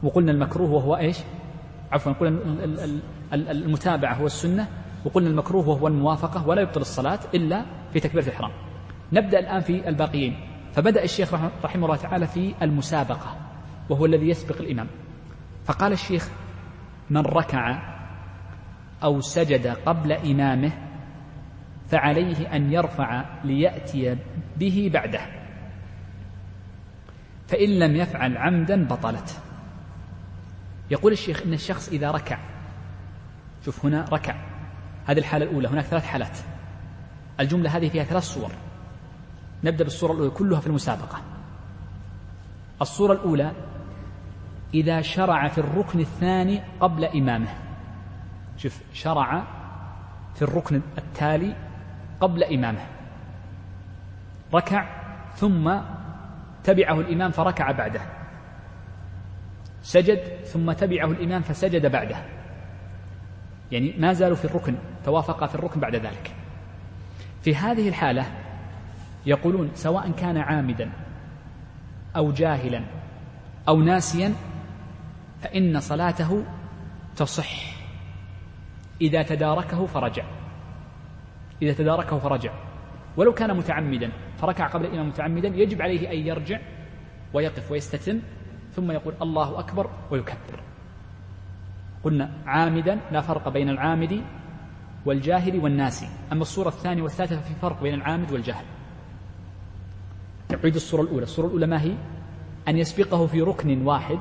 وقلنا 0.03 0.32
المكروه 0.32 0.70
وهو 0.70 0.97
إيش؟ 0.97 1.18
عفوا 1.93 2.12
قلنا 2.12 2.39
المتابعة 3.32 4.14
هو 4.14 4.26
السنة 4.26 4.68
وقلنا 5.05 5.28
المكروه 5.28 5.68
وهو 5.68 5.89
الموافقة 5.89 6.49
ولا 6.49 6.62
يبطل 6.62 6.80
الصلاة 6.80 7.18
إلا 7.34 7.64
في 7.93 8.01
تكبيرة 8.01 8.24
الإحرام. 8.24 8.51
نبدأ 9.12 9.39
الآن 9.39 9.61
في 9.61 9.89
الباقيين. 9.89 10.37
فبدأ 10.77 11.05
الشيخ 11.05 11.35
رحمه 11.64 11.87
الله 11.87 11.97
تعالى 11.97 12.27
في 12.27 12.55
المسابقة 12.62 13.37
وهو 13.89 14.07
الذي 14.07 14.29
يسبق 14.29 14.61
الإمام. 14.61 14.87
فقال 15.64 15.93
الشيخ 15.93 16.29
من 17.11 17.20
ركع 17.20 17.83
أو 19.03 19.20
سجد 19.20 19.66
قبل 19.66 20.12
إمامه 20.12 20.72
فعليه 21.89 22.57
أن 22.57 22.72
يرفع 22.72 23.24
ليأتي 23.45 24.16
به 24.57 24.91
بعده. 24.93 25.20
فإن 27.49 27.79
لم 27.79 27.97
يفعل 27.97 28.37
عمدا 28.37 28.85
بطلت. 28.85 29.41
يقول 30.91 31.12
الشيخ 31.12 31.43
إن 31.43 31.53
الشخص 31.53 31.89
إذا 31.89 32.11
ركع 32.11 32.39
شوف 33.64 33.85
هنا 33.85 34.05
ركع 34.12 34.35
هذه 35.07 35.18
الحالة 35.18 35.45
الأولى 35.45 35.68
هناك 35.68 35.85
ثلاث 35.85 36.05
حالات. 36.05 36.39
الجملة 37.41 37.77
هذه 37.77 37.89
فيها 37.89 38.05
ثلاث 38.05 38.22
صور. 38.24 38.51
نبدأ 39.65 39.85
بالصورة 39.85 40.13
الأولى 40.13 40.31
كلها 40.31 40.61
في 40.61 40.67
المسابقة. 40.67 41.19
الصورة 42.83 43.13
الأولى 43.13 43.53
إذا 44.75 45.01
شرع 45.01 45.49
في 45.49 45.59
الركن 45.59 46.01
الثاني 46.01 46.63
قبل 46.81 47.05
إمامه. 47.05 47.49
شوف 48.57 48.81
شرع 48.93 49.45
في 50.35 50.43
الركن 50.43 50.83
التالي 50.99 51.57
قبل 52.21 52.45
إمامه. 52.45 52.87
ركع 54.55 54.89
ثم 55.35 55.79
تبعه 56.65 57.01
الإمام 57.01 57.31
فركع 57.31 57.73
بعده. 57.73 58.01
سجد 59.83 60.45
ثم 60.45 60.73
تبعه 60.73 61.07
الإمام 61.07 61.43
فسجد 61.43 61.87
بعده. 61.87 62.17
يعني 63.73 63.95
ما 63.99 64.13
زالوا 64.13 64.37
في 64.37 64.45
الركن 64.45 64.75
توافقا 65.05 65.47
في 65.47 65.55
الركن 65.55 65.81
بعد 65.81 65.95
ذلك. 65.95 66.35
في 67.43 67.57
هذه 67.57 67.89
الحالة 67.89 68.27
يقولون 69.27 69.70
سواء 69.74 70.11
كان 70.11 70.37
عامدا 70.37 70.93
أو 72.16 72.33
جاهلا 72.33 72.85
أو 73.68 73.81
ناسيا 73.81 74.33
فإن 75.41 75.81
صلاته 75.81 76.45
تصح. 77.16 77.77
إذا 79.01 79.22
تداركه 79.22 79.87
فرجع. 79.87 80.24
إذا 81.62 81.72
تداركه 81.72 82.18
فرجع. 82.18 82.53
ولو 83.16 83.33
كان 83.33 83.57
متعمدا 83.57 84.12
فركع 84.37 84.66
قبل 84.66 84.87
الإمام 84.87 85.09
متعمدا 85.09 85.49
يجب 85.49 85.83
عليه 85.83 86.12
أن 86.12 86.18
يرجع 86.18 86.61
ويقف 87.35 87.70
ويستتم 87.70 88.20
ثم 88.72 88.91
يقول 88.91 89.14
الله 89.22 89.59
أكبر 89.59 89.91
ويكبر. 90.11 90.61
قلنا 92.05 92.31
عامدا 92.47 93.01
لا 93.12 93.20
فرق 93.20 93.49
بين 93.49 93.68
العامد 93.68 94.24
والجاهل 95.07 95.59
والناسي. 95.59 96.09
أما 96.33 96.43
الصورة 96.43 96.68
الثانية 96.68 97.03
والثالثة 97.03 97.41
ففي 97.41 97.55
فرق 97.55 97.83
بين 97.83 97.95
العامد 97.95 98.33
والجاهل. 98.33 98.64
نعيد 100.51 100.75
الصورة 100.75 101.03
الأولى. 101.03 101.23
الصورة 101.23 101.47
الأولى 101.47 101.67
ما 101.67 101.83
هي؟ 101.83 101.93
أن 102.69 102.79
يسبقه 102.79 103.27
في 103.27 103.43
ركن 103.43 103.87
واحد 103.87 104.19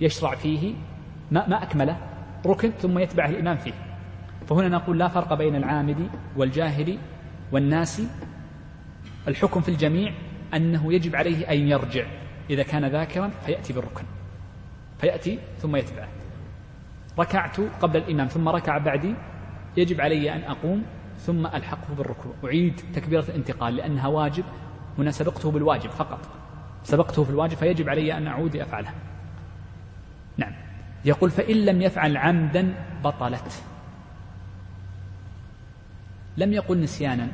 يشرع 0.00 0.34
فيه 0.34 0.74
ما, 1.30 1.48
ما 1.48 1.62
أكمله 1.62 1.96
ركن 2.46 2.70
ثم 2.70 2.98
يتبعه 2.98 3.28
الإمام 3.28 3.56
فيه. 3.56 3.72
فهنا 4.48 4.68
نقول 4.68 4.98
لا 4.98 5.08
فرق 5.08 5.34
بين 5.34 5.56
العامد 5.56 6.08
والجاهل 6.36 6.98
والناس. 7.52 8.02
الحكم 9.28 9.60
في 9.60 9.68
الجميع 9.68 10.12
أنه 10.54 10.92
يجب 10.94 11.16
عليه 11.16 11.50
أن 11.50 11.68
يرجع. 11.68 12.06
إذا 12.50 12.62
كان 12.62 12.84
ذاكرا 12.84 13.30
فيأتي 13.46 13.72
بالركن. 13.72 14.04
فيأتي 14.98 15.38
ثم 15.58 15.76
يتبعه 15.76 16.08
ركعت 17.18 17.60
قبل 17.60 17.96
الإمام 17.96 18.26
ثم 18.26 18.48
ركع 18.48 18.78
بعدي 18.78 19.14
يجب 19.76 20.00
علي 20.00 20.32
أن 20.32 20.42
أقوم 20.42 20.82
ثم 21.18 21.46
ألحقه 21.46 21.94
بالركوع. 21.98 22.32
أعيد 22.44 22.80
تكبيرة 22.94 23.24
الانتقال 23.28 23.76
لأنها 23.76 24.08
واجب. 24.08 24.44
هنا 24.98 25.10
سبقته 25.10 25.50
بالواجب 25.50 25.90
فقط. 25.90 26.20
سبقته 26.84 27.24
في 27.24 27.30
الواجب 27.30 27.54
فيجب 27.54 27.88
علي 27.88 28.16
أن 28.16 28.26
أعود 28.26 28.56
لأفعله. 28.56 28.90
نعم. 30.36 30.52
يقول 31.04 31.30
فإن 31.30 31.56
لم 31.56 31.82
يفعل 31.82 32.16
عمدا 32.16 32.74
بطلت. 33.04 33.62
لم 36.36 36.52
يقل 36.52 36.80
نسيانا. 36.80 37.28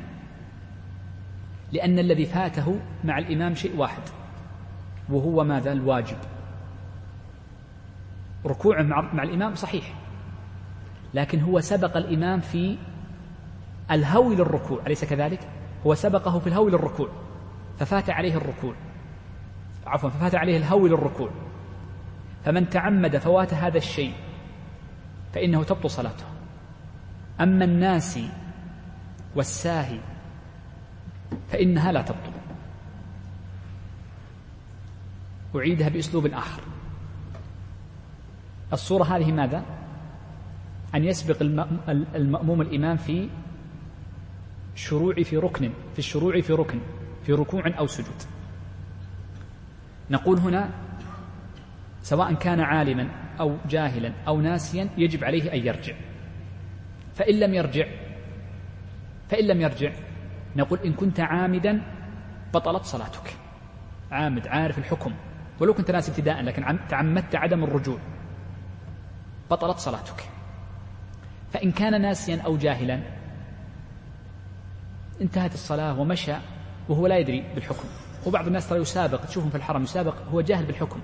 لأن 1.71 1.99
الذي 1.99 2.25
فاته 2.25 2.79
مع 3.03 3.17
الإمام 3.17 3.55
شيء 3.55 3.77
واحد 3.77 4.01
وهو 5.09 5.43
ماذا 5.43 5.71
الواجب. 5.71 6.17
ركوعه 8.45 8.81
مع 8.83 9.23
الإمام 9.23 9.55
صحيح. 9.55 9.93
لكن 11.13 11.39
هو 11.39 11.59
سبق 11.59 11.97
الإمام 11.97 12.39
في 12.39 12.77
الهوي 13.91 14.35
للركوع. 14.35 14.79
أليس 14.87 15.05
كذلك؟ 15.05 15.39
هو 15.85 15.95
سبقه 15.95 16.39
في 16.39 16.47
الهوي 16.47 16.71
للركوع. 16.71 17.09
ففات 17.79 18.09
عليه 18.09 18.35
الركوع. 18.35 18.75
عفوا 19.85 20.09
ففات 20.09 20.35
عليه 20.35 20.57
الهوي 20.57 20.89
للركوع. 20.89 21.29
فمن 22.45 22.69
تعمد 22.69 23.17
فوات 23.17 23.53
هذا 23.53 23.77
الشيء 23.77 24.13
فإنه 25.33 25.63
تبطل 25.63 25.89
صلاته. 25.89 26.25
أما 27.41 27.65
الناسي 27.65 28.29
والساهي 29.35 29.99
فإنها 31.49 31.91
لا 31.91 32.01
تبطل. 32.01 32.31
أعيدها 35.55 35.89
بأسلوب 35.89 36.25
آخر. 36.25 36.61
الصورة 38.73 39.03
هذه 39.03 39.31
ماذا؟ 39.31 39.63
أن 40.95 41.03
يسبق 41.03 41.41
المأموم 42.15 42.61
الإمام 42.61 42.97
في 42.97 43.29
شروع 44.75 45.23
في 45.23 45.37
ركن 45.37 45.71
في 45.93 45.99
الشروع 45.99 46.41
في 46.41 46.53
ركن. 46.53 46.79
في 47.29 47.35
ركوع 47.35 47.63
أو 47.79 47.87
سجود. 47.87 48.21
نقول 50.09 50.37
هنا 50.37 50.69
سواء 52.01 52.33
كان 52.33 52.59
عالما 52.59 53.09
أو 53.39 53.57
جاهلا 53.69 54.13
أو 54.27 54.41
ناسيا 54.41 54.89
يجب 54.97 55.23
عليه 55.23 55.53
أن 55.53 55.67
يرجع. 55.67 55.93
فإن 57.15 57.35
لم 57.39 57.53
يرجع 57.53 57.87
فإن 59.29 59.47
لم 59.47 59.61
يرجع 59.61 59.91
نقول 60.55 60.79
إن 60.79 60.93
كنت 60.93 61.19
عامدا 61.19 61.81
بطلت 62.53 62.83
صلاتك. 62.83 63.35
عامد 64.11 64.47
عارف 64.47 64.77
الحكم. 64.77 65.13
ولو 65.59 65.73
كنت 65.73 65.91
ناس 65.91 66.09
ابتداء 66.09 66.41
لكن 66.41 66.79
تعمدت 66.89 67.35
عدم 67.35 67.63
الرجوع 67.63 67.99
بطلت 69.51 69.77
صلاتك. 69.77 70.23
فإن 71.53 71.71
كان 71.71 72.01
ناسيا 72.01 72.41
أو 72.41 72.57
جاهلا 72.57 72.99
انتهت 75.21 75.53
الصلاة 75.53 75.99
ومشى 75.99 76.33
وهو 76.89 77.07
لا 77.07 77.17
يدري 77.17 77.43
بالحكم. 77.55 77.87
وبعض 78.25 78.47
الناس 78.47 78.69
ترى 78.69 78.79
يسابق 78.79 79.25
تشوفهم 79.25 79.49
في 79.49 79.57
الحرم 79.57 79.83
يسابق 79.83 80.15
هو 80.31 80.41
جاهل 80.41 80.65
بالحكم. 80.65 80.99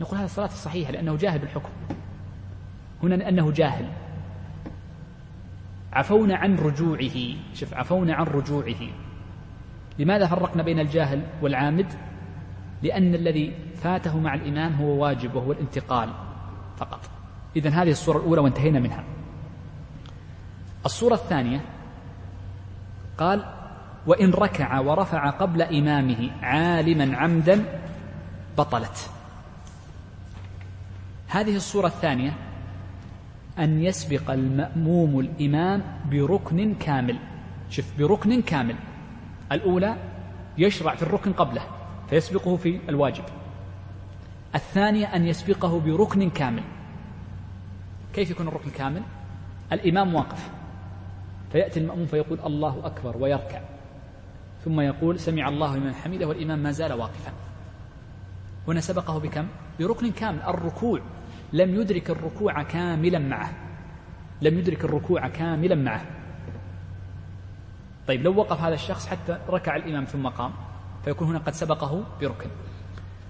نقول 0.00 0.18
هذا 0.18 0.26
الصلاة 0.26 0.46
الصحيحة 0.46 0.92
لأنه 0.92 1.16
جاهل 1.16 1.38
بالحكم. 1.38 1.70
هنا 3.02 3.14
لأنه 3.14 3.50
جاهل. 3.50 3.88
عفونا 5.92 6.36
عن 6.36 6.56
رجوعه. 6.56 7.36
شوف 7.54 7.74
عفونا 7.74 8.14
عن 8.14 8.24
رجوعه. 8.24 8.88
لماذا 9.98 10.26
فرقنا 10.26 10.62
بين 10.62 10.80
الجاهل 10.80 11.22
والعامد؟ 11.42 11.86
لأن 12.82 13.14
الذي 13.14 13.54
فاته 13.76 14.18
مع 14.18 14.34
الإمام 14.34 14.74
هو 14.74 15.02
واجب 15.02 15.34
وهو 15.34 15.52
الانتقال 15.52 16.10
فقط. 16.76 17.00
إذا 17.56 17.70
هذه 17.70 17.90
الصورة 17.90 18.18
الأولى 18.18 18.40
وانتهينا 18.40 18.80
منها. 18.80 19.04
الصورة 20.86 21.14
الثانية 21.14 21.60
قال 23.18 23.44
وإن 24.06 24.30
ركع 24.30 24.80
ورفع 24.80 25.30
قبل 25.30 25.62
إمامه 25.62 26.30
عالما 26.42 27.16
عمدا 27.16 27.64
بطلت. 28.58 29.10
هذه 31.28 31.56
الصورة 31.56 31.86
الثانية 31.86 32.32
أن 33.58 33.82
يسبق 33.84 34.30
المأموم 34.30 35.20
الإمام 35.20 35.82
بركن 36.10 36.74
كامل. 36.74 37.18
شوف 37.70 37.98
بركن 37.98 38.42
كامل. 38.42 38.76
الأولى 39.52 39.96
يشرع 40.58 40.94
في 40.94 41.02
الركن 41.02 41.32
قبله 41.32 41.62
فيسبقه 42.10 42.56
في 42.56 42.80
الواجب. 42.88 43.24
الثانية 44.54 45.06
أن 45.06 45.26
يسبقه 45.26 45.80
بركن 45.80 46.30
كامل. 46.30 46.62
كيف 48.14 48.30
يكون 48.30 48.48
الركن 48.48 48.70
كامل؟ 48.70 49.02
الإمام 49.72 50.14
واقف 50.14 50.50
فيأتي 51.52 51.80
المأموم 51.80 52.06
فيقول 52.06 52.38
الله 52.46 52.80
أكبر 52.84 53.16
ويركع. 53.16 53.60
ثم 54.64 54.80
يقول 54.80 55.20
سمع 55.20 55.48
الله 55.48 55.76
لمن 55.76 55.94
حمده 55.94 56.26
والإمام 56.26 56.58
ما 56.58 56.70
زال 56.70 56.92
واقفا. 56.92 57.32
هنا 58.68 58.80
سبقه 58.80 59.18
بكم؟ 59.18 59.46
بركن 59.80 60.10
كامل. 60.10 60.42
الركوع. 60.42 61.00
لم 61.52 61.74
يدرك 61.74 62.10
الركوع 62.10 62.62
كاملا 62.62 63.18
معه. 63.18 63.52
لم 64.42 64.58
يدرك 64.58 64.84
الركوع 64.84 65.28
كاملا 65.28 65.74
معه. 65.74 66.04
طيب 68.06 68.22
لو 68.22 68.34
وقف 68.36 68.60
هذا 68.60 68.74
الشخص 68.74 69.06
حتى 69.06 69.38
ركع 69.48 69.76
الإمام 69.76 70.04
ثم 70.04 70.28
قام 70.28 70.52
فيكون 71.04 71.28
هنا 71.28 71.38
قد 71.38 71.52
سبقه 71.52 72.04
بركن. 72.20 72.50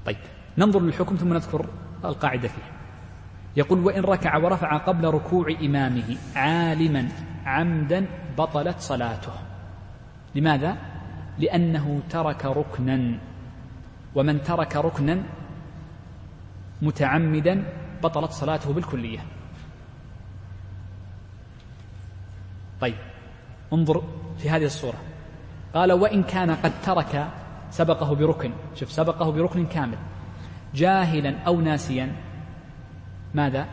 طيب 0.06 0.16
ننظر 0.58 0.80
للحكم 0.80 1.16
ثم 1.16 1.34
نذكر 1.34 1.66
القاعدة 2.04 2.48
فيه. 2.48 2.62
يقول 3.56 3.78
وإن 3.78 4.02
ركع 4.02 4.36
ورفع 4.36 4.76
قبل 4.76 5.08
ركوع 5.08 5.46
إمامه 5.62 6.16
عالما 6.36 7.08
عمدا 7.46 8.06
بطلت 8.38 8.80
صلاته. 8.80 9.32
لماذا؟ 10.34 10.93
لأنه 11.38 12.00
ترك 12.10 12.44
ركنا. 12.44 13.18
ومن 14.14 14.42
ترك 14.42 14.76
ركنا 14.76 15.22
متعمدا 16.82 17.64
بطلت 18.02 18.30
صلاته 18.30 18.72
بالكلية. 18.72 19.18
طيب 22.80 22.96
انظر 23.72 24.02
في 24.38 24.50
هذه 24.50 24.64
الصورة. 24.64 24.98
قال 25.74 25.92
وإن 25.92 26.22
كان 26.22 26.50
قد 26.50 26.72
ترك 26.82 27.28
سبقه 27.70 28.14
بركن. 28.14 28.52
شوف 28.74 28.92
سبقه 28.92 29.30
بركن 29.32 29.66
كامل. 29.66 29.98
جاهلا 30.74 31.38
أو 31.46 31.60
ناسيا 31.60 32.16
ماذا؟ 33.34 33.66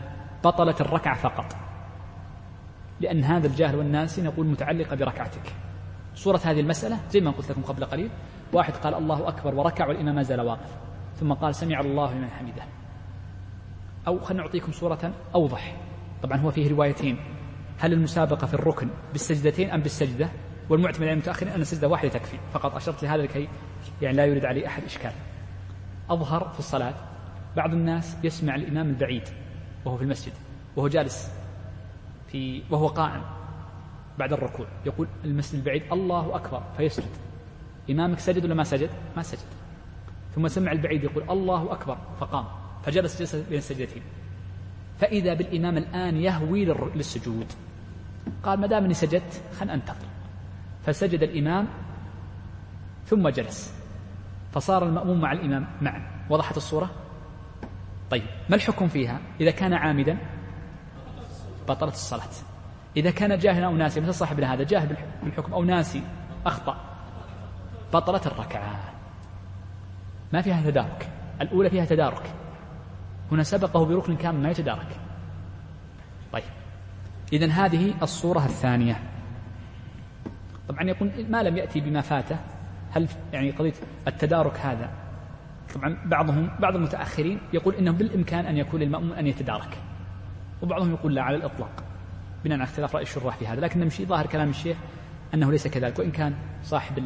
بطلت 0.44 0.80
الركعة 0.80 1.14
فقط. 1.14 1.56
لأن 3.00 3.24
هذا 3.24 3.46
الجاهل 3.46 3.76
والناسي 3.76 4.22
نقول 4.22 4.46
متعلقة 4.46 4.96
بركعتك. 4.96 5.61
صورة 6.14 6.40
هذه 6.44 6.60
المسألة 6.60 7.00
زي 7.10 7.20
ما 7.20 7.30
قلت 7.30 7.50
لكم 7.50 7.62
قبل 7.62 7.84
قليل. 7.84 8.10
واحد 8.52 8.72
قال 8.72 8.94
الله 8.94 9.28
أكبر 9.28 9.54
وركع 9.54 9.88
والإمام 9.88 10.14
ما 10.14 10.22
زال 10.22 10.40
واقف. 10.40 10.76
ثم 11.16 11.32
قال 11.32 11.54
سمع 11.54 11.80
الله 11.80 12.14
لمن 12.14 12.30
حمده. 12.30 12.62
أو 14.06 14.18
خلنا 14.18 14.42
نعطيكم 14.42 14.72
صورة 14.72 15.12
أوضح. 15.34 15.76
طبعا 16.22 16.38
هو 16.38 16.50
فيه 16.50 16.70
روايتين. 16.70 17.16
هل 17.78 17.92
المسابقة 17.92 18.46
في 18.46 18.54
الركن 18.54 18.88
بالسجدتين 19.12 19.70
أم 19.70 19.80
بالسجدة؟ 19.80 20.28
والمعتمد 20.70 21.02
على 21.02 21.12
المتأخرين 21.12 21.52
أن 21.52 21.60
السجدة 21.60 21.88
واحدة 21.88 22.08
تكفي. 22.08 22.38
فقط 22.52 22.74
أشرت 22.74 23.02
لهذا 23.02 23.22
لكي 23.22 23.48
يعني 24.02 24.16
لا 24.16 24.24
يريد 24.26 24.44
عليه 24.44 24.66
أحد 24.66 24.84
إشكال. 24.84 25.12
أظهر 26.10 26.48
في 26.52 26.58
الصلاة 26.58 26.94
بعض 27.56 27.72
الناس 27.72 28.16
يسمع 28.24 28.54
الإمام 28.54 28.88
البعيد 28.88 29.28
وهو 29.84 29.96
في 29.96 30.02
المسجد. 30.02 30.32
وهو 30.76 30.88
جالس 30.88 31.30
في 32.28 32.62
وهو 32.70 32.86
قائم. 32.86 33.22
بعد 34.18 34.32
الركوع. 34.32 34.66
يقول 34.86 35.08
المسجد 35.24 35.58
البعيد 35.58 35.82
الله 35.92 36.36
أكبر 36.36 36.62
فيسجد. 36.76 37.10
إمامك 37.90 38.18
سجد 38.18 38.44
ولا 38.44 38.54
ما 38.54 38.64
سجد؟ 38.64 38.90
ما 39.16 39.22
سجد. 39.22 39.46
ثم 40.34 40.48
سمع 40.48 40.72
البعيد 40.72 41.04
يقول 41.04 41.30
الله 41.30 41.72
أكبر 41.72 41.98
فقام. 42.20 42.44
فجلس 42.82 43.18
جلسة 43.18 43.44
بين 43.48 43.58
السجدتين 43.58 44.02
فإذا 44.98 45.34
بالإمام 45.34 45.76
الآن 45.76 46.16
يهوي 46.16 46.64
للسجود. 46.94 47.46
قال 48.42 48.60
ما 48.60 48.66
دام 48.66 48.84
إني 48.84 48.94
سجدت 48.94 49.42
خل 49.58 49.70
أنتظر. 49.70 50.06
فسجد 50.86 51.22
الإمام 51.22 51.68
ثم 53.06 53.28
جلس. 53.28 53.74
فصار 54.52 54.84
المأموم 54.84 55.20
مع 55.20 55.32
الإمام 55.32 55.66
معا. 55.82 56.26
وضحت 56.30 56.56
الصورة؟ 56.56 56.90
طيب 58.10 58.22
ما 58.48 58.56
الحكم 58.56 58.88
فيها؟ 58.88 59.20
إذا 59.40 59.50
كان 59.50 59.72
عامدا 59.72 60.18
بطلت 61.68 61.94
الصلاة. 61.94 62.51
إذا 62.96 63.10
كان 63.10 63.38
جاهلا 63.38 63.66
أو 63.66 63.76
ناسي 63.76 64.00
مثل 64.00 64.14
صاحبنا 64.14 64.54
هذا 64.54 64.62
جاهل 64.62 64.96
بالحكم 65.22 65.52
أو 65.52 65.64
ناسي 65.64 66.02
أخطأ. 66.46 66.76
بطلت 67.92 68.26
الركعة. 68.26 68.80
ما 70.32 70.42
فيها 70.42 70.70
تدارك. 70.70 71.08
الأولى 71.40 71.70
فيها 71.70 71.84
تدارك. 71.84 72.34
هنا 73.32 73.42
سبقه 73.42 73.84
بركن 73.84 74.16
كامل 74.16 74.42
ما 74.42 74.50
يتدارك. 74.50 75.00
طيب. 76.32 76.44
إذا 77.32 77.46
هذه 77.46 77.94
الصورة 78.02 78.44
الثانية. 78.44 79.00
طبعا 80.68 80.82
يقول 80.82 81.10
ما 81.28 81.42
لم 81.42 81.56
يأتي 81.56 81.80
بما 81.80 82.00
فاته. 82.00 82.36
هل 82.90 83.08
يعني 83.32 83.50
قضية 83.50 83.74
التدارك 84.08 84.58
هذا. 84.60 84.90
طبعا 85.74 85.96
بعضهم 86.04 86.50
بعض 86.60 86.74
المتأخرين 86.74 87.40
يقول 87.52 87.74
إنه 87.74 87.92
بالإمكان 87.92 88.46
أن 88.46 88.56
يكون 88.56 88.80
للمأموم 88.80 89.12
أن 89.12 89.26
يتدارك. 89.26 89.78
وبعضهم 90.62 90.90
يقول 90.90 91.14
لا 91.14 91.22
على 91.22 91.36
الإطلاق. 91.36 91.91
بناء 92.44 92.58
على 92.58 92.64
اختلاف 92.64 92.94
رأي 92.94 93.02
الشراح 93.02 93.36
في 93.36 93.46
هذا. 93.46 93.60
لكن 93.60 93.80
نمشي 93.80 94.06
ظاهر 94.06 94.26
كلام 94.26 94.50
الشيخ 94.50 94.76
أنه 95.34 95.50
ليس 95.50 95.68
كذلك 95.68 95.98
وإن 95.98 96.10
كان 96.10 96.34
صاحب 96.62 97.02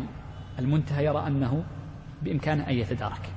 المنتهى 0.59 1.05
يرى 1.05 1.26
أنه 1.26 1.64
بإمكانه 2.22 2.68
أن 2.68 2.74
يتدارك. 2.74 3.30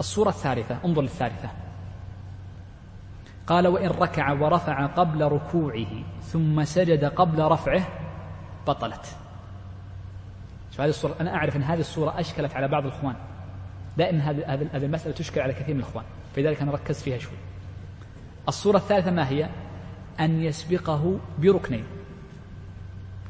الصورة 0.00 0.28
الثالثة 0.28 0.78
انظر 0.84 1.02
للثالثة. 1.02 1.50
قال 3.46 3.66
وإن 3.66 3.88
ركع 3.88 4.32
ورفع 4.32 4.86
قبل 4.86 5.22
ركوعه 5.22 6.04
ثم 6.22 6.64
سجد 6.64 7.04
قبل 7.04 7.42
رفعه 7.42 7.88
بطلت. 8.66 9.16
هذه 10.78 10.88
الصورة 10.88 11.16
أنا 11.20 11.34
أعرف 11.34 11.56
أن 11.56 11.62
هذه 11.62 11.80
الصورة 11.80 12.20
أشكلت 12.20 12.54
على 12.56 12.68
بعض 12.68 12.86
الإخوان. 12.86 13.14
دائما 13.98 14.30
هذه 14.30 14.54
هذه 14.54 14.84
المسألة 14.84 15.14
تشكل 15.14 15.40
على 15.40 15.52
كثير 15.52 15.74
من 15.74 15.80
الإخوان 15.80 16.04
فلذلك 16.36 16.62
أنا 16.62 16.72
ركزت 16.72 17.00
فيها 17.00 17.18
شوي. 17.18 17.36
الصورة 18.48 18.76
الثالثة 18.76 19.10
ما 19.10 19.28
هي؟ 19.28 19.48
أن 20.20 20.42
يسبقه 20.42 21.18
بركنين. 21.38 21.84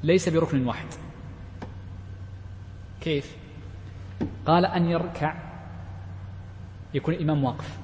ليس 0.02 0.28
بركن 0.28 0.66
واحد. 0.66 0.86
كيف؟ 3.00 3.36
قال 4.46 4.66
أن 4.66 4.90
يركع. 4.90 5.34
يكون 6.94 7.14
الإمام 7.14 7.44
واقف. 7.44 7.78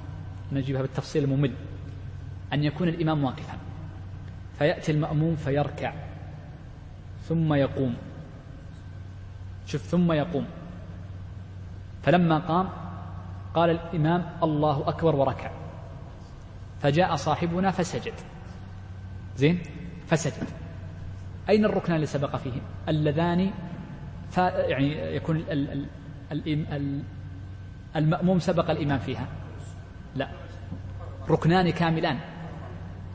نجيبها 0.53 0.83
بالتفصيل 0.83 1.25
الممل. 1.25 1.55
أن 2.53 2.65
يكون 2.65 2.89
الإمام 2.89 3.25
واقفا. 3.25 3.59
فيأتي 4.59 4.93
المأموم 4.93 5.37
فيركع. 5.37 5.93
ثم 7.29 7.55
يقوم. 7.55 7.97
شوف 9.67 9.83
ثم 9.83 10.13
يقوم. 10.13 10.47
فلما 12.03 12.39
قام 12.39 12.69
قال 13.55 13.71
الإمام 13.71 14.27
الله 14.43 14.89
أكبر 14.89 15.17
وركع. 15.17 15.51
فجاء 16.83 17.17
صاحبنا 17.17 17.71
فسجد. 17.71 18.15
زين؟ 19.37 19.59
فسجد 20.09 20.49
أين 21.49 21.65
الركنان 21.65 21.97
اللي 21.97 22.07
سبق 22.07 22.37
فيه؟ 22.37 22.53
اللذان 22.89 23.51
يعني 24.37 25.17
يكون 25.17 25.37
ال 25.37 25.51
ال 25.53 25.87
ال 26.33 26.73
ال 26.73 27.03
المأموم 27.97 28.39
سبق 28.39 28.71
الإمام 28.71 28.99
فيها. 28.99 29.27
لا. 30.17 30.29
ركنان 31.31 31.71
كاملان. 31.71 32.19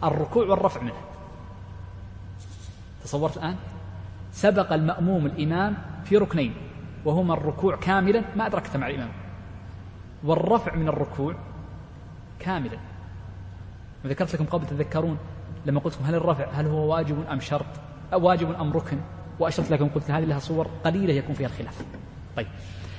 الركوع 0.03 0.45
والرفع 0.45 0.81
منه. 0.81 1.01
تصورت 3.03 3.37
الآن؟ 3.37 3.55
سبق 4.33 4.73
المأموم 4.73 5.25
الإمام 5.25 5.77
في 6.05 6.17
ركنين 6.17 6.53
وهما 7.05 7.33
الركوع 7.33 7.75
كاملا. 7.75 8.21
ما 8.35 8.45
أدركت 8.45 8.77
مع 8.77 8.87
الإمام. 8.87 9.09
والرفع 10.23 10.75
من 10.75 10.87
الركوع 10.87 11.35
كاملا. 12.39 12.77
وذكرت 14.05 14.35
لكم 14.35 14.45
قبل 14.45 14.67
تذكرون؟ 14.67 15.17
لما 15.65 15.79
قلت 15.79 15.97
هل 16.05 16.15
الرفع 16.15 16.49
هل 16.51 16.67
هو 16.67 16.93
واجب 16.93 17.25
أم 17.31 17.39
شرط؟ 17.39 17.65
أو 18.13 18.27
واجب 18.27 18.51
أم 18.51 18.73
ركن؟ 18.73 18.99
وأشرت 19.39 19.71
لكم 19.71 19.89
قلت 19.89 20.11
هذه 20.11 20.23
لها 20.23 20.39
صور 20.39 20.67
قليلة 20.85 21.13
يكون 21.13 21.35
فيها 21.35 21.47
الخلاف. 21.47 21.85
طيب. 22.35 22.47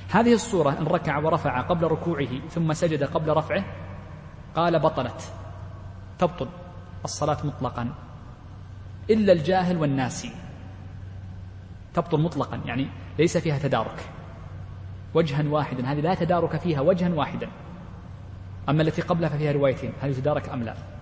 هذه 0.09 0.33
الصورة 0.33 0.77
إن 0.79 0.87
ركع 0.87 1.17
ورفع 1.17 1.61
قبل 1.61 1.87
ركوعه 1.87 2.47
ثم 2.49 2.73
سجد 2.73 3.03
قبل 3.03 3.33
رفعه 3.33 3.63
قال 4.55 4.79
بطلت. 4.79 5.33
تبطل. 6.19 6.47
الصلاة 7.05 7.37
مطلقا. 7.43 7.89
إلا 9.09 9.33
الجاهل 9.33 9.77
والناسي. 9.77 10.31
تبطل 11.93 12.21
مطلقا. 12.21 12.61
يعني 12.65 12.87
ليس 13.19 13.37
فيها 13.37 13.59
تدارك. 13.59 14.09
وجها 15.13 15.43
واحدا. 15.49 15.91
هذه 15.91 15.99
لا 15.99 16.15
تدارك 16.15 16.55
فيها 16.55 16.81
وجها 16.81 17.09
واحدا. 17.09 17.49
أما 18.69 18.81
التي 18.81 19.01
قبلها 19.01 19.29
ففيها 19.29 19.51
روايتين. 19.51 19.93
هل 20.01 20.09
يتدارك 20.09 20.49
أم 20.49 20.63
لا؟ 20.63 20.96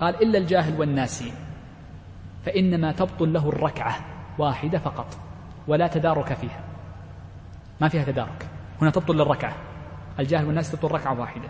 قال 0.00 0.22
إلا 0.22 0.38
الجاهل 0.38 0.80
والناسي 0.80 1.32
فإنما 2.46 2.92
تبطل 2.92 3.32
له 3.32 3.48
الركعة 3.48 3.96
واحدة 4.38 4.78
فقط 4.78 5.16
ولا 5.68 5.86
تدارك 5.86 6.32
فيها. 6.32 6.60
ما 7.80 7.88
فيها 7.88 8.04
تدارك. 8.04 8.46
هنا 8.82 8.90
تبطل 8.90 9.14
للركعة. 9.14 9.56
الجاهل 10.18 10.46
والناس 10.46 10.72
تبطل 10.72 10.94
ركعة 10.94 11.20
واحدة 11.20 11.48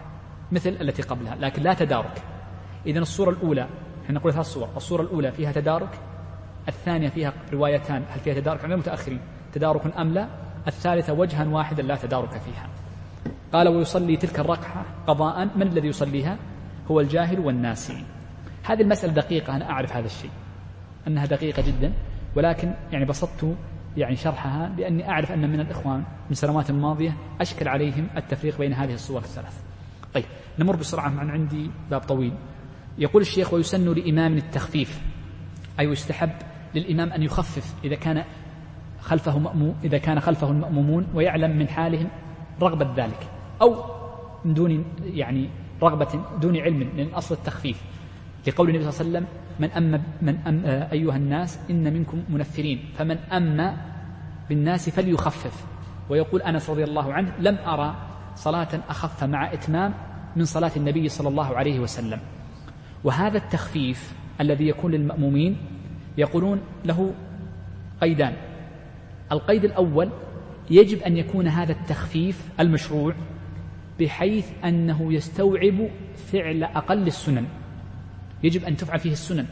مثل 0.53 0.77
التي 0.81 1.03
قبلها 1.03 1.37
لكن 1.37 1.63
لا 1.63 1.75
تدارك. 1.75 2.23
إذا 2.87 2.99
الصورة 2.99 3.31
الأولى 3.31 3.69
إحنا 4.05 4.19
نقول 4.19 4.33
ثلاث 4.33 4.47
صور 4.47 4.69
الصورة 4.77 5.03
الأولى 5.03 5.33
فيها 5.33 5.53
تدارك 5.53 5.99
الثانية 6.69 7.09
فيها 7.09 7.33
روايتان 7.53 8.03
هل 8.11 8.21
فيها 8.21 8.35
تدارك 8.35 8.65
عند 8.65 8.73
المتأخرين 8.73 9.21
تدارك 9.53 9.97
أم 9.99 10.15
لا؟ 10.15 10.29
الثالثة 10.67 11.13
وجها 11.13 11.45
واحدا 11.45 11.83
لا 11.83 11.97
تدارك 11.97 12.31
فيها. 12.31 12.69
قال 13.53 13.69
ويصلي 13.69 14.17
تلك 14.17 14.39
الركعة 14.39 14.85
قضاء 15.07 15.49
من 15.57 15.63
الذي 15.63 15.89
يصليها؟ 15.89 16.37
هو 16.91 17.01
الجاهل 17.01 17.41
والناسي. 17.41 18.05
هذه 18.69 18.83
المسألة 18.83 19.13
دقيقة 19.13 19.57
أنا 19.57 19.71
أعرف 19.71 19.97
هذا 19.97 20.07
الشيء 20.07 20.31
أنها 21.07 21.27
دقيقة 21.27 21.63
جدا 21.63 21.93
ولكن 22.37 22.75
يعني 22.93 23.05
بسطت 23.05 23.57
يعني 23.97 24.17
شرحها 24.17 24.73
لأني 24.79 25.11
أعرف 25.11 25.33
أن 25.33 25.51
من 25.51 25.61
الإخوان 25.61 26.05
من 26.29 26.35
سنوات 26.35 26.71
ماضية 26.71 27.17
أشكل 27.41 27.69
عليهم 27.69 28.09
التفريق 28.17 28.59
بين 28.59 28.73
هذه 28.73 28.95
الصور 28.95 29.21
الثلاث. 29.21 29.63
طيب 30.15 30.25
نمر 30.59 30.77
بسرعة 30.77 31.09
عن 31.19 31.31
عندي 31.31 31.71
باب 31.91 32.01
طويل. 32.01 32.33
يقول 32.99 33.23
الشيخ 33.23 33.55
ويسن 33.55 33.95
لإمام 33.95 34.37
التخفيف 34.37 35.01
أي 35.81 35.85
يستحب 35.85 36.31
للإمام 36.75 37.13
أن 37.13 37.23
يخفف 37.23 37.75
إذا 37.85 37.95
كان 37.95 38.25
خلفه 39.01 39.39
مأموم 39.39 39.75
إذا 39.85 39.99
كان 39.99 40.21
خلفه 40.21 40.51
المأمومون 40.51 41.07
ويعلم 41.15 41.59
من 41.59 41.69
حالهم 41.69 42.09
رغبة 42.63 43.05
ذلك 43.05 43.31
أو 43.63 43.85
من 44.45 44.55
دون 44.55 44.85
يعني 45.05 45.49
رغبة 45.83 46.25
دون 46.41 46.57
علم 46.57 46.91
من 46.97 47.15
أصل 47.15 47.35
التخفيف. 47.35 47.98
لقول 48.49 48.69
النبي 48.69 48.91
صلى 48.91 48.91
الله 48.91 49.01
عليه 49.01 49.11
وسلم 49.11 49.27
من 49.61 49.71
أما 49.71 50.01
من 50.23 50.37
أم 50.47 50.63
أيها 50.93 51.17
الناس 51.17 51.59
إن 51.71 51.93
منكم 51.93 52.25
منفرين. 52.29 52.85
فمن 52.95 53.17
أما 53.17 53.77
بالناس 54.49 54.91
فليخفف. 54.91 55.67
ويقول 56.11 56.43
أنس 56.43 56.71
رضي 56.71 56.85
الله 56.85 57.13
عنه 57.13 57.33
لم 57.41 57.59
أرى 57.67 57.95
صلاة 58.35 58.69
أخف 58.89 59.25
مع 59.25 59.53
إتمام 59.53 59.95
من 60.37 60.45
صلاة 60.45 60.71
النبي 60.77 61.09
صلى 61.09 61.29
الله 61.29 61.57
عليه 61.57 61.81
وسلم. 61.81 62.21
وهذا 63.05 63.39
التخفيف 63.39 64.13
الذي 64.41 64.69
يكون 64.69 64.93
للمأمومين 64.93 65.57
يقولون 66.19 66.61
له 66.85 67.15
قيدان. 68.01 68.33
القيد 69.33 69.65
الأول 69.65 70.11
يجب 70.71 71.03
أن 71.03 71.17
يكون 71.17 71.49
هذا 71.49 71.73
التخفيف 71.73 72.49
المشروع 72.61 73.15
بحيث 74.01 74.51
أنه 74.65 75.13
يستوعب 75.13 75.89
فعل 76.33 76.65
أقل 76.65 77.07
السنن. 77.07 77.45
يجب 78.43 78.65
أن 78.65 78.77
تفعل 78.77 78.99
فيه 78.99 79.13
السنن. 79.13 79.47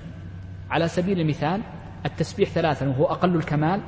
على 0.71 0.89
سبيل 0.89 1.21
المثال 1.21 1.61
التسبيح 2.07 2.49
ثلاثا 2.49 2.89
وهو 2.89 3.05
أقل 3.05 3.37
الكمال 3.37 3.81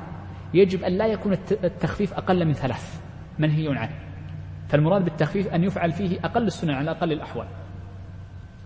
يجب 0.53 0.83
أن 0.83 0.97
لا 0.97 1.07
يكون 1.07 1.33
التخفيف 1.63 2.13
أقل 2.13 2.45
من 2.45 2.53
ثلاث 2.53 3.01
منهي 3.39 3.77
عنه. 3.77 3.99
فالمراد 4.67 5.03
بالتخفيف 5.03 5.47
أن 5.47 5.63
يفعل 5.63 5.91
فيه 5.91 6.19
أقل 6.19 6.47
السنن 6.47 6.73
على 6.73 6.91
أقل 6.91 7.11
الأحوال. 7.11 7.47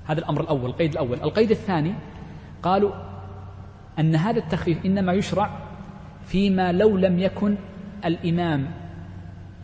هذا 0.05 0.19
الأمر 0.19 0.41
الأول 0.41 0.69
القيد 0.69 0.91
الأول. 0.91 1.17
القيد 1.23 1.51
الثاني 1.51 1.93
قالوا 2.63 2.91
أن 3.99 4.15
هذا 4.15 4.39
التخفيف 4.39 4.85
إنما 4.85 5.13
يشرع 5.13 5.59
فيما 6.25 6.71
لو 6.71 6.97
لم 6.97 7.19
يكن 7.19 7.55
الإمام 8.05 8.71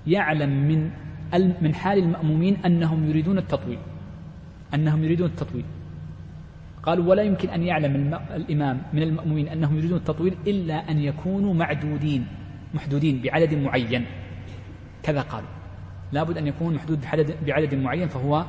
يعلم 0.07 0.49
من 0.49 0.91
من 1.61 1.76
حال 1.76 1.97
المأمومين 1.97 2.57
أنهم 2.65 3.09
يريدون 3.09 3.38
التطويل. 3.38 3.80
أنهم 4.74 5.03
يريدون 5.03 5.28
التطويل. 5.28 5.65
قالوا 6.90 7.06
ولا 7.06 7.24
يمكن 7.24 7.50
أن 7.50 7.64
يعلم 7.64 8.20
الإمام 8.36 8.82
من 8.94 9.04
المأمومين 9.04 9.48
أنهم 9.48 9.78
يريدون 9.78 9.98
التطويل 9.98 10.38
إلا 10.48 10.92
أن 10.92 11.00
يكونوا 11.00 11.54
معدودين 11.54 12.28
محدودين 12.74 13.22
بعدد 13.22 13.54
معين. 13.54 14.06
كذا 15.04 15.22
قالوا. 15.22 15.50
لابد 16.12 16.38
أن 16.38 16.48
يكون 16.48 16.74
محدود 16.74 17.02
بعدد, 17.02 17.36
بعدد 17.46 17.76
معين 17.76 18.08
فهو 18.08 18.46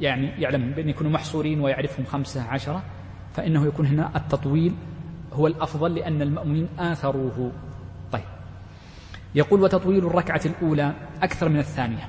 يعني 0.00 0.26
يعلم 0.26 0.70
بأن 0.70 0.88
يكونوا 0.88 1.12
محصورين 1.12 1.60
ويعرفهم 1.60 2.04
خمسة 2.04 2.42
عشرة 2.42 2.82
فإنه 3.32 3.66
يكون 3.66 3.86
هنا 3.86 4.16
التطويل 4.16 4.74
هو 5.32 5.46
الأفضل 5.46 5.94
لأن 5.94 6.22
المأمومين 6.22 6.68
آثروه. 6.78 7.52
طيب. 8.12 8.24
يقول 9.34 9.60
وتطويل 9.60 10.06
الركعة 10.06 10.40
الأولى 10.46 10.92
أكثر 11.22 11.48
من 11.48 11.58
الثانية. 11.58 12.08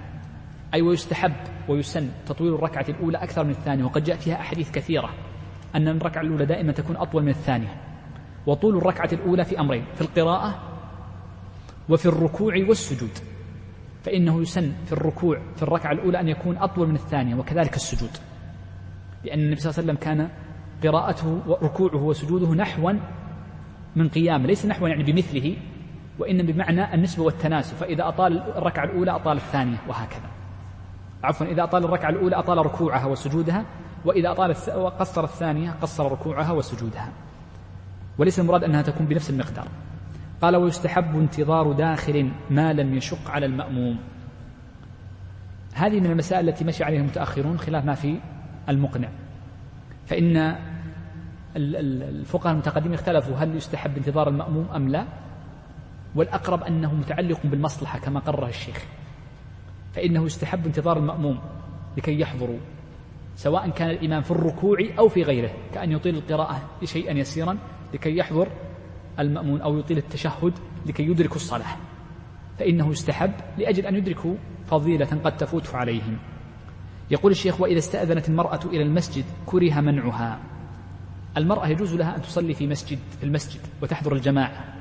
أي 0.74 0.82
ويستحب 0.82 1.34
ويسن 1.70 2.10
تطويل 2.26 2.54
الركعة 2.54 2.86
الأولى 2.90 3.18
أكثر 3.18 3.44
من 3.44 3.50
الثانية 3.50 3.84
وقد 3.84 4.04
جاء 4.04 4.18
فيها 4.18 4.36
أحاديث 4.36 4.72
كثيرة. 4.72 5.10
أن 5.76 5.88
الركعة 5.88 6.22
الأولى 6.22 6.46
دائما 6.46 6.72
تكون 6.72 6.98
أطول 6.98 7.24
من 7.24 7.30
الثانية 7.30 7.82
وطول 8.48 8.78
الركعة 8.78 9.10
الأولى 9.14 9.46
في 9.46 9.60
أمرين 9.60 9.86
في 9.96 10.02
القراءة 10.02 10.60
وفي 11.90 12.06
الركوع 12.06 12.54
والسجود. 12.70 13.18
فإنه 14.04 14.42
يسن 14.42 14.72
في 14.86 14.94
الركوع 14.94 15.42
في 15.56 15.64
الركعة 15.64 15.92
الأولى 15.92 16.20
أن 16.20 16.28
يكون 16.28 16.58
أطول 16.58 16.88
من 16.88 16.96
الثانية 16.96 17.36
وكذلك 17.36 17.76
السجود. 17.76 18.10
لأن 19.24 19.40
النبي 19.40 19.60
صلى 19.60 19.70
الله 19.70 19.82
عليه 19.82 19.94
وسلم 19.94 20.04
كان 20.04 20.30
قراءته 20.84 21.42
وركوعه 21.48 22.04
وسجوده 22.04 22.54
نحوا 22.54 22.94
من 23.96 24.10
قيام 24.10 24.46
ليس 24.46 24.66
نحوا 24.66 24.90
يعني 24.90 25.04
بمثله 25.04 25.58
وإنما 26.20 26.52
بمعنى 26.52 26.94
النسبة 26.94 27.24
والتناسب. 27.24 27.76
فإذا 27.76 28.08
أطال 28.08 28.40
الركعة 28.58 28.84
الأولى 28.84 29.12
أطال 29.12 29.38
الثانية 29.38 29.78
وهكذا. 29.88 30.30
عفوا 31.24 31.48
إذا 31.48 31.64
أطال 31.64 31.86
الركعة 31.86 32.10
الأولى 32.10 32.36
أطال 32.36 32.58
ركوعها 32.58 33.06
وسجودها 33.06 33.66
وإذا 34.06 34.32
أطال 34.32 34.54
قصر 35.00 35.24
الثانية 35.24 35.72
قصر 35.72 36.12
ركوعها 36.12 36.52
وسجودها. 36.52 37.12
وليس 38.18 38.40
المراد 38.40 38.64
أنها 38.64 38.82
تكون 38.82 39.06
بنفس 39.06 39.30
المقدار. 39.30 39.68
قال 40.42 40.56
ويستحب 40.56 41.16
انتظار 41.20 41.72
داخل 41.72 42.32
ما 42.50 42.74
لم 42.74 42.94
يشق 42.94 43.30
على 43.32 43.46
المأموم. 43.46 44.00
هذه 45.74 46.00
من 46.00 46.06
المسائل 46.06 46.50
التي 46.50 46.66
مشي 46.66 46.84
عليها 46.84 47.00
المتأخرون 47.00 47.60
خلاف 47.60 47.86
ما 47.86 47.94
في 47.94 48.20
المقنع. 48.70 49.10
فإن 50.06 50.56
الفقهاء 51.56 52.54
المتقدمين 52.54 52.94
اختلفوا 52.94 53.36
هل 53.36 53.56
يستحب 53.56 53.98
انتظار 53.98 54.28
المأموم 54.30 54.68
أم 54.76 54.90
لا؟ 54.90 55.06
والأقرب 56.16 56.64
أنه 56.64 56.94
متعلق 56.94 57.40
بالمصلحة 57.44 58.00
كما 58.00 58.20
قرر 58.20 58.48
الشيخ. 58.48 58.86
فإنه 59.94 60.26
يستحب 60.26 60.66
انتظار 60.66 60.98
المأموم 60.98 61.40
لكي 61.98 62.20
يحضروا. 62.20 62.60
سواء 63.36 63.70
كان 63.70 63.90
الإمام 63.90 64.22
في 64.22 64.32
الركوع 64.32 64.78
أو 65.00 65.10
في 65.10 65.24
غيره 65.24 65.52
كأن 65.74 65.92
يطيل 65.92 66.16
القراءة 66.16 66.62
شيئا 66.84 67.14
يسيرا 67.14 67.58
لكي 67.94 68.18
يحضر 68.18 68.48
المأمون 69.20 69.62
أو 69.62 69.78
يطيل 69.80 69.98
التشهد 69.98 70.54
لكي 70.86 71.04
يدركوا 71.04 71.36
الصلاة. 71.36 71.78
فإنه 72.60 72.92
يستحب 72.92 73.32
لأجل 73.58 73.86
أن 73.86 73.96
يدركوا 73.96 74.36
فضيلة 74.68 75.06
قد 75.24 75.38
تفوت 75.38 75.76
عليهم. 75.76 76.18
يقول 77.12 77.32
الشيخ 77.32 77.62
وإذا 77.62 77.78
استأذنت 77.80 78.30
المرأة 78.30 78.60
إلى 78.66 78.84
المسجد 78.84 79.26
كره 79.46 79.80
منعها. 79.80 80.40
المرأة 81.38 81.68
يجوز 81.68 81.96
لها 81.96 82.16
أن 82.16 82.22
تصلي 82.22 82.54
في 82.54 82.68
مسجد 82.68 83.00
في 83.20 83.24
المسجد 83.24 83.62
وتحضر 83.82 84.14
الجماعة 84.14 84.76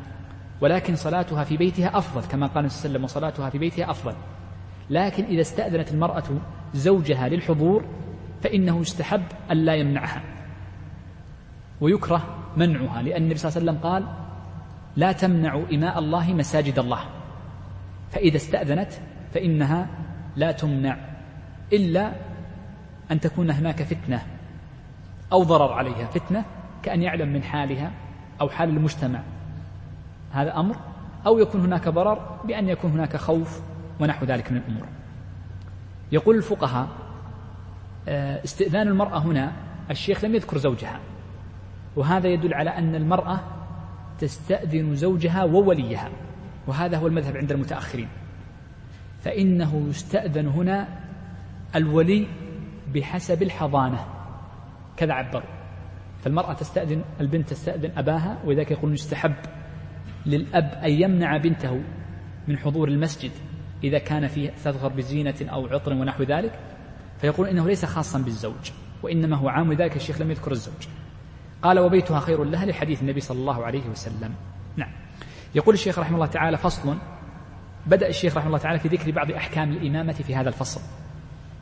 ولكن 0.60 0.96
صلاتها 0.96 1.44
في 1.44 1.56
بيتها 1.56 1.98
أفضل 1.98 2.28
كما 2.28 2.46
قال 2.46 2.70
صلى 2.70 2.78
الله 2.78 2.88
عليه 2.88 2.90
وسلم 2.90 3.04
وصلاتها 3.04 3.50
في 3.50 3.58
بيتها 3.58 3.90
أفضل. 3.90 4.14
لكن 4.90 5.24
إذا 5.24 5.40
استأذنت 5.40 5.92
المرأة 5.92 6.24
زوجها 6.74 7.28
للحضور 7.28 7.84
فإنه 8.44 8.80
يستحب 8.80 9.22
أن 9.50 9.56
لا 9.56 9.74
يمنعها 9.74 10.22
ويكره 11.80 12.22
منعها 12.56 13.02
لأن 13.02 13.22
النبي 13.22 13.38
صلى 13.38 13.48
الله 13.48 13.60
عليه 13.60 13.70
وسلم 13.70 13.90
قال 13.90 14.04
لا 14.96 15.12
تمنعوا 15.12 15.64
إماء 15.72 15.98
الله 15.98 16.32
مساجد 16.32 16.78
الله 16.78 17.00
فإذا 18.10 18.36
استأذنت 18.36 18.92
فإنها 19.34 19.88
لا 20.36 20.52
تمنع 20.52 20.96
إلا 21.72 22.12
أن 23.10 23.20
تكون 23.20 23.50
هناك 23.50 23.82
فتنة 23.82 24.22
أو 25.32 25.42
ضرر 25.42 25.72
عليها 25.72 26.06
فتنة 26.06 26.44
كأن 26.82 27.02
يعلم 27.02 27.28
من 27.28 27.42
حالها 27.42 27.90
أو 28.40 28.48
حال 28.48 28.68
المجتمع. 28.68 29.20
هذا 30.32 30.60
أمر 30.60 30.76
أو 31.26 31.38
يكون 31.38 31.60
هناك 31.60 31.88
ضرر 31.88 32.40
بأن 32.44 32.68
يكون 32.68 32.90
هناك 32.90 33.16
خوف 33.16 33.60
ونحو 34.00 34.24
ذلك 34.26 34.52
من 34.52 34.56
الأمور. 34.56 34.86
يقول 36.12 36.36
الفقهاء 36.36 37.03
استئذان 38.08 38.88
المرأة 38.88 39.18
هنا 39.18 39.52
الشيخ 39.90 40.24
لم 40.24 40.34
يذكر 40.34 40.58
زوجها. 40.58 41.00
وهذا 41.96 42.28
يدل 42.28 42.54
على 42.54 42.70
أن 42.70 42.94
المرأة 42.94 43.40
تستأذن 44.18 44.94
زوجها 44.94 45.44
ووليها. 45.44 46.10
وهذا 46.66 46.98
هو 46.98 47.06
المذهب 47.06 47.36
عند 47.36 47.52
المتأخرين. 47.52 48.08
فإنه 49.20 49.86
يستأذن 49.88 50.46
هنا 50.46 50.88
الولي 51.76 52.26
بحسب 52.94 53.42
الحضانة. 53.42 54.06
كذا 54.96 55.12
عبروا. 55.12 55.50
فالمرأة 56.20 56.52
تستأذن 56.52 57.04
البنت 57.20 57.48
تستأذن 57.48 57.98
أباها 57.98 58.38
ولذلك 58.44 58.70
يقولون 58.70 58.94
يستحب 58.94 59.34
للأب 60.26 60.80
أن 60.84 60.90
يمنع 60.90 61.36
بنته 61.36 61.80
من 62.48 62.58
حضور 62.58 62.88
المسجد 62.88 63.30
إذا 63.84 63.98
كان 63.98 64.26
فيه 64.26 64.50
تظهر 64.50 64.88
بزينة 64.92 65.34
أو 65.42 65.66
عطر 65.66 65.92
ونحو 65.92 66.22
ذلك. 66.22 66.58
فيقول 67.24 67.48
إنه 67.48 67.66
ليس 67.66 67.84
خاصا 67.84 68.18
بالزوج 68.18 68.70
وإنما 69.02 69.36
هو 69.36 69.48
عام 69.48 69.72
ذلك 69.72 69.96
الشيخ 69.96 70.20
لم 70.20 70.30
يذكر 70.30 70.52
الزوج. 70.52 70.88
قال 71.62 71.78
وبيتها 71.78 72.20
خير 72.20 72.44
لها 72.44 72.66
لحديث 72.66 73.02
النبي 73.02 73.20
صلى 73.20 73.38
الله 73.38 73.64
عليه 73.64 73.88
وسلم. 73.88 74.34
نعم. 74.76 74.90
يقول 75.54 75.74
الشيخ 75.74 75.98
رحمه 75.98 76.14
الله 76.14 76.26
تعالى 76.26 76.56
فصل 76.56 76.96
بدأ 77.86 78.08
الشيخ 78.08 78.36
رحمه 78.36 78.46
الله 78.46 78.58
تعالى 78.58 78.78
في 78.78 78.88
ذكر 78.88 79.10
بعض 79.10 79.30
أحكام 79.30 79.72
الإمامة 79.72 80.12
في 80.12 80.36
هذا 80.36 80.48
الفصل. 80.48 80.80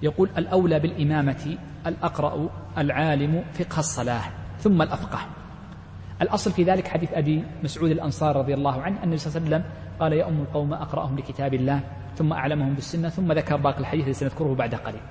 يقول 0.02 0.30
الأولى 0.38 0.80
بالإمامة 0.80 1.56
الأقرأ 1.86 2.50
العالم 2.78 3.44
فقه 3.52 3.78
الصلاة 3.78 4.22
ثم 4.60 4.82
الأفقه. 4.82 5.20
الأصل 6.22 6.52
في 6.52 6.64
ذلك 6.64 6.88
حديث 6.88 7.12
أبي 7.12 7.44
مسعود 7.64 7.90
الأنصار 7.90 8.36
رضي 8.36 8.54
الله 8.54 8.82
عنه 8.82 8.98
أن 8.98 9.02
النبي 9.02 9.18
صلى 9.18 9.36
الله 9.36 9.56
عليه 9.56 9.56
وسلم 9.56 9.72
قال 10.00 10.12
يا 10.12 10.28
أم 10.28 10.40
القوم 10.40 10.72
أقرأهم 10.72 11.18
لكتاب 11.18 11.54
الله 11.54 11.80
ثم 12.16 12.32
أعلمهم 12.32 12.74
بالسنة 12.74 13.08
ثم 13.08 13.32
ذكر 13.32 13.56
باقي 13.56 13.78
الحديث 13.78 14.04
الذي 14.04 14.14
سنذكره 14.14 14.54
بعد 14.54 14.74
قليل. 14.74 15.02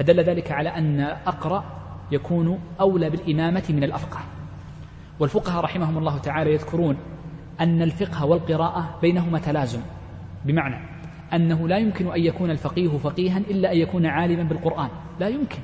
فدل 0.00 0.20
ذلك 0.20 0.52
على 0.52 0.68
أن 0.68 1.00
أقرأ 1.26 1.64
يكون 2.12 2.60
أولى 2.80 3.10
بالإمامة 3.10 3.62
من 3.68 3.84
الأفقه. 3.84 4.20
والفقهاء 5.18 5.64
رحمهم 5.64 5.98
الله 5.98 6.18
تعالى 6.18 6.52
يذكرون 6.52 6.96
أن 7.60 7.82
الفقه 7.82 8.24
والقراءة 8.26 8.98
بينهما 9.02 9.38
تلازم 9.38 9.80
بمعنى 10.44 10.76
أنه 11.32 11.68
لا 11.68 11.78
يمكن 11.78 12.12
أن 12.12 12.20
يكون 12.20 12.50
الفقيه 12.50 12.88
فقيها 12.88 13.38
إلا 13.38 13.72
أن 13.72 13.76
يكون 13.76 14.06
عالما 14.06 14.42
بالقرآن 14.42 14.88
لا 15.20 15.28
يمكن. 15.28 15.58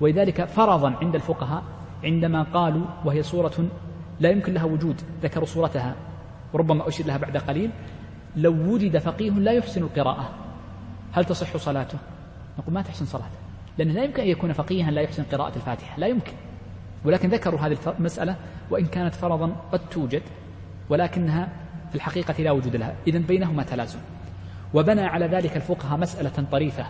ولذلك 0.00 0.44
فرضا 0.44 0.94
عند 1.00 1.14
الفقهاء 1.14 1.62
عندما 2.04 2.42
قالوا 2.42 2.86
وهي 3.04 3.22
صورة 3.22 3.68
لا 4.20 4.30
يمكن 4.30 4.54
لها 4.54 4.64
وجود 4.64 5.00
ذكروا 5.22 5.46
صورتها 5.46 5.94
وربما 6.52 6.88
أشير 6.88 7.06
لها 7.06 7.16
بعد 7.16 7.36
قليل 7.36 7.70
لو 8.36 8.52
وجد 8.74 8.98
فقيه 8.98 9.30
لا 9.30 9.52
يحسن 9.52 9.82
القراءة. 9.82 10.30
هل 11.12 11.24
تصح 11.24 11.56
صلاته؟ 11.56 11.98
نقول 12.58 12.74
ما 12.74 12.82
تحسن 12.82 13.04
صلاته. 13.04 13.39
لأنه 13.80 13.92
لا 13.92 14.04
يمكن 14.04 14.22
أن 14.22 14.28
يكون 14.28 14.52
فقيها 14.52 14.90
لا 14.90 15.00
يحسن 15.00 15.22
قراءة 15.22 15.56
الفاتحة 15.56 15.98
لا 15.98 16.06
يمكن. 16.06 16.32
ولكن 17.04 17.28
ذكروا 17.28 17.60
هذه 17.60 17.76
المسألة 17.98 18.36
وإن 18.70 18.86
كانت 18.86 19.14
فرضا 19.14 19.56
قد 19.72 19.80
توجد 19.90 20.22
ولكنها 20.88 21.48
في 21.88 21.94
الحقيقة 21.94 22.34
لا 22.42 22.50
وجود 22.50 22.76
لها. 22.76 22.94
إذا 23.06 23.18
بينهما 23.18 23.62
تلازم. 23.62 23.98
وبنى 24.74 25.00
على 25.00 25.26
ذلك 25.26 25.56
الفقهاء 25.56 25.98
مسألة 25.98 26.46
طريفة 26.52 26.86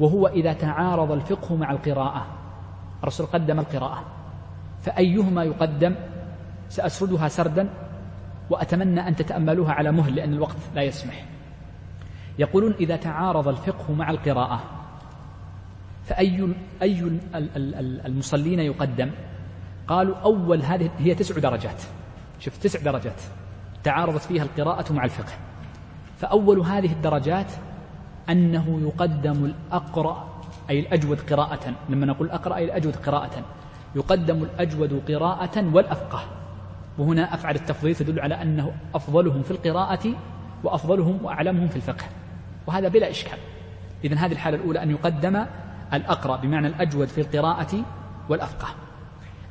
وهو 0.00 0.26
إذا 0.26 0.52
تعارض 0.52 1.12
الفقه 1.12 1.56
مع 1.56 1.70
القراءة. 1.70 2.26
الرسول 3.02 3.26
قدم 3.26 3.60
القراءة. 3.60 4.04
فأيهما 4.82 5.44
يقدم؟ 5.44 5.94
سأسردها 6.68 7.28
سردا 7.28 7.68
وأتمنى 8.50 9.08
أن 9.08 9.16
تتأملوها 9.16 9.72
على 9.72 9.92
مهل 9.92 10.14
لأن 10.14 10.32
الوقت 10.32 10.56
لا 10.74 10.82
يسمح. 10.82 11.24
يقولون 12.38 12.74
إذا 12.80 12.96
تعارض 12.96 13.48
الفقه 13.48 13.92
مع 13.92 14.10
القراءة 14.10 14.79
فأي 16.10 16.54
أي 16.82 17.18
المصلين 18.06 18.60
يقدم؟ 18.60 19.10
قالوا 19.88 20.16
أول 20.16 20.62
هذه 20.62 20.90
هي 20.98 21.14
تسع 21.14 21.38
درجات. 21.38 21.82
شوف 22.40 22.58
تسع 22.58 22.80
درجات 22.80 23.22
تعارضت 23.84 24.22
فيها 24.22 24.42
القراءة 24.42 24.92
مع 24.92 25.04
الفقه. 25.04 25.32
فأول 26.18 26.60
هذه 26.60 26.92
الدرجات 26.92 27.52
أنه 28.30 28.80
يقدم 28.82 29.44
الأقرأ 29.44 30.42
أي 30.70 30.80
الأجود 30.80 31.20
قراءة. 31.20 31.74
لما 31.88 32.06
نقول 32.06 32.30
أقرأ 32.30 32.56
أي 32.56 32.64
الأجود 32.64 32.96
قراءة. 32.96 33.44
يقدم 33.96 34.42
الأجود 34.42 35.02
قراءة 35.08 35.74
والأفقه. 35.74 36.22
وهنا 36.98 37.34
أفعل 37.34 37.54
التفضيل 37.54 37.94
تدل 37.94 38.20
على 38.20 38.42
أنه 38.42 38.72
أفضلهم 38.94 39.42
في 39.42 39.50
القراءة 39.50 40.14
وأفضلهم 40.64 41.24
وأعلمهم 41.24 41.68
في 41.68 41.76
الفقه. 41.76 42.04
وهذا 42.66 42.88
بلا 42.88 43.10
إشكال. 43.10 43.38
إذن 44.04 44.18
هذه 44.18 44.32
الحالة 44.32 44.56
الأولى 44.56 44.82
أن 44.82 44.90
يقدم 44.90 45.46
الأقرأ 45.94 46.36
بمعنى 46.36 46.66
الأجود 46.66 47.08
في 47.08 47.20
القراءة 47.20 47.84
والأفقه. 48.28 48.68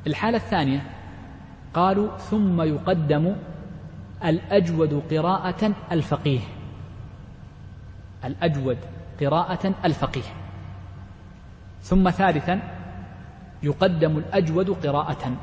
الحالة 0.06 0.36
الثانية 0.36 0.90
قالوا 1.74 2.16
ثم 2.16 2.62
يقدم 2.62 3.36
الأجود 4.24 5.02
قراءة 5.10 5.72
الفقيه. 5.92 6.40
الأجود 8.24 8.78
قراءة 9.20 9.74
الفقيه. 9.84 10.22
ثم 11.82 12.10
ثالثا 12.10 12.60
يقدم 13.62 14.18
الأجود 14.18 14.70
قراءة. 14.86 15.36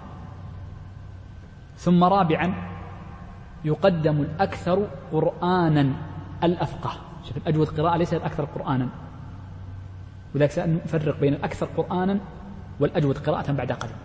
ثم 1.77 2.03
رابعا 2.03 2.53
يقدم 3.65 4.21
الأكثر 4.21 4.87
قرآنا 5.11 5.93
الأفقه. 6.43 6.91
شوف 7.27 7.37
الأجود 7.37 7.67
قراءة 7.67 7.97
ليس 7.97 8.13
الأكثر 8.13 8.45
قرآنا. 8.45 8.87
ولذلك 10.35 10.51
سنفرق 10.51 11.19
بين 11.19 11.33
الأكثر 11.33 11.65
قرآنا 11.65 12.19
والأجود 12.79 13.17
قراءة 13.17 13.51
بعد 13.51 13.71
قليل. 13.71 13.95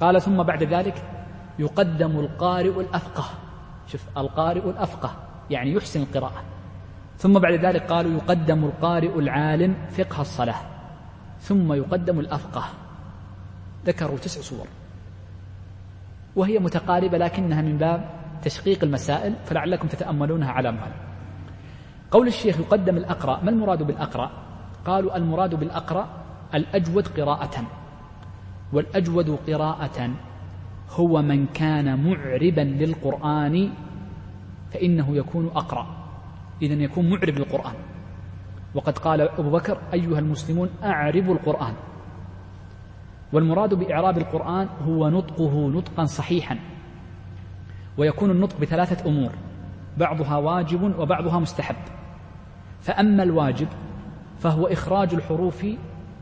قال 0.00 0.22
ثم 0.22 0.42
بعد 0.42 0.62
ذلك 0.62 1.02
يقدم 1.58 2.20
القارئ 2.20 2.80
الأفقه. 2.80 3.24
شوف 3.86 4.18
القارئ 4.18 4.70
الأفقه 4.70 5.16
يعني 5.50 5.72
يحسن 5.72 6.02
القراءة. 6.02 6.44
ثم 7.18 7.38
بعد 7.38 7.54
ذلك 7.54 7.82
قالوا 7.82 8.12
يقدم 8.12 8.64
القارئ 8.64 9.18
العالم 9.18 9.74
فقه 9.90 10.20
الصلاة. 10.20 10.60
ثم 11.40 11.72
يقدم 11.72 12.20
الأفقه. 12.20 12.64
ذكروا 13.86 14.18
تسع 14.18 14.40
صور. 14.40 14.66
وهي 16.36 16.58
متقاربة 16.58 17.18
لكنها 17.18 17.62
من 17.62 17.78
باب 17.78 18.10
تشقيق 18.42 18.84
المسائل 18.84 19.34
فلعلكم 19.44 19.88
تتأملونها 19.88 20.52
على 20.52 20.72
مهل. 20.72 20.92
قول 22.10 22.26
الشيخ 22.26 22.60
يقدم 22.60 22.96
الأقرأ. 22.96 23.40
ما 23.42 23.50
المراد 23.50 23.82
بالأقرأ؟ 23.82 24.45
قالوا 24.86 25.16
المراد 25.16 25.54
بالأقرأ 25.54 26.08
الأجود 26.54 27.08
قراءة 27.08 27.64
والأجود 28.72 29.30
قراءة 29.30 30.10
هو 30.90 31.22
من 31.22 31.46
كان 31.46 32.04
معربا 32.04 32.60
للقرآن 32.60 33.70
فإنه 34.72 35.16
يكون 35.16 35.46
أقرأ. 35.46 35.86
إذا 36.62 36.74
يكون 36.74 37.10
معرب 37.10 37.38
للقرآن. 37.38 37.74
وقد 38.74 38.98
قال 38.98 39.20
أبو 39.20 39.50
بكر 39.50 39.78
أيها 39.92 40.18
المسلمون 40.18 40.68
أعربوا 40.82 41.34
القرآن. 41.34 41.74
والمراد 43.32 43.74
بإعراب 43.74 44.18
القرآن 44.18 44.68
هو 44.86 45.08
نطقه 45.08 45.68
نطقا 45.68 46.04
صحيحا 46.04 46.58
ويكون 47.98 48.30
النطق 48.30 48.60
بثلاثة 48.60 49.08
أمور 49.08 49.32
بعضها 49.98 50.36
واجب 50.36 50.98
وبعضها 50.98 51.38
مستحب. 51.38 51.76
فأما 52.80 53.22
الواجب 53.22 53.68
فهو 54.38 54.66
إخراج 54.66 55.14
الحروف 55.14 55.66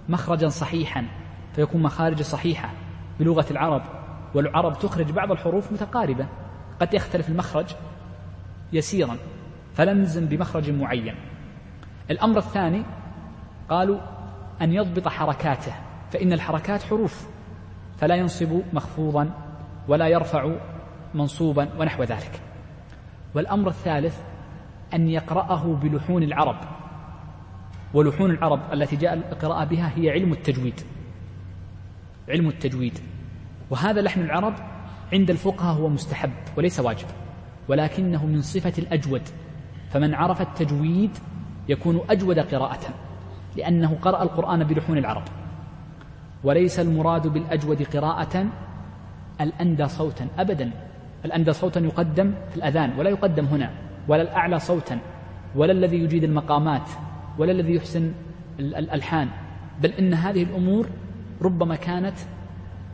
مخرجا 0.09 0.49
صحيحا 0.49 1.07
فيكون 1.55 1.83
مخارج 1.83 2.23
صحيحة 2.23 2.71
بلغة 3.21 3.47
العرب 3.51 3.83
والعرب 4.35 4.79
تخرج 4.79 5.11
بعض 5.11 5.31
الحروف 5.31 5.73
متقاربة 5.73 6.27
قد 6.81 6.95
يختلف 6.95 7.29
المخرج 7.29 7.67
يسيرا 8.73 9.17
فلنلزم 9.75 10.27
بمخرج 10.27 10.71
معين. 10.71 11.15
الأمر 12.11 12.39
الثاني 12.39 12.83
قالوا 13.69 14.01
أن 14.63 14.73
يضبط 14.73 15.09
حركاته 15.09 15.73
فإن 16.11 16.33
الحركات 16.33 16.83
حروف 16.83 17.27
فلا 17.99 18.15
ينصب 18.15 18.61
مخفوضا 18.73 19.31
ولا 19.89 20.09
يرفع 20.09 20.57
منصوبا 21.15 21.69
ونحو 21.79 22.03
ذلك. 22.03 22.41
والأمر 23.35 23.69
الثالث 23.69 24.21
أن 24.95 25.09
يقرأه 25.09 25.65
بلحون 25.83 26.23
العرب. 26.23 26.57
ولحون 27.95 28.31
العرب 28.31 28.73
التي 28.73 28.97
جاء 28.97 29.15
القراءة 29.15 29.65
بها 29.65 29.93
هي 29.97 30.11
علم 30.11 30.33
التجويد. 30.33 30.81
علم 32.29 32.49
التجويد. 32.49 32.99
وهذا 33.71 34.01
لحن 34.03 34.21
العرب 34.21 34.55
عند 35.13 35.31
الفقهاء 35.31 35.75
هو 35.75 35.89
مستحب 35.89 36.31
وليس 36.57 36.81
واجب 36.81 37.07
ولكنه 37.69 38.27
من 38.27 38.43
صفة 38.43 38.73
الأجود. 38.79 39.23
فمن 39.91 40.15
عرف 40.15 40.41
التجويد 40.41 41.11
يكون 41.69 42.01
أجود 42.11 42.39
قراءة 42.39 42.95
لأنه 43.57 43.99
قرأ 44.03 44.23
القرآن 44.23 44.65
بلحون 44.65 44.99
العرب. 44.99 45.25
وليس 46.45 46.81
المراد 46.81 47.27
بالأجود 47.27 47.83
قراءة 47.83 48.47
الأندى 49.41 49.89
صوتا 49.89 50.29
أبدا. 50.39 50.71
الأندى 51.25 51.53
صوتا 51.53 51.81
يقدم 51.81 52.35
في 52.51 52.57
الأذان 52.57 52.99
ولا 52.99 53.11
يقدم 53.11 53.45
هنا 53.45 53.71
ولا 54.09 54.23
الأعلى 54.23 54.59
صوتا 54.59 54.99
ولا 55.57 55.73
الذي 55.73 55.97
يجيد 55.97 56.25
المقامات. 56.25 56.89
ولا 57.39 57.53
الذي 57.53 57.75
يحسن 57.75 58.13
الألحان. 58.59 59.29
بل 59.83 59.91
إن 59.93 60.15
هذه 60.15 60.43
الأمور 60.43 60.87
ربما 61.43 61.77
كانت 61.77 62.17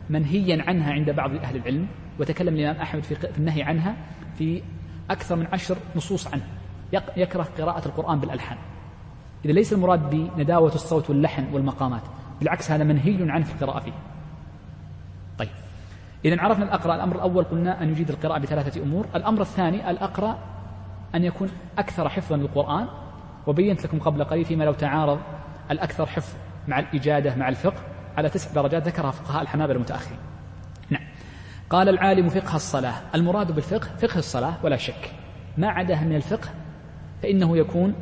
منهيا 0.09 0.63
عنها 0.67 0.93
عند 0.93 1.09
بعض 1.09 1.35
أهل 1.35 1.55
العلم 1.55 1.87
وتكلم 2.19 2.55
الإمام 2.55 2.81
أحمد 2.81 3.03
في 3.03 3.37
النهي 3.37 3.63
عنها 3.63 3.95
في 4.37 4.61
أكثر 5.09 5.35
من 5.35 5.47
عشر 5.53 5.77
نصوص 5.95 6.27
عنه. 6.27 6.43
يكره 7.17 7.47
قراءة 7.57 7.85
القرآن 7.85 8.19
بالألحان. 8.19 8.57
إذا 9.45 9.53
ليس 9.53 9.73
المراد 9.73 10.09
بنداوة 10.09 10.75
الصوت 10.75 11.09
واللحن 11.09 11.53
والمقامات 11.53 12.01
بالعكس 12.39 12.71
هذا 12.71 12.83
منهي 12.83 13.31
عنه 13.31 13.45
في 13.45 13.61
القراءة 13.61 13.79
فيه. 13.79 13.93
طيب. 15.37 15.49
إذا 16.25 16.41
عرفنا 16.41 16.65
الأقرأ. 16.65 16.95
الأمر 16.95 17.15
الأول 17.15 17.43
قلنا 17.43 17.83
أن 17.83 17.89
يجيد 17.89 18.09
القراءة 18.09 18.39
بثلاثة 18.39 18.83
أمور. 18.83 19.05
الأمر 19.15 19.41
الثاني 19.41 19.89
الأقرأ 19.91 20.37
أن 21.15 21.23
يكون 21.23 21.49
أكثر 21.77 22.09
حفظا 22.09 22.37
للقرآن 22.37 22.87
وبينت 23.47 23.83
لكم 23.83 23.99
قبل 23.99 24.23
قليل 24.23 24.45
فيما 24.45 24.63
لو 24.63 24.73
تعارض 24.73 25.19
الأكثر 25.71 26.05
حفظ 26.05 26.33
مع 26.67 26.79
الإجادة 26.79 27.35
مع 27.35 27.49
الفقه 27.49 27.81
على 28.17 28.29
تسع 28.29 28.53
درجات 28.53 28.87
ذكرها 28.87 29.11
فقهاء 29.11 29.41
الحنابلة 29.41 29.75
المتأخرين. 29.75 30.17
نعم. 30.89 31.03
قال 31.69 31.89
العالم 31.89 32.29
فقه 32.29 32.55
الصلاة. 32.55 32.93
المراد 33.15 33.51
بالفقه 33.51 33.87
فقه 33.97 34.17
الصلاة 34.17 34.53
ولا 34.63 34.77
شك. 34.77 35.11
ما 35.57 35.67
عداها 35.67 36.03
من 36.03 36.15
الفقه 36.15 36.49
فإنه 37.23 37.57
يكون 37.57 37.95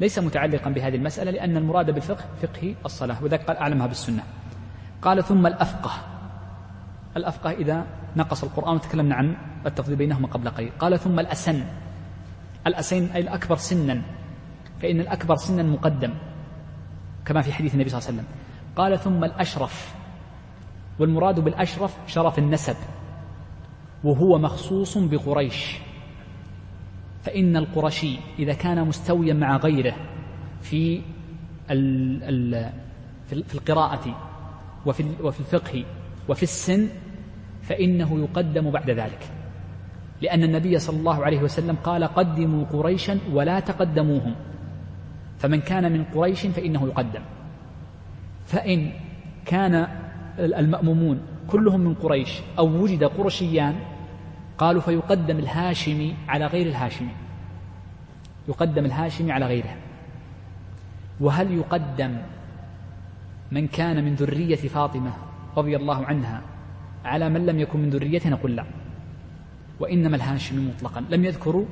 ليس 0.00 0.18
متعلقا 0.18 0.70
بهذه 0.70 0.94
المسألة 0.94 1.30
لأن 1.30 1.56
المراد 1.56 1.90
بالفقه 1.90 2.24
فقه 2.42 2.74
الصلاة 2.84 3.24
وذلك 3.24 3.42
قال 3.42 3.56
أعلمها 3.56 3.86
بالسنة. 3.86 4.22
قال 5.02 5.24
ثم 5.24 5.46
الأفقه. 5.46 5.90
الأفقه 7.16 7.50
إذا 7.50 7.86
نقص 8.16 8.44
القرآن 8.44 8.74
وتكلمنا 8.74 9.14
عن 9.14 9.36
التفضيل 9.66 9.96
بينهما 9.96 10.28
قبل 10.28 10.48
قليل. 10.48 10.72
قال 10.78 10.98
ثم 10.98 11.20
الأسن. 11.20 11.64
الأسن 12.66 13.06
أي 13.14 13.20
الأكبر 13.20 13.56
سنا. 13.56 14.02
فإن 14.82 15.00
الأكبر 15.00 15.36
سنا 15.36 15.62
مقدم 15.62 16.14
كما 17.24 17.40
في 17.42 17.52
حديث 17.52 17.74
النبي 17.74 17.88
صلى 17.88 17.98
الله 17.98 18.08
عليه 18.08 18.18
وسلم. 18.18 18.28
قال 18.76 18.98
ثم 18.98 19.24
الأشرف. 19.24 19.94
والمراد 20.98 21.40
بالأشرف 21.40 21.96
شرف 22.06 22.38
النسب 22.38 22.76
وهو 24.04 24.38
مخصوص 24.38 24.98
بقريش. 24.98 25.78
فإن 27.22 27.56
القرشي 27.56 28.16
إذا 28.38 28.52
كان 28.52 28.88
مستويا 28.88 29.34
مع 29.34 29.56
غيره 29.56 29.94
في 30.60 31.00
في 33.26 33.54
القراءة 33.54 34.16
وفي 34.86 35.04
وفي 35.22 35.40
الفقه 35.40 35.84
وفي 36.28 36.42
السن 36.42 36.88
فإنه 37.62 38.18
يقدم 38.18 38.70
بعد 38.70 38.90
ذلك. 38.90 39.30
لأن 40.22 40.42
النبي 40.42 40.78
صلى 40.78 40.98
الله 40.98 41.24
عليه 41.24 41.42
وسلم 41.42 41.76
قال 41.76 42.04
قدموا 42.04 42.64
قريشا 42.64 43.18
ولا 43.32 43.60
تقدموهم. 43.60 44.34
فمن 45.42 45.60
كان 45.60 45.92
من 45.92 46.04
قريش 46.04 46.46
فإنه 46.46 46.86
يقدم. 46.86 47.22
فإن 48.46 48.92
كان 49.46 49.88
المأمومون 50.38 51.20
كلهم 51.48 51.80
من 51.80 51.94
قريش 51.94 52.40
أو 52.58 52.82
وجد 52.82 53.04
قرشيان 53.04 53.74
قالوا 54.58 54.80
فيقدم 54.80 55.38
الهاشمي 55.38 56.14
على 56.28 56.46
غير 56.46 56.66
الهاشمي. 56.66 57.14
يقدم 58.48 58.84
الهاشمي 58.84 59.32
على 59.32 59.46
غيره. 59.46 59.76
وهل 61.20 61.52
يقدم 61.52 62.16
من 63.52 63.66
كان 63.66 64.04
من 64.04 64.14
ذرية 64.14 64.56
فاطمة 64.56 65.12
رضي 65.56 65.76
الله 65.76 66.06
عنها 66.06 66.42
على 67.04 67.28
من 67.28 67.46
لم 67.46 67.60
يكن 67.60 67.78
من 67.80 67.90
ذريته 67.90 68.30
نقول 68.30 68.56
لا. 68.56 68.64
وإنما 69.80 70.16
الهاشمي 70.16 70.68
مطلقا. 70.68 71.04
لم 71.10 71.24
يذكروا 71.24 71.66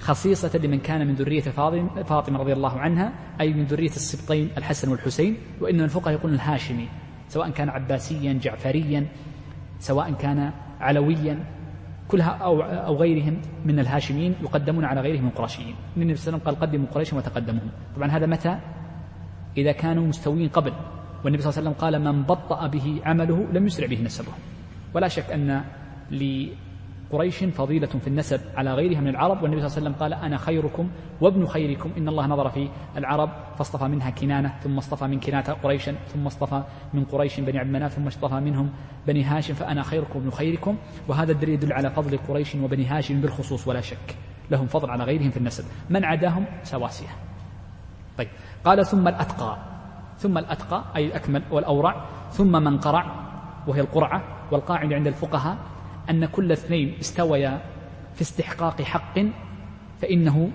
خصيصة 0.00 0.58
لمن 0.58 0.78
كان 0.78 1.06
من 1.06 1.14
ذرية 1.14 1.40
فاطمة 2.04 2.38
رضي 2.38 2.52
الله 2.52 2.78
عنها 2.78 3.12
أي 3.40 3.52
من 3.52 3.64
ذرية 3.64 3.96
السبطين 3.96 4.50
الحسن 4.56 4.90
والحسين 4.90 5.36
وإن 5.60 5.80
الفقهاء 5.80 6.14
يقولون 6.14 6.34
الهاشمي 6.34 6.88
سواء 7.28 7.50
كان 7.50 7.68
عباسيا 7.68 8.32
جعفريا 8.32 9.06
سواء 9.78 10.12
كان 10.12 10.52
علويا 10.80 11.44
كلها 12.08 12.28
أو, 12.28 12.62
أو 12.62 12.96
غيرهم 12.96 13.40
من 13.64 13.78
الهاشميين 13.78 14.34
يقدمون 14.42 14.84
على 14.84 15.00
غيرهم 15.00 15.22
من 15.22 15.28
القرشيين. 15.28 15.74
النبي 15.96 16.14
صلى 16.14 16.28
الله 16.28 16.38
عليه 16.38 16.38
وسلم 16.38 16.38
قال 16.38 16.54
قدموا 16.60 16.86
قريشا 16.94 17.16
وتقدمهم. 17.16 17.70
طبعا 17.96 18.08
هذا 18.10 18.26
متى؟ 18.26 18.58
إذا 19.56 19.72
كانوا 19.72 20.06
مستويين 20.06 20.48
قبل. 20.48 20.72
والنبي 21.24 21.42
صلى 21.42 21.50
الله 21.50 21.58
عليه 21.58 21.70
وسلم 21.70 21.80
قال 21.80 21.94
من 22.14 22.22
بطأ 22.22 22.66
به 22.66 23.00
عمله 23.04 23.46
لم 23.52 23.66
يسرع 23.66 23.86
به 23.86 24.02
نسبه. 24.02 24.32
ولا 24.94 25.08
شك 25.08 25.30
أن 25.30 25.64
قريش 27.12 27.44
فضيلة 27.44 27.86
في 27.86 28.06
النسب 28.06 28.40
على 28.56 28.74
غيرها 28.74 29.00
من 29.00 29.08
العرب 29.08 29.42
والنبي 29.42 29.60
صلى 29.60 29.66
الله 29.66 29.76
عليه 29.76 29.88
وسلم 29.88 30.02
قال 30.02 30.24
أنا 30.24 30.36
خيركم 30.36 30.90
وابن 31.20 31.46
خيركم. 31.46 31.90
إن 31.98 32.08
الله 32.08 32.26
نظر 32.26 32.48
في 32.48 32.68
العرب 32.96 33.30
فاصطفى 33.58 33.84
منها 33.84 34.10
كنانة 34.10 34.54
ثم 34.60 34.78
اصطفى 34.78 35.06
من 35.06 35.20
كنانة 35.20 35.52
قريشا 35.62 35.92
ثم 35.92 36.26
اصطفى 36.26 36.62
من 36.94 37.04
قريش 37.04 37.40
بني 37.40 37.58
عبد 37.58 37.70
مناف 37.70 37.92
ثم 37.92 38.06
اصطفى 38.06 38.34
منهم 38.34 38.70
بني 39.06 39.24
هاشم 39.24 39.54
فأنا 39.54 39.82
خيركم 39.82 40.18
وابن 40.18 40.30
خيركم. 40.30 40.76
وهذا 41.08 41.32
الدليل 41.32 41.54
يدل 41.54 41.72
على 41.72 41.90
فضل 41.90 42.18
قريش 42.28 42.54
وبني 42.54 42.86
هاشم 42.86 43.20
بالخصوص 43.20 43.68
ولا 43.68 43.80
شك 43.80 44.16
لهم 44.50 44.66
فضل 44.66 44.90
على 44.90 45.04
غيرهم 45.04 45.30
في 45.30 45.36
النسب. 45.36 45.64
من 45.90 46.04
عداهم؟ 46.04 46.46
سواسية. 46.62 47.08
طيب 48.18 48.28
قال 48.64 48.86
ثم 48.86 49.08
الأتقى. 49.08 49.58
ثم 50.18 50.38
الأتقى 50.38 50.84
أي 50.96 51.06
الأكمل 51.06 51.42
والأورع. 51.50 52.04
ثم 52.30 52.52
من 52.52 52.78
قرع 52.78 53.26
وهي 53.66 53.80
القرعة 53.80 54.22
والقاعدة 54.50 54.94
عند 54.94 55.06
الفقهاء. 55.06 55.56
أن 56.10 56.26
كل 56.26 56.52
اثنين 56.52 56.96
استويا 57.00 57.62
في 58.14 58.22
استحقاق 58.22 58.82
حق 58.82 59.18
فإنه 60.02 60.50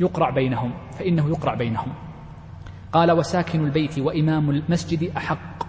يقرع 0.00 0.30
بينهم 0.30 0.72
فإنه 0.98 1.28
يقرع 1.28 1.54
بينهم. 1.54 1.92
قال 2.92 3.12
وساكن 3.12 3.64
البيت 3.64 3.98
وإمام 3.98 4.50
المسجد 4.50 5.12
أحق. 5.16 5.62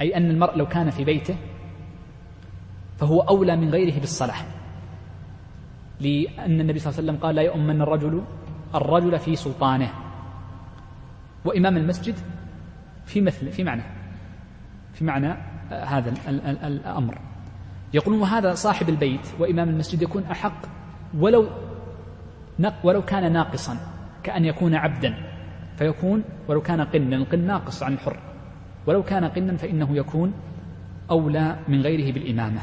أي 0.00 0.16
أن 0.16 0.30
المرء 0.30 0.56
لو 0.56 0.66
كان 0.66 0.90
في 0.90 1.04
بيته 1.04 1.36
فهو 2.98 3.20
أولى 3.20 3.56
من 3.56 3.70
غيره 3.70 4.00
بالصلاة. 4.00 4.44
لأن 6.00 6.60
النبي 6.60 6.78
صلى 6.78 6.90
الله 6.90 7.00
عليه 7.00 7.10
وسلم 7.12 7.16
قال 7.16 7.34
لا 7.34 7.42
يؤمن 7.42 7.82
الرجل 7.82 8.22
الرجل 8.74 9.18
في 9.18 9.36
سلطانه. 9.36 9.92
وإمام 11.44 11.76
المسجد 11.76 12.14
في 13.06 13.20
مثل 13.20 13.52
في 13.52 13.64
معنى 13.64 13.82
في 14.94 15.04
معنى 15.04 15.36
هذا 15.70 16.14
الأمر. 16.64 17.18
يقولون 17.94 18.20
وهذا 18.20 18.54
صاحب 18.54 18.88
البيت 18.88 19.26
وإمام 19.38 19.68
المسجد 19.68 20.02
يكون 20.02 20.22
أحق 20.22 20.62
ولو 21.18 21.48
ولو 22.84 23.02
كان 23.02 23.32
ناقصا 23.32 23.76
كأن 24.22 24.44
يكون 24.44 24.74
عبدا 24.74 25.14
فيكون 25.76 26.24
ولو 26.48 26.60
كان 26.60 26.80
قنا 26.80 27.16
القن 27.16 27.38
ناقص 27.38 27.82
عن 27.82 27.92
الحر. 27.92 28.16
ولو 28.86 29.02
كان 29.02 29.24
قنا 29.24 29.56
فإنه 29.56 29.96
يكون 29.96 30.32
أولى 31.10 31.56
من 31.68 31.80
غيره 31.82 32.12
بالإمامة. 32.12 32.60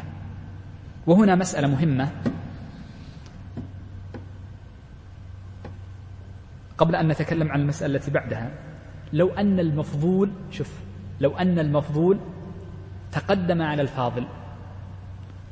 وهنا 1.07 1.35
مسألة 1.35 1.67
مهمة. 1.67 2.11
قبل 6.77 6.95
أن 6.95 7.07
نتكلم 7.07 7.51
عن 7.51 7.61
المسألة 7.61 7.95
التي 7.95 8.11
بعدها 8.11 8.51
لو 9.13 9.29
أن 9.29 9.59
المفضول 9.59 10.29
شوف 10.51 10.79
لو 11.21 11.37
أن 11.37 11.59
المفضول 11.59 12.17
تقدم 13.17 13.61
على 13.61 13.81
الفاضل. 13.81 14.27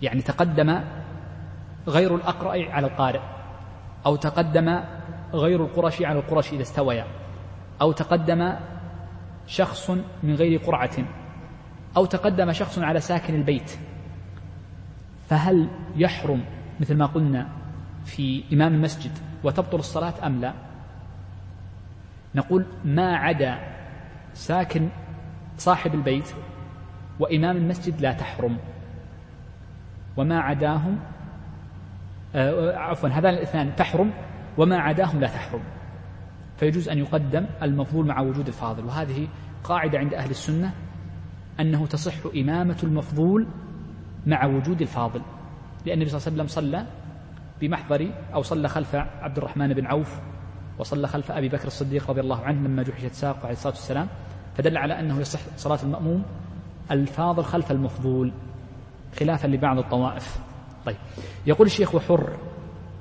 يعني 0.01 0.21
تقدم 0.21 0.79
غير 1.87 2.15
الأقرأ 2.15 2.71
على 2.71 2.87
القارئ 2.87 3.19
أو 4.05 4.15
تقدم 4.15 4.79
غير 5.33 5.63
القرشي 5.63 6.05
على 6.05 6.19
القرشي 6.19 6.55
إذا 6.55 6.61
استويا 6.61 7.05
أو 7.81 7.91
تقدم 7.91 8.53
شخص 9.47 9.89
من 10.23 10.35
غير 10.35 10.59
قرعة 10.59 10.97
أو 11.97 12.05
تقدم 12.05 12.51
شخص 12.51 12.79
على 12.79 12.99
ساكن 12.99 13.35
البيت. 13.35 13.77
فهل 15.29 15.67
يحرم 15.95 16.45
مثل 16.79 16.97
ما 16.97 17.05
قلنا 17.05 17.47
في 18.05 18.43
إمام 18.53 18.73
المسجد 18.73 19.11
وتبطل 19.43 19.79
الصلاة 19.79 20.13
أم 20.27 20.41
لا؟ 20.41 20.53
نقول 22.35 22.65
ما 22.85 23.15
عدا 23.17 23.59
ساكن 24.33 24.89
صاحب 25.57 25.95
البيت 25.95 26.33
وإمام 27.19 27.57
المسجد 27.57 28.01
لا 28.01 28.13
تحرم. 28.13 28.57
وما 30.17 30.39
عداهم 30.39 30.99
آه، 32.35 32.77
عفوا 32.77 33.09
هذان 33.09 33.33
الاثنان 33.33 33.75
تحرم 33.75 34.11
وما 34.57 34.77
عداهم 34.77 35.19
لا 35.19 35.27
تحرم. 35.27 35.61
فيجوز 36.57 36.89
أن 36.89 36.97
يقدم 36.97 37.45
المفضول 37.61 38.07
مع 38.07 38.19
وجود 38.21 38.47
الفاضل. 38.47 38.85
وهذه 38.85 39.27
قاعدة 39.63 39.99
عند 39.99 40.13
أهل 40.13 40.29
السنة 40.29 40.73
أنه 41.59 41.85
تصح 41.85 42.13
إمامة 42.35 42.77
المفضول 42.83 43.47
مع 44.27 44.45
وجود 44.45 44.81
الفاضل. 44.81 45.21
لأن 45.85 45.93
النبي 45.93 46.09
صلى 46.09 46.17
الله 46.17 46.27
عليه 46.27 46.43
وسلم 46.43 46.71
صلى 46.71 46.85
بمحضر 47.61 48.11
أو 48.33 48.41
صلى 48.41 48.67
خلف 48.67 48.95
عبد 48.95 49.37
الرحمن 49.37 49.73
بن 49.73 49.85
عوف 49.85 50.19
وصلى 50.79 51.07
خلف 51.07 51.31
أبي 51.31 51.49
بكر 51.49 51.67
الصديق 51.67 52.09
رضي 52.09 52.21
الله 52.21 52.43
عنه 52.43 52.67
لما 52.67 52.83
جحشت 52.83 53.13
ساقه 53.13 53.39
عليه 53.43 53.51
الصلاة 53.51 53.73
والسلام 53.73 54.07
فدل 54.57 54.77
على 54.77 54.99
أنه 54.99 55.19
يصح 55.19 55.39
صلاة 55.57 55.79
المأموم 55.83 56.23
الفاضل 56.91 57.43
خلف 57.43 57.71
المفضول 57.71 58.31
خلافا 59.19 59.47
لبعض 59.47 59.77
الطوائف. 59.77 60.39
طيب 60.85 60.95
يقول 61.47 61.67
الشيخ 61.67 61.95
وحر 61.95 62.29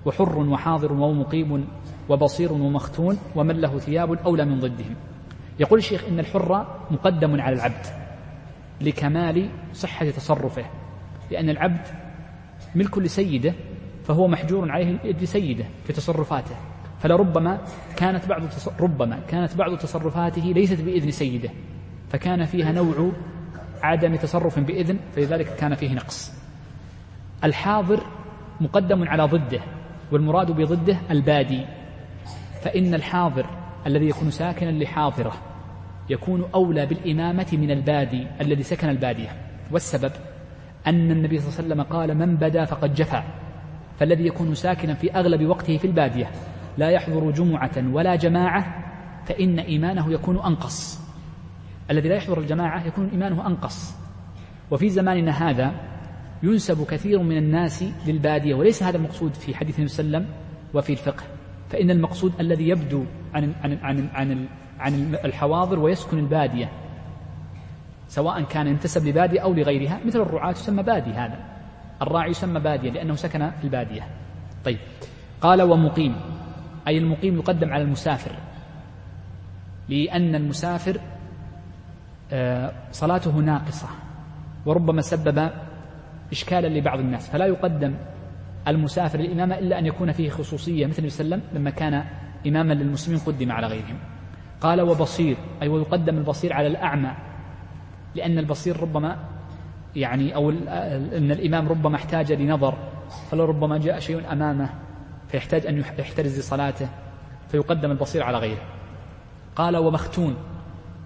وحر 0.05 0.39
وحاضر 0.39 0.93
ومقيم 0.93 1.69
وبصير 2.09 2.53
ومختون 2.53 3.19
ومن 3.37 3.61
له 3.61 3.79
ثياب 3.79 4.13
أولى 4.13 4.45
من 4.45 4.61
ضدهم. 4.61 4.97
يقول 5.61 5.79
الشيخ 5.79 6.05
إن 6.05 6.19
الحر 6.19 6.67
مقدم 6.91 7.41
على 7.41 7.55
العبد 7.57 7.87
لكمال 8.81 9.51
صحة 9.73 10.11
تصرفه 10.11 10.65
لأن 11.31 11.51
العبد 11.51 11.87
ملك 12.75 12.99
لسيده 12.99 13.55
فهو 14.05 14.29
محجور 14.29 14.71
عليه 14.71 14.99
لسيده 15.03 15.65
في 15.85 15.93
تصرفاته. 15.93 16.55
فلربما 17.01 17.61
كانت 17.97 18.29
بعض 18.29 18.43
ربما 18.81 19.21
كانت 19.29 19.57
بعض 19.57 19.79
تصرفاته 19.79 20.43
ليست 20.43 20.81
بإذن 20.81 21.11
سيده 21.11 21.51
فكان 22.09 22.45
فيها 22.45 22.73
نوع 22.73 23.13
عدم 23.85 24.17
تصرف 24.17 24.59
بإذن 24.59 24.99
فلذلك 25.17 25.57
كان 25.57 25.75
فيه 25.75 25.95
نقص. 25.95 26.33
الحاضر 27.45 28.01
مقدم 28.61 29.09
على 29.09 29.23
ضده 29.23 29.61
والمراد 30.13 30.51
بضده 30.51 30.97
البادي. 31.11 31.65
فإن 32.63 32.95
الحاضر 32.95 33.47
الذي 33.87 34.09
يكون 34.09 34.31
ساكنا 34.31 34.71
لحاضرة 34.71 35.33
يكون 36.11 36.45
أولى 36.55 36.87
بالإمامة 36.87 37.47
من 37.53 37.71
البادي 37.71 38.27
الذي 38.41 38.63
سكن 38.63 38.89
البادية. 38.89 39.29
والسبب 39.73 40.13
أن 40.87 41.11
النبي 41.11 41.39
صلى 41.39 41.49
الله 41.49 41.59
عليه 41.59 41.69
وسلم 41.69 41.83
قال 41.83 42.15
من 42.19 42.37
بدا 42.37 42.65
فقد 42.65 42.95
جفى 42.95 43.23
فالذي 43.99 44.27
يكون 44.27 44.55
ساكنا 44.55 44.95
في 44.95 45.13
أغلب 45.13 45.47
وقته 45.47 45.77
في 45.77 45.87
البادية 45.87 46.31
لا 46.79 46.91
يحضر 46.91 47.31
جمعة 47.31 47.71
ولا 47.93 48.17
جماعة 48.17 48.85
فإن 49.25 49.59
إيمانه 49.59 50.13
يكون 50.13 50.39
أنقص. 50.39 51.04
الذي 51.91 52.09
لا 52.09 52.17
يحضر 52.17 52.39
الجماعة 52.39 52.87
يكون 52.87 53.09
إيمانه 53.09 53.47
أنقص. 53.47 53.95
وفي 54.71 54.89
زماننا 54.89 55.51
هذا 55.51 55.73
ينسب 56.43 56.87
كثير 56.87 57.23
من 57.23 57.37
الناس 57.37 57.85
للبادية 58.07 58.55
وليس 58.55 58.83
هذا 58.83 58.97
المقصود 58.97 59.35
في 59.35 59.55
حديث 59.55 59.77
النبي 59.79 59.93
صلى 59.93 60.07
الله 60.07 60.19
عليه 60.19 60.27
وسلم 60.27 60.37
وفي 60.75 60.93
الفقه. 60.93 61.25
فإن 61.71 61.91
المقصود 61.91 62.33
الذي 62.41 62.69
يبدو 62.69 63.05
عن 63.35 63.53
عن 63.63 63.79
عن 63.83 64.09
عن 64.15 64.47
عن 64.81 65.15
الحواضر 65.25 65.79
ويسكن 65.79 66.19
البادية 66.19 66.69
سواء 68.09 68.43
كان 68.43 68.67
ينتسب 68.67 69.07
لبادية 69.07 69.41
أو 69.41 69.55
لغيرها 69.55 70.01
مثل 70.05 70.21
الرعاة 70.21 70.51
يسمى 70.51 70.83
بادي 70.83 71.11
هذا. 71.11 71.39
الراعي 72.03 72.31
يسمى 72.31 72.61
بادية 72.61 72.91
لأنه 72.91 73.15
سكن 73.15 73.51
في 73.51 73.65
البادية. 73.65 74.09
طيب. 74.65 74.79
قال 75.41 75.63
ومقيم 75.63 76.17
أي 76.89 76.99
المقيم 76.99 77.37
يقدم 77.37 77.73
على 77.73 77.83
المسافر 77.83 78.33
لأن 79.89 80.35
المسافر 80.35 81.01
صلاته 82.93 83.31
ناقصة 83.31 83.89
وربما 84.67 85.01
سبب 85.03 85.51
إشكالا 86.33 86.79
لبعض 86.79 86.99
الناس. 86.99 87.31
فلا 87.31 87.47
يقدم 87.47 87.95
المسافر 88.69 89.19
للإمامة 89.19 89.59
إلا 89.59 89.79
أن 89.79 89.87
يكون 89.87 90.13
فيه 90.13 90.31
خصوصية 90.31 90.87
مثل 90.87 90.99
النبي 90.99 91.11
صلى 91.11 91.25
الله 91.25 91.37
عليه 91.37 91.45
وسلم 91.47 91.61
لما 91.61 91.71
كان 91.71 92.05
إماما 92.47 92.75
للمسلمين 92.75 93.21
قدم 93.21 93.53
على 93.53 93.67
غيرهم. 93.67 93.99
قال 94.61 94.81
وبصير 94.81 95.37
أي 95.63 95.69
ويقدم 95.69 96.19
البصير 96.19 96.53
على 96.53 96.67
الأعمى 96.67 97.11
لأن 98.15 98.39
البصير 98.39 98.81
ربما 98.81 99.17
يعني 99.97 100.35
أو 100.35 100.51
أن 100.51 101.31
الإمام 101.31 101.69
ربما 101.69 101.97
احتاج 101.97 102.33
لنظر 102.33 102.75
فلربما 103.31 103.79
جاء 103.79 103.99
شيء 103.99 104.33
أمامه 104.33 104.69
فيحتاج 105.29 105.67
أن 105.67 105.79
يحترز 105.79 106.39
لصلاته 106.39 106.89
فيقدم 107.49 107.91
البصير 107.91 108.23
على 108.23 108.39
غيره. 108.39 108.63
قال 109.57 109.77
ومختون 109.77 110.37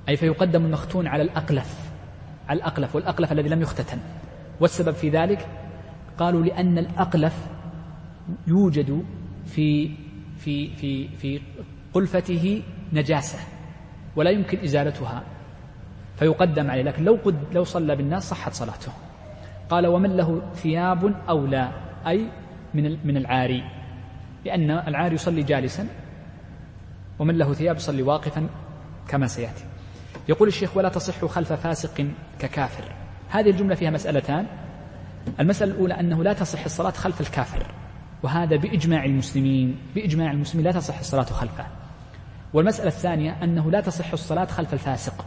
أي 0.09 0.17
فيقدم 0.17 0.67
المختون 0.67 1.07
على 1.07 1.23
الأقلف 1.23 1.89
على 2.49 2.57
الأقلف 2.59 2.95
والأقلف 2.95 3.33
الذي 3.33 3.49
لم 3.49 3.63
يختتن. 3.63 3.99
والسبب 4.61 4.95
في 4.95 5.11
ذلك؟ 5.11 5.47
قالوا 6.19 6.43
لأن 6.43 6.79
الأقلف 6.79 7.47
يوجد 8.47 9.05
في 9.47 9.91
في 10.39 10.77
في 10.77 11.09
في 11.09 11.41
قلفته 11.95 12.63
نجاسة 12.93 13.39
ولا 14.17 14.31
يمكن 14.31 14.59
إزالتها. 14.59 15.23
فيقدم 16.17 16.71
عليه 16.71 16.83
لكن 16.83 17.05
لو 17.05 17.19
قد 17.25 17.37
لو 17.53 17.65
صلى 17.65 17.97
بالناس 17.97 18.29
صحت 18.29 18.53
صلاته. 18.53 18.93
قال 19.71 19.87
ومن 19.87 20.17
له 20.17 20.43
ثياب 20.55 21.15
أو 21.29 21.47
لا 21.47 21.71
أي 22.07 22.27
من 22.75 23.07
من 23.07 23.17
العاري. 23.17 23.65
لأن 24.45 24.71
العاري 24.71 25.15
يصلي 25.15 25.43
جالسا 25.43 25.89
ومن 27.19 27.39
له 27.39 27.53
ثياب 27.53 27.77
يصلي 27.77 28.03
واقفا 28.03 28.49
كما 29.09 29.27
سيأتي. 29.27 29.65
يقول 30.29 30.49
الشيخ 30.49 30.76
ولا 30.76 30.89
تصح 30.89 31.24
خلف 31.24 31.53
فاسق 31.53 32.07
ككافر. 32.39 32.85
هذه 33.31 33.51
الجملة 33.51 33.74
فيها 33.74 33.91
مسألتان. 33.91 34.47
المسألة 35.41 35.72
الأولى 35.72 36.01
أنه 36.01 36.24
لا 36.24 36.33
تصح 36.33 36.64
الصلاة 36.64 36.91
خلف 36.91 37.20
الكافر 37.20 37.66
وهذا 38.22 38.57
بإجماع 38.57 39.05
المسلمين 39.05 39.79
بإجماع 39.95 40.31
المسلمين 40.31 40.66
لا 40.66 40.72
تصح 40.72 40.99
الصلاة 40.99 41.24
خلفه. 41.24 41.66
والمسألة 42.53 42.89
الثانية 42.89 43.37
أنه 43.43 43.70
لا 43.70 43.81
تصح 43.81 44.12
الصلاة 44.12 44.45
خلف 44.45 44.72
الفاسق. 44.72 45.24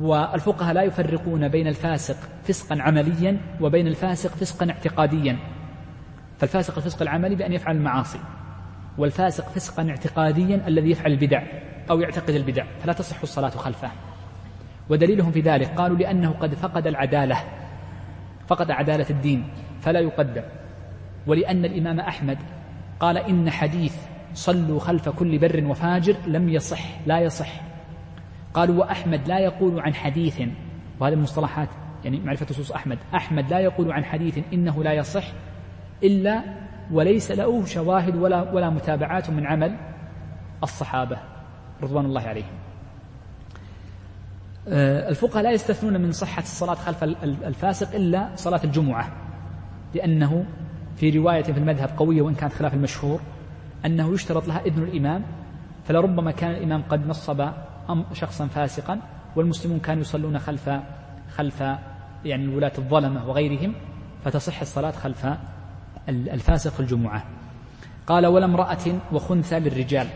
والفقهاء 0.00 0.74
لا 0.74 0.82
يفرقون 0.82 1.48
بين 1.48 1.68
الفاسق 1.68 2.16
فسقا 2.44 2.82
عمليا 2.82 3.40
وبين 3.60 3.86
الفاسق 3.86 4.30
فسقا 4.30 4.70
اعتقاديا. 4.70 5.38
فالفاسق 6.38 6.76
الفسق 6.76 7.02
العملي 7.02 7.34
بأن 7.34 7.52
يفعل 7.52 7.76
المعاصي 7.76 8.20
والفاسق 8.98 9.48
فسقا 9.48 9.90
اعتقاديا 9.90 10.68
الذي 10.68 10.90
يفعل 10.90 11.12
البدع. 11.12 11.67
أو 11.90 12.00
يعتقد 12.00 12.30
البدع 12.30 12.64
فلا 12.80 12.92
تصح 12.92 13.22
الصلاة 13.22 13.50
خلفه. 13.50 13.90
ودليلهم 14.88 15.32
في 15.32 15.40
ذلك 15.40 15.68
قالوا 15.68 15.96
لأنه 15.96 16.30
قد 16.30 16.54
فقد 16.54 16.86
العدالة 16.86 17.36
فقد 18.46 18.70
عدالة 18.70 19.06
الدين 19.10 19.48
فلا 19.80 20.00
يقدم 20.00 20.42
ولأن 21.26 21.64
الإمام 21.64 22.00
أحمد 22.00 22.38
قال 23.00 23.18
إن 23.18 23.50
حديث 23.50 23.96
صلوا 24.34 24.80
خلف 24.80 25.08
كل 25.08 25.38
بر 25.38 25.64
وفاجر 25.66 26.16
لم 26.26 26.48
يصح 26.48 27.06
لا 27.06 27.20
يصح. 27.20 27.60
قالوا 28.54 28.76
وأحمد 28.80 29.28
لا 29.28 29.38
يقول 29.38 29.80
عن 29.80 29.94
حديث 29.94 30.42
وهذه 31.00 31.12
المصطلحات 31.12 31.68
يعني 32.04 32.20
معرفة 32.20 32.46
نصوص 32.50 32.72
أحمد 32.72 32.98
أحمد 33.14 33.50
لا 33.50 33.58
يقول 33.58 33.92
عن 33.92 34.04
حديث 34.04 34.38
إنه 34.52 34.84
لا 34.84 34.92
يصح 34.92 35.24
إلا 36.02 36.42
وليس 36.92 37.30
له 37.30 37.64
شواهد 37.64 38.16
ولا 38.16 38.52
ولا 38.52 38.70
متابعات 38.70 39.30
من 39.30 39.46
عمل 39.46 39.76
الصحابة. 40.62 41.18
رضوان 41.82 42.04
الله 42.04 42.20
عليهم. 42.20 42.58
آه، 44.68 45.08
الفقهاء 45.08 45.42
لا 45.44 45.50
يستثنون 45.50 46.00
من 46.00 46.12
صحة 46.12 46.42
الصلاة 46.42 46.74
خلف 46.74 47.04
الفاسق 47.24 47.94
إلا 47.94 48.28
صلاة 48.36 48.60
الجمعة 48.64 49.12
لأنه 49.94 50.44
في 50.96 51.10
رواية 51.10 51.42
في 51.42 51.58
المذهب 51.58 51.90
قوية 51.96 52.22
وإن 52.22 52.34
كانت 52.34 52.52
خلاف 52.52 52.74
المشهور 52.74 53.20
أنه 53.86 54.14
يشترط 54.14 54.48
لها 54.48 54.60
إذن 54.60 54.82
الإمام 54.82 55.22
فلربما 55.84 56.30
كان 56.30 56.50
الإمام 56.50 56.82
قد 56.82 57.06
نصب 57.06 57.48
شخصا 58.12 58.46
فاسقا 58.46 59.00
والمسلمون 59.36 59.78
كانوا 59.78 60.02
يصلون 60.02 60.38
خلف 60.38 60.70
خلف 61.34 61.60
يعني 62.24 62.44
الولاة 62.44 62.72
الظلمة 62.78 63.28
وغيرهم 63.28 63.74
فتصح 64.24 64.60
الصلاة 64.60 64.90
خلف 64.90 65.26
الفاسق 66.08 66.80
الجمعة. 66.80 67.24
قال 68.06 68.26
ولا 68.26 68.44
امرأة 68.44 69.00
وخنثى 69.12 69.60
للرجال. 69.60 70.06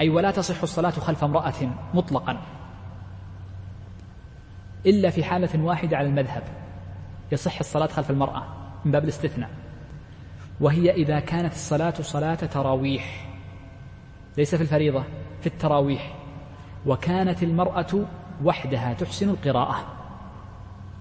أي 0.00 0.08
ولا 0.08 0.30
تصح 0.30 0.62
الصلاة 0.62 0.90
خلف 0.90 1.24
امرأة 1.24 1.54
مطلقا. 1.94 2.40
إلا 4.86 5.10
في 5.10 5.24
حالة 5.24 5.64
واحدة 5.64 5.96
على 5.96 6.08
المذهب 6.08 6.42
يصح 7.32 7.58
الصلاة 7.58 7.86
خلف 7.86 8.10
المرأة 8.10 8.42
من 8.84 8.92
باب 8.92 9.04
الاستثناء. 9.04 9.50
وهي 10.60 10.90
إذا 10.90 11.20
كانت 11.20 11.52
الصلاة 11.52 11.94
صلاة 12.00 12.34
تراويح 12.34 13.28
ليس 14.38 14.54
في 14.54 14.62
الفريضة 14.62 15.04
في 15.40 15.46
التراويح. 15.46 16.14
وكانت 16.86 17.42
المرأة 17.42 18.06
وحدها 18.44 18.92
تحسن 18.92 19.28
القراءة 19.28 19.86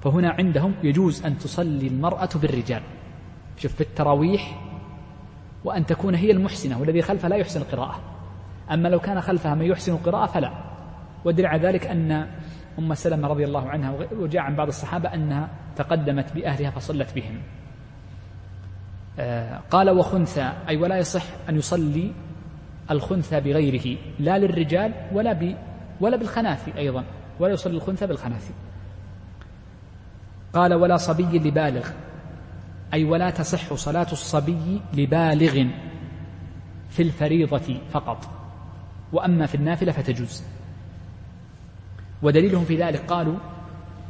فهنا 0.04 0.30
عندهم 0.30 0.74
يجوز 0.84 1.26
أن 1.26 1.38
تصلي 1.38 1.88
المرأة 1.88 2.30
بالرجال. 2.36 2.82
شوف 3.58 3.74
في 3.74 3.82
التراويح 3.82 4.62
وأن 5.64 5.86
تكون 5.86 6.16
هي 6.16 6.32
المحسنة 6.32 6.80
والذي 6.80 7.02
خلفها 7.02 7.30
لا 7.30 7.36
يحسن 7.36 7.62
القراءة. 7.62 8.17
أما 8.72 8.88
لو 8.88 9.00
كان 9.00 9.22
خلفها 9.22 9.56
من 9.56 9.66
يحسن 9.66 9.94
القراءة 9.94 10.26
فلا. 10.26 10.54
ودل 11.26 11.46
على 11.46 11.68
ذلك 11.68 11.88
أن 11.88 12.28
أم 12.80 12.94
سلمة 12.94 13.28
رضي 13.28 13.46
الله 13.46 13.70
عنها 13.70 13.96
وجاء 14.12 14.42
عن 14.42 14.56
بعض 14.56 14.68
الصحابة 14.68 15.14
أنها 15.14 15.50
تقدمت 15.76 16.34
بأهلها 16.34 16.70
فصلت 16.70 17.16
بهم. 17.16 17.42
آه، 19.20 19.60
قال 19.72 19.90
وخنثى 19.90 20.54
أي 20.70 20.78
ولا 20.78 20.98
يصح 20.98 21.24
أن 21.50 21.58
يصلي 21.58 22.12
الخنثى 22.92 23.40
بغيره 23.40 23.98
لا 24.20 24.38
للرجال 24.38 24.94
ولا 25.12 25.34
ب 25.34 25.56
ولا 26.02 26.18
بالخناثي 26.18 26.78
أيضا 26.78 27.04
ولا 27.40 27.54
يصلي 27.54 27.74
الخنثى 27.74 28.08
بالخناثي 28.08 28.54
قال 30.54 30.74
ولا 30.74 30.98
صبي 30.98 31.40
لبالغ 31.40 31.90
أي 32.94 33.04
ولا 33.04 33.30
تصح 33.30 33.74
صلاة 33.74 34.08
الصبي 34.12 34.82
لبالغ 34.94 35.68
في 36.90 37.02
الفريضة 37.04 37.80
فقط. 37.92 38.37
وأما 39.14 39.46
في 39.46 39.56
النافلة 39.56 39.92
فتجوز. 39.92 40.44
ودليلهم 42.22 42.66
في 42.66 42.78
ذلك 42.78 43.00
قالوا 43.00 43.36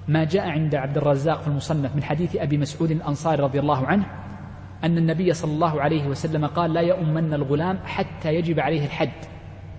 ما 0.08 0.24
جاء 0.24 0.50
عند 0.50 0.76
عبد 0.76 0.98
الرزاق 0.98 1.42
في 1.42 1.48
المصنف 1.48 1.96
من 1.96 2.04
حديث 2.04 2.36
أبي 2.36 2.58
مسعود 2.58 2.92
الأنصاري 2.92 3.44
رضي 3.44 3.60
الله 3.60 3.88
عنه 3.88 4.06
أن 4.84 4.98
النبي 4.98 5.34
صلى 5.34 5.52
الله 5.52 5.82
عليه 5.82 6.08
وسلم 6.08 6.46
قال 6.46 6.74
لا 6.74 6.82
يؤمن 6.82 7.34
الغلام 7.34 7.80
حتى 7.86 8.36
يجب 8.36 8.60
عليه 8.60 8.86
الحد 8.86 9.12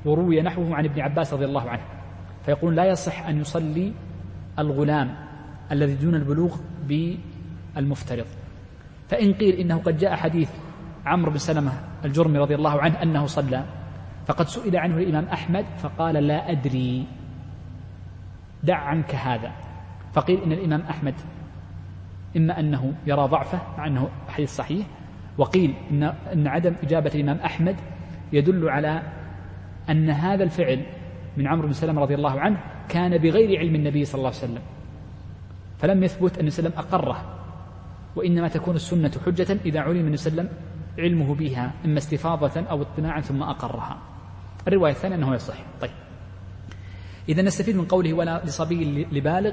وروي 0.04 0.42
نحوه 0.42 0.74
عن 0.74 0.84
ابن 0.84 1.00
عباس 1.00 1.32
رضي 1.32 1.44
الله 1.44 1.70
عنه 1.70 1.82
فيقول 2.44 2.76
لا 2.76 2.84
يصح 2.84 3.26
أن 3.26 3.40
يصلي 3.40 3.92
الغلام 4.58 5.14
الذي 5.72 5.94
دون 5.94 6.14
البلوغ 6.14 6.56
بالمفترض. 6.88 8.26
فإن 9.08 9.32
قيل 9.32 9.54
إنه 9.54 9.78
قد 9.78 9.98
جاء 9.98 10.16
حديث 10.16 10.50
عمرو 11.06 11.30
بن 11.30 11.38
سلمة 11.38 11.72
الجرمي 12.04 12.38
رضي 12.38 12.54
الله 12.54 12.80
عنه 12.80 13.02
أنه 13.02 13.26
صلى 13.26 13.64
فقد 14.28 14.48
سئل 14.48 14.76
عنه 14.76 14.96
الإمام 14.96 15.24
أحمد 15.24 15.64
فقال 15.78 16.14
لا 16.14 16.50
أدري. 16.50 17.06
دع 18.62 18.76
عنك 18.76 19.14
هذا. 19.14 19.52
فقيل 20.12 20.42
إن 20.42 20.52
الإمام 20.52 20.80
أحمد 20.80 21.14
إما 22.36 22.60
أنه 22.60 22.94
يرى 23.06 23.22
ضعفه 23.22 23.60
مع 23.78 23.86
أنه 23.86 24.08
حديث 24.28 24.56
صحيح 24.56 24.86
وقيل 25.38 25.74
إن, 25.90 26.02
إن 26.32 26.46
عدم 26.46 26.74
إجابة 26.82 27.10
الإمام 27.14 27.36
أحمد 27.36 27.76
يدل 28.32 28.68
على 28.68 29.02
أن 29.90 30.10
هذا 30.10 30.44
الفعل 30.44 30.82
من 31.36 31.46
عمرو 31.46 31.66
بن 31.66 31.72
سلمة 31.72 32.00
رضي 32.00 32.14
الله 32.14 32.40
عنه 32.40 32.60
كان 32.88 33.18
بغير 33.18 33.58
علم 33.58 33.74
النبي 33.74 34.04
صلى 34.04 34.18
الله 34.18 34.28
عليه 34.28 34.38
وسلم 34.38 34.62
فلم 35.78 36.02
يثبت 36.02 36.38
أن 36.38 36.46
وسلم 36.46 36.72
أقره 36.76 37.22
وإنما 38.16 38.48
تكون 38.48 38.76
السنة 38.76 39.12
حجة 39.26 39.56
إذا 39.66 39.80
علم 39.80 39.98
عليه 39.98 40.12
وسلم 40.12 40.48
علمه 40.98 41.34
بها 41.34 41.72
إما 41.84 41.98
استفاضة 41.98 42.60
أو 42.60 42.82
اطلاعا 42.82 43.20
ثم 43.20 43.42
أقرها. 43.42 43.98
الرواية 44.68 44.92
الثانية 44.92 45.16
أنه 45.16 45.34
يصح. 45.34 45.54
طيب. 45.80 45.90
إذا 47.28 47.42
نستفيد 47.42 47.76
من 47.76 47.84
قوله 47.84 48.12
ولا 48.12 48.44
لصبي 48.44 49.04
لبالغ 49.12 49.52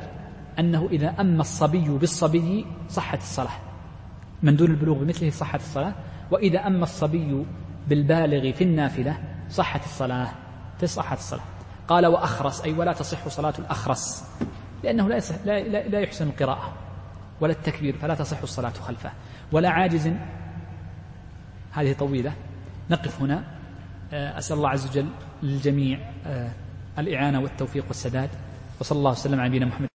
أنه 0.60 0.88
إذا 0.92 1.16
أما 1.20 1.42
الصبي 1.42 1.90
بالصبي 1.90 2.66
صحت 2.90 3.18
الصلاة. 3.18 3.58
من 4.44 4.56
دون 4.56 4.72
البلوغ 4.72 4.98
بمثله 4.98 5.30
صحت 5.30 5.60
الصلاة. 5.60 5.94
وإذا 6.32 6.68
أما 6.68 6.84
الصبي 6.84 7.46
بالبالغ 7.88 8.52
في 8.52 8.64
النافلة 8.64 9.18
صحت 9.50 9.84
الصلاة. 9.84 10.32
تصحت 10.80 11.18
الصلاة. 11.18 11.44
قال 11.88 12.06
وأخرس 12.06 12.62
أي 12.62 12.74
ولا 12.74 12.94
تصح 12.94 13.28
صلاة 13.28 13.54
الأخرس. 13.60 14.24
لأنه 14.84 15.10
لا, 15.10 15.18
يصح 15.18 15.36
لا, 15.46 15.60
لا, 15.60 15.88
لا 15.88 16.00
يحسن 16.00 16.28
القراءة. 16.28 16.74
ولا 17.42 17.54
التكبير 17.54 17.98
فلا 17.98 18.16
تصح 18.16 18.42
الصلاة 18.42 18.70
خلفه. 18.70 19.12
ولا 19.52 19.70
عاجز 19.70 20.10
هذه 21.72 21.94
طويلة. 21.94 22.34
نقف 22.90 23.22
هنا. 23.22 23.55
أسأل 24.14 24.58
الله 24.58 24.70
عز 24.70 24.88
وجل 24.88 25.08
للجميع 25.44 26.00
آه، 26.28 26.52
الإعانة 27.00 27.40
والتوفيق 27.40 27.86
والسداد. 27.88 28.30
وصلى 28.80 28.98
الله 28.98 29.12
وسلم 29.12 29.40
على 29.40 29.50
نبينا 29.50 29.66
محمد. 29.66 29.95